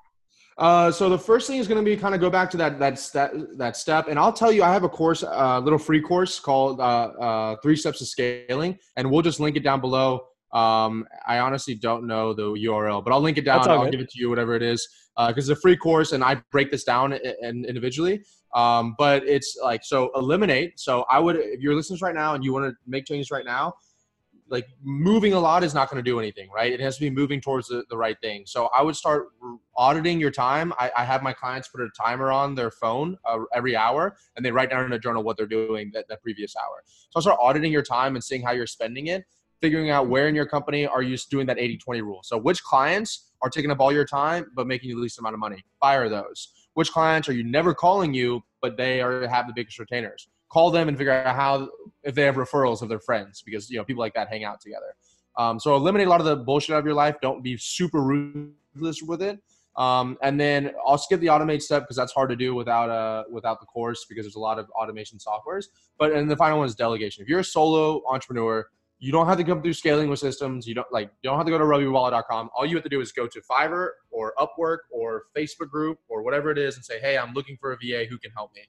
Uh, 0.58 0.90
so 0.90 1.08
the 1.08 1.18
first 1.18 1.46
thing 1.46 1.58
is 1.58 1.68
going 1.68 1.82
to 1.82 1.88
be 1.88 1.96
kind 1.96 2.16
of 2.16 2.20
go 2.20 2.28
back 2.28 2.50
to 2.50 2.56
that 2.56 2.80
that 2.80 2.98
that 3.14 3.32
that 3.56 3.76
step, 3.76 4.08
and 4.08 4.18
I'll 4.18 4.32
tell 4.32 4.50
you, 4.50 4.64
I 4.64 4.72
have 4.72 4.82
a 4.82 4.88
course, 4.88 5.22
a 5.22 5.40
uh, 5.40 5.60
little 5.60 5.78
free 5.78 6.00
course 6.00 6.40
called 6.40 6.80
uh, 6.80 6.82
uh, 6.82 7.56
Three 7.62 7.76
Steps 7.76 8.00
to 8.00 8.06
Scaling, 8.06 8.76
and 8.96 9.08
we'll 9.08 9.22
just 9.22 9.38
link 9.38 9.56
it 9.56 9.62
down 9.62 9.80
below. 9.80 10.26
Um, 10.52 11.06
I 11.26 11.38
honestly 11.38 11.76
don't 11.76 12.06
know 12.08 12.34
the 12.34 12.42
URL, 12.42 13.04
but 13.04 13.12
I'll 13.12 13.20
link 13.20 13.38
it 13.38 13.44
down. 13.44 13.68
I'll 13.68 13.84
good. 13.84 13.92
give 13.92 14.00
it 14.00 14.10
to 14.10 14.18
you, 14.18 14.28
whatever 14.30 14.56
it 14.56 14.62
is, 14.62 14.88
because 15.16 15.48
uh, 15.48 15.52
it's 15.52 15.58
a 15.58 15.62
free 15.62 15.76
course, 15.76 16.10
and 16.10 16.24
I 16.24 16.42
break 16.50 16.72
this 16.72 16.82
down 16.82 17.12
in, 17.12 17.64
individually. 17.64 18.24
Um, 18.54 18.96
but 18.98 19.28
it's 19.28 19.56
like 19.62 19.84
so 19.84 20.10
eliminate. 20.16 20.80
So 20.80 21.04
I 21.08 21.20
would, 21.20 21.36
if 21.36 21.60
you're 21.60 21.74
listening 21.74 22.00
right 22.02 22.14
now 22.14 22.34
and 22.34 22.42
you 22.42 22.52
want 22.52 22.64
to 22.64 22.74
make 22.86 23.04
changes 23.04 23.30
right 23.30 23.44
now, 23.44 23.74
like 24.50 24.68
moving 24.82 25.34
a 25.34 25.40
lot 25.40 25.62
is 25.62 25.74
not 25.74 25.90
going 25.90 26.02
to 26.02 26.08
do 26.08 26.18
anything, 26.18 26.48
right? 26.50 26.72
It 26.72 26.80
has 26.80 26.96
to 26.96 27.00
be 27.00 27.10
moving 27.10 27.40
towards 27.40 27.68
the, 27.68 27.84
the 27.90 27.96
right 27.96 28.16
thing. 28.20 28.44
So 28.46 28.68
I 28.76 28.82
would 28.82 28.96
start 28.96 29.28
auditing 29.76 30.18
your 30.18 30.30
time. 30.30 30.72
I, 30.78 30.90
I 30.96 31.04
have 31.04 31.22
my 31.22 31.32
clients 31.32 31.68
put 31.68 31.80
a 31.80 31.88
timer 31.96 32.30
on 32.30 32.54
their 32.54 32.70
phone 32.70 33.16
uh, 33.24 33.38
every 33.54 33.76
hour 33.76 34.16
and 34.36 34.44
they 34.44 34.50
write 34.50 34.70
down 34.70 34.84
in 34.84 34.92
a 34.92 34.98
journal 34.98 35.22
what 35.22 35.36
they're 35.36 35.46
doing 35.46 35.90
that, 35.94 36.06
that 36.08 36.22
previous 36.22 36.54
hour. 36.56 36.82
So 36.86 37.16
I'll 37.16 37.22
start 37.22 37.38
auditing 37.40 37.72
your 37.72 37.82
time 37.82 38.14
and 38.14 38.24
seeing 38.24 38.42
how 38.42 38.52
you're 38.52 38.66
spending 38.66 39.08
it, 39.08 39.24
figuring 39.60 39.90
out 39.90 40.08
where 40.08 40.28
in 40.28 40.34
your 40.34 40.46
company 40.46 40.86
are 40.86 41.02
you 41.02 41.16
doing 41.30 41.46
that 41.46 41.58
80 41.58 41.78
20 41.78 42.02
rule. 42.02 42.20
So 42.22 42.38
which 42.38 42.62
clients 42.62 43.32
are 43.42 43.50
taking 43.50 43.70
up 43.70 43.80
all 43.80 43.92
your 43.92 44.06
time 44.06 44.46
but 44.54 44.66
making 44.66 44.88
you 44.88 44.96
the 44.96 45.02
least 45.02 45.18
amount 45.18 45.34
of 45.34 45.40
money? 45.40 45.64
Fire 45.80 46.08
those. 46.08 46.52
Which 46.74 46.90
clients 46.90 47.28
are 47.28 47.32
you 47.32 47.44
never 47.44 47.74
calling 47.74 48.14
you 48.14 48.42
but 48.62 48.76
they 48.76 49.00
are 49.00 49.26
have 49.28 49.46
the 49.46 49.52
biggest 49.52 49.78
retainers? 49.78 50.28
Call 50.50 50.70
them 50.70 50.88
and 50.88 50.96
figure 50.96 51.12
out 51.12 51.34
how 51.34 51.68
if 52.02 52.14
they 52.14 52.22
have 52.22 52.36
referrals 52.36 52.82
of 52.82 52.88
their 52.88 53.00
friends 53.00 53.42
because 53.42 53.70
you 53.70 53.76
know 53.76 53.84
people 53.84 54.00
like 54.00 54.14
that 54.14 54.28
hang 54.28 54.44
out 54.44 54.60
together. 54.60 54.94
Um, 55.36 55.60
so 55.60 55.76
eliminate 55.76 56.06
a 56.06 56.10
lot 56.10 56.20
of 56.20 56.26
the 56.26 56.36
bullshit 56.36 56.74
out 56.74 56.78
of 56.78 56.84
your 56.84 56.94
life. 56.94 57.16
Don't 57.22 57.42
be 57.42 57.56
super 57.56 58.02
ruthless 58.02 59.02
with 59.02 59.22
it. 59.22 59.40
Um, 59.76 60.18
and 60.22 60.40
then 60.40 60.72
I'll 60.84 60.98
skip 60.98 61.20
the 61.20 61.28
automate 61.28 61.62
step 61.62 61.84
because 61.84 61.96
that's 61.96 62.12
hard 62.12 62.30
to 62.30 62.36
do 62.36 62.54
without 62.54 62.90
uh 62.90 63.24
without 63.30 63.60
the 63.60 63.66
course 63.66 64.06
because 64.08 64.24
there's 64.24 64.34
a 64.34 64.40
lot 64.40 64.58
of 64.58 64.68
automation 64.70 65.18
softwares. 65.18 65.66
But 65.98 66.12
and 66.12 66.28
the 66.28 66.36
final 66.36 66.58
one 66.58 66.66
is 66.66 66.74
delegation. 66.74 67.22
If 67.22 67.28
you're 67.28 67.40
a 67.40 67.44
solo 67.44 68.02
entrepreneur, 68.10 68.66
you 68.98 69.12
don't 69.12 69.26
have 69.26 69.36
to 69.36 69.44
go 69.44 69.60
through 69.60 69.74
scaling 69.74 70.08
with 70.08 70.18
systems. 70.18 70.66
You 70.66 70.74
don't 70.74 70.92
like 70.92 71.10
you 71.22 71.30
don't 71.30 71.36
have 71.36 71.46
to 71.46 71.52
go 71.52 71.58
to 71.58 71.64
raviabuvala.com. 71.64 72.50
All 72.56 72.66
you 72.66 72.74
have 72.74 72.82
to 72.82 72.88
do 72.88 73.00
is 73.00 73.12
go 73.12 73.28
to 73.28 73.40
Fiverr 73.48 73.90
or 74.10 74.34
Upwork 74.38 74.78
or 74.90 75.24
Facebook 75.36 75.70
group 75.70 75.98
or 76.08 76.22
whatever 76.22 76.50
it 76.50 76.58
is 76.58 76.74
and 76.74 76.84
say, 76.84 76.98
hey, 76.98 77.16
I'm 77.16 77.32
looking 77.32 77.56
for 77.60 77.72
a 77.72 77.76
VA 77.76 78.06
who 78.10 78.18
can 78.18 78.32
help 78.32 78.52
me. 78.54 78.62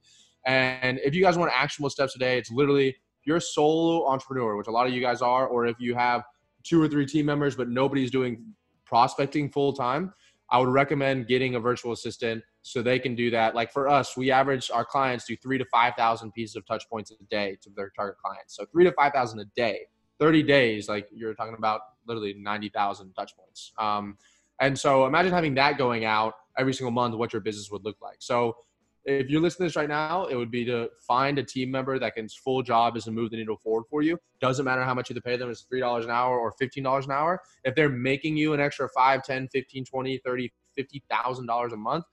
And 0.46 1.00
if 1.04 1.14
you 1.14 1.22
guys 1.22 1.38
want 1.38 1.52
actionable 1.54 1.90
steps 1.90 2.14
today, 2.14 2.38
it's 2.38 2.52
literally 2.52 2.96
you're 3.26 3.38
a 3.38 3.42
solo 3.42 4.08
entrepreneur, 4.08 4.56
which 4.56 4.68
a 4.68 4.72
lot 4.72 4.88
of 4.88 4.94
you 4.94 5.02
guys 5.02 5.22
are, 5.22 5.48
or 5.48 5.66
if 5.68 5.80
you 5.80 5.96
have 5.96 6.24
two 6.64 6.82
or 6.82 6.88
three 6.88 7.06
team 7.06 7.26
members 7.26 7.56
but 7.56 7.70
nobody's 7.70 8.12
doing 8.12 8.44
prospecting 8.86 9.50
full 9.50 9.74
time, 9.74 10.14
I 10.50 10.60
would 10.60 10.70
recommend 10.70 11.28
getting 11.28 11.56
a 11.56 11.60
virtual 11.60 11.92
assistant 11.92 12.44
so 12.62 12.82
they 12.82 13.00
can 13.00 13.16
do 13.16 13.30
that. 13.32 13.56
Like 13.56 13.72
for 13.72 13.88
us, 13.88 14.18
we 14.18 14.32
average 14.32 14.72
our 14.72 14.84
clients 14.84 15.26
do 15.26 15.36
three 15.38 15.58
to 15.58 15.66
five 15.66 15.94
thousand 15.96 16.32
pieces 16.32 16.56
of 16.56 16.66
touch 16.66 16.90
points 16.90 17.12
a 17.12 17.24
day 17.26 17.58
to 17.62 17.70
their 17.76 17.92
target 17.96 18.18
clients. 18.18 18.56
So 18.56 18.66
three 18.72 18.84
to 18.86 18.92
five 18.94 19.14
thousand 19.14 19.40
a 19.40 19.46
day. 19.56 19.82
30 20.20 20.44
days, 20.44 20.90
like 20.90 21.08
you're 21.14 21.34
talking 21.34 21.56
about 21.58 21.82
literally 22.06 22.36
90,000 22.38 23.14
touch 23.14 23.32
points. 23.38 23.72
Um, 23.80 24.18
and 24.60 24.78
so 24.78 25.06
imagine 25.06 25.32
having 25.32 25.56
that 25.56 25.78
going 25.78 26.06
out 26.06 26.34
every 26.58 26.74
single 26.74 26.92
month, 26.92 27.16
what 27.16 27.32
your 27.32 27.42
business 27.42 27.72
would 27.72 27.86
look 27.86 27.96
like. 28.02 28.18
So 28.20 28.58
if 29.06 29.30
you're 29.30 29.42
listening 29.42 29.68
to 29.68 29.70
this 29.70 29.76
right 29.76 29.90
now, 29.90 30.26
it 30.26 30.36
would 30.36 30.52
be 30.52 30.66
to 30.66 30.90
find 31.00 31.40
a 31.40 31.44
team 31.44 31.72
member 31.72 31.98
that 32.00 32.16
can 32.16 32.28
full 32.30 32.62
job 32.62 32.98
is 32.98 33.06
to 33.06 33.12
move 33.12 33.32
the 33.32 33.38
needle 33.38 33.58
forward 33.58 33.86
for 33.90 34.02
you. 34.02 34.18
Doesn't 34.42 34.66
matter 34.66 34.84
how 34.84 34.94
much 34.94 35.10
you 35.10 35.20
pay 35.22 35.38
them, 35.38 35.50
it's 35.50 35.66
$3 35.72 36.04
an 36.04 36.10
hour 36.10 36.40
or 36.40 36.54
$15 36.62 37.06
an 37.06 37.12
hour. 37.12 37.42
If 37.64 37.76
they're 37.76 37.90
making 37.90 38.38
you 38.38 38.54
an 38.54 38.60
extra 38.60 38.90
5, 38.90 39.24
10, 39.24 39.48
15, 39.50 39.86
20, 39.86 40.18
30, 40.18 40.54
$50,000 40.78 41.74
a 41.74 41.78
month, 41.78 42.06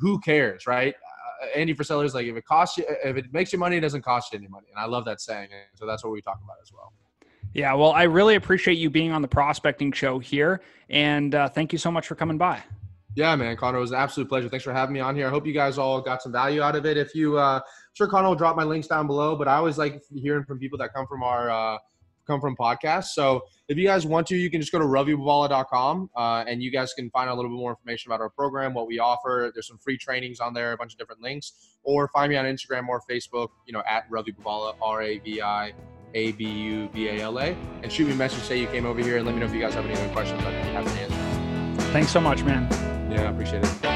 who 0.00 0.18
cares, 0.20 0.66
right? 0.66 0.94
Uh, 0.94 1.58
Andy 1.58 1.74
Frisella 1.74 2.04
is 2.04 2.14
like, 2.14 2.26
if 2.26 2.36
it 2.36 2.44
costs 2.44 2.78
you, 2.78 2.84
if 3.04 3.16
it 3.16 3.32
makes 3.32 3.52
you 3.52 3.58
money, 3.58 3.76
it 3.76 3.80
doesn't 3.80 4.02
cost 4.02 4.32
you 4.32 4.38
any 4.38 4.48
money. 4.48 4.66
And 4.70 4.78
I 4.78 4.86
love 4.86 5.04
that 5.04 5.20
saying. 5.20 5.48
And 5.52 5.62
so 5.74 5.86
that's 5.86 6.02
what 6.02 6.12
we 6.12 6.20
talk 6.20 6.40
about 6.42 6.56
as 6.62 6.72
well. 6.72 6.92
Yeah, 7.52 7.72
well, 7.74 7.92
I 7.92 8.02
really 8.02 8.34
appreciate 8.34 8.74
you 8.74 8.90
being 8.90 9.12
on 9.12 9.22
the 9.22 9.28
prospecting 9.28 9.92
show 9.92 10.18
here. 10.18 10.60
And 10.90 11.34
uh, 11.34 11.48
thank 11.48 11.72
you 11.72 11.78
so 11.78 11.90
much 11.90 12.06
for 12.06 12.14
coming 12.14 12.38
by. 12.38 12.62
Yeah, 13.16 13.34
man, 13.34 13.56
Connor, 13.56 13.78
it 13.78 13.80
was 13.80 13.92
an 13.92 13.98
absolute 13.98 14.28
pleasure. 14.28 14.50
Thanks 14.50 14.62
for 14.62 14.74
having 14.74 14.92
me 14.92 15.00
on 15.00 15.16
here. 15.16 15.26
I 15.26 15.30
hope 15.30 15.46
you 15.46 15.54
guys 15.54 15.78
all 15.78 16.02
got 16.02 16.22
some 16.22 16.32
value 16.32 16.60
out 16.60 16.76
of 16.76 16.84
it. 16.84 16.98
If 16.98 17.14
you, 17.14 17.38
uh, 17.38 17.60
I'm 17.60 17.62
sure, 17.94 18.06
Connor 18.06 18.28
will 18.28 18.34
drop 18.34 18.56
my 18.56 18.62
links 18.62 18.88
down 18.88 19.06
below, 19.06 19.34
but 19.36 19.48
I 19.48 19.56
always 19.56 19.78
like 19.78 20.02
hearing 20.14 20.44
from 20.44 20.58
people 20.58 20.76
that 20.78 20.92
come 20.92 21.06
from 21.06 21.22
our, 21.22 21.48
uh, 21.48 21.78
come 22.26 22.42
from 22.42 22.54
podcasts. 22.56 23.14
So 23.14 23.44
if 23.68 23.78
you 23.78 23.86
guys 23.86 24.04
want 24.04 24.26
to, 24.26 24.36
you 24.36 24.50
can 24.50 24.60
just 24.60 24.70
go 24.70 24.78
to 24.78 24.84
raviabuvala.com 24.84 26.10
uh, 26.14 26.44
and 26.46 26.62
you 26.62 26.70
guys 26.70 26.92
can 26.92 27.08
find 27.08 27.30
out 27.30 27.34
a 27.34 27.36
little 27.36 27.50
bit 27.50 27.56
more 27.56 27.70
information 27.70 28.10
about 28.10 28.20
our 28.20 28.28
program, 28.28 28.74
what 28.74 28.86
we 28.86 28.98
offer. 28.98 29.50
There's 29.54 29.66
some 29.66 29.78
free 29.78 29.96
trainings 29.96 30.38
on 30.38 30.52
there, 30.52 30.72
a 30.72 30.76
bunch 30.76 30.92
of 30.92 30.98
different 30.98 31.22
links, 31.22 31.78
or 31.84 32.08
find 32.08 32.28
me 32.28 32.36
on 32.36 32.44
Instagram 32.44 32.86
or 32.88 33.00
Facebook, 33.10 33.48
you 33.66 33.72
know, 33.72 33.82
at 33.88 34.04
Ravi 34.10 34.34
R 34.44 35.02
A 35.02 35.18
V 35.20 35.40
I 35.40 35.72
A 36.12 36.32
B 36.32 36.44
U 36.44 36.88
V 36.92 37.08
A 37.08 37.20
L 37.20 37.38
A, 37.38 37.56
and 37.82 37.90
shoot 37.90 38.06
me 38.06 38.12
a 38.12 38.16
message, 38.16 38.42
say 38.42 38.60
you 38.60 38.66
came 38.66 38.84
over 38.84 39.00
here, 39.00 39.16
and 39.16 39.24
let 39.24 39.34
me 39.34 39.40
know 39.40 39.46
if 39.46 39.54
you 39.54 39.60
guys 39.60 39.72
have 39.72 39.86
any 39.86 39.94
other 39.94 40.12
questions. 40.12 40.42
I'd 40.44 40.62
be 40.62 40.68
happy 40.68 40.90
to 40.90 41.00
answer. 41.00 41.82
Thanks 41.92 42.10
so 42.10 42.20
much, 42.20 42.42
man. 42.42 42.95
Yeah, 43.08 43.22
I 43.22 43.30
appreciate 43.30 43.64
it. 43.64 43.95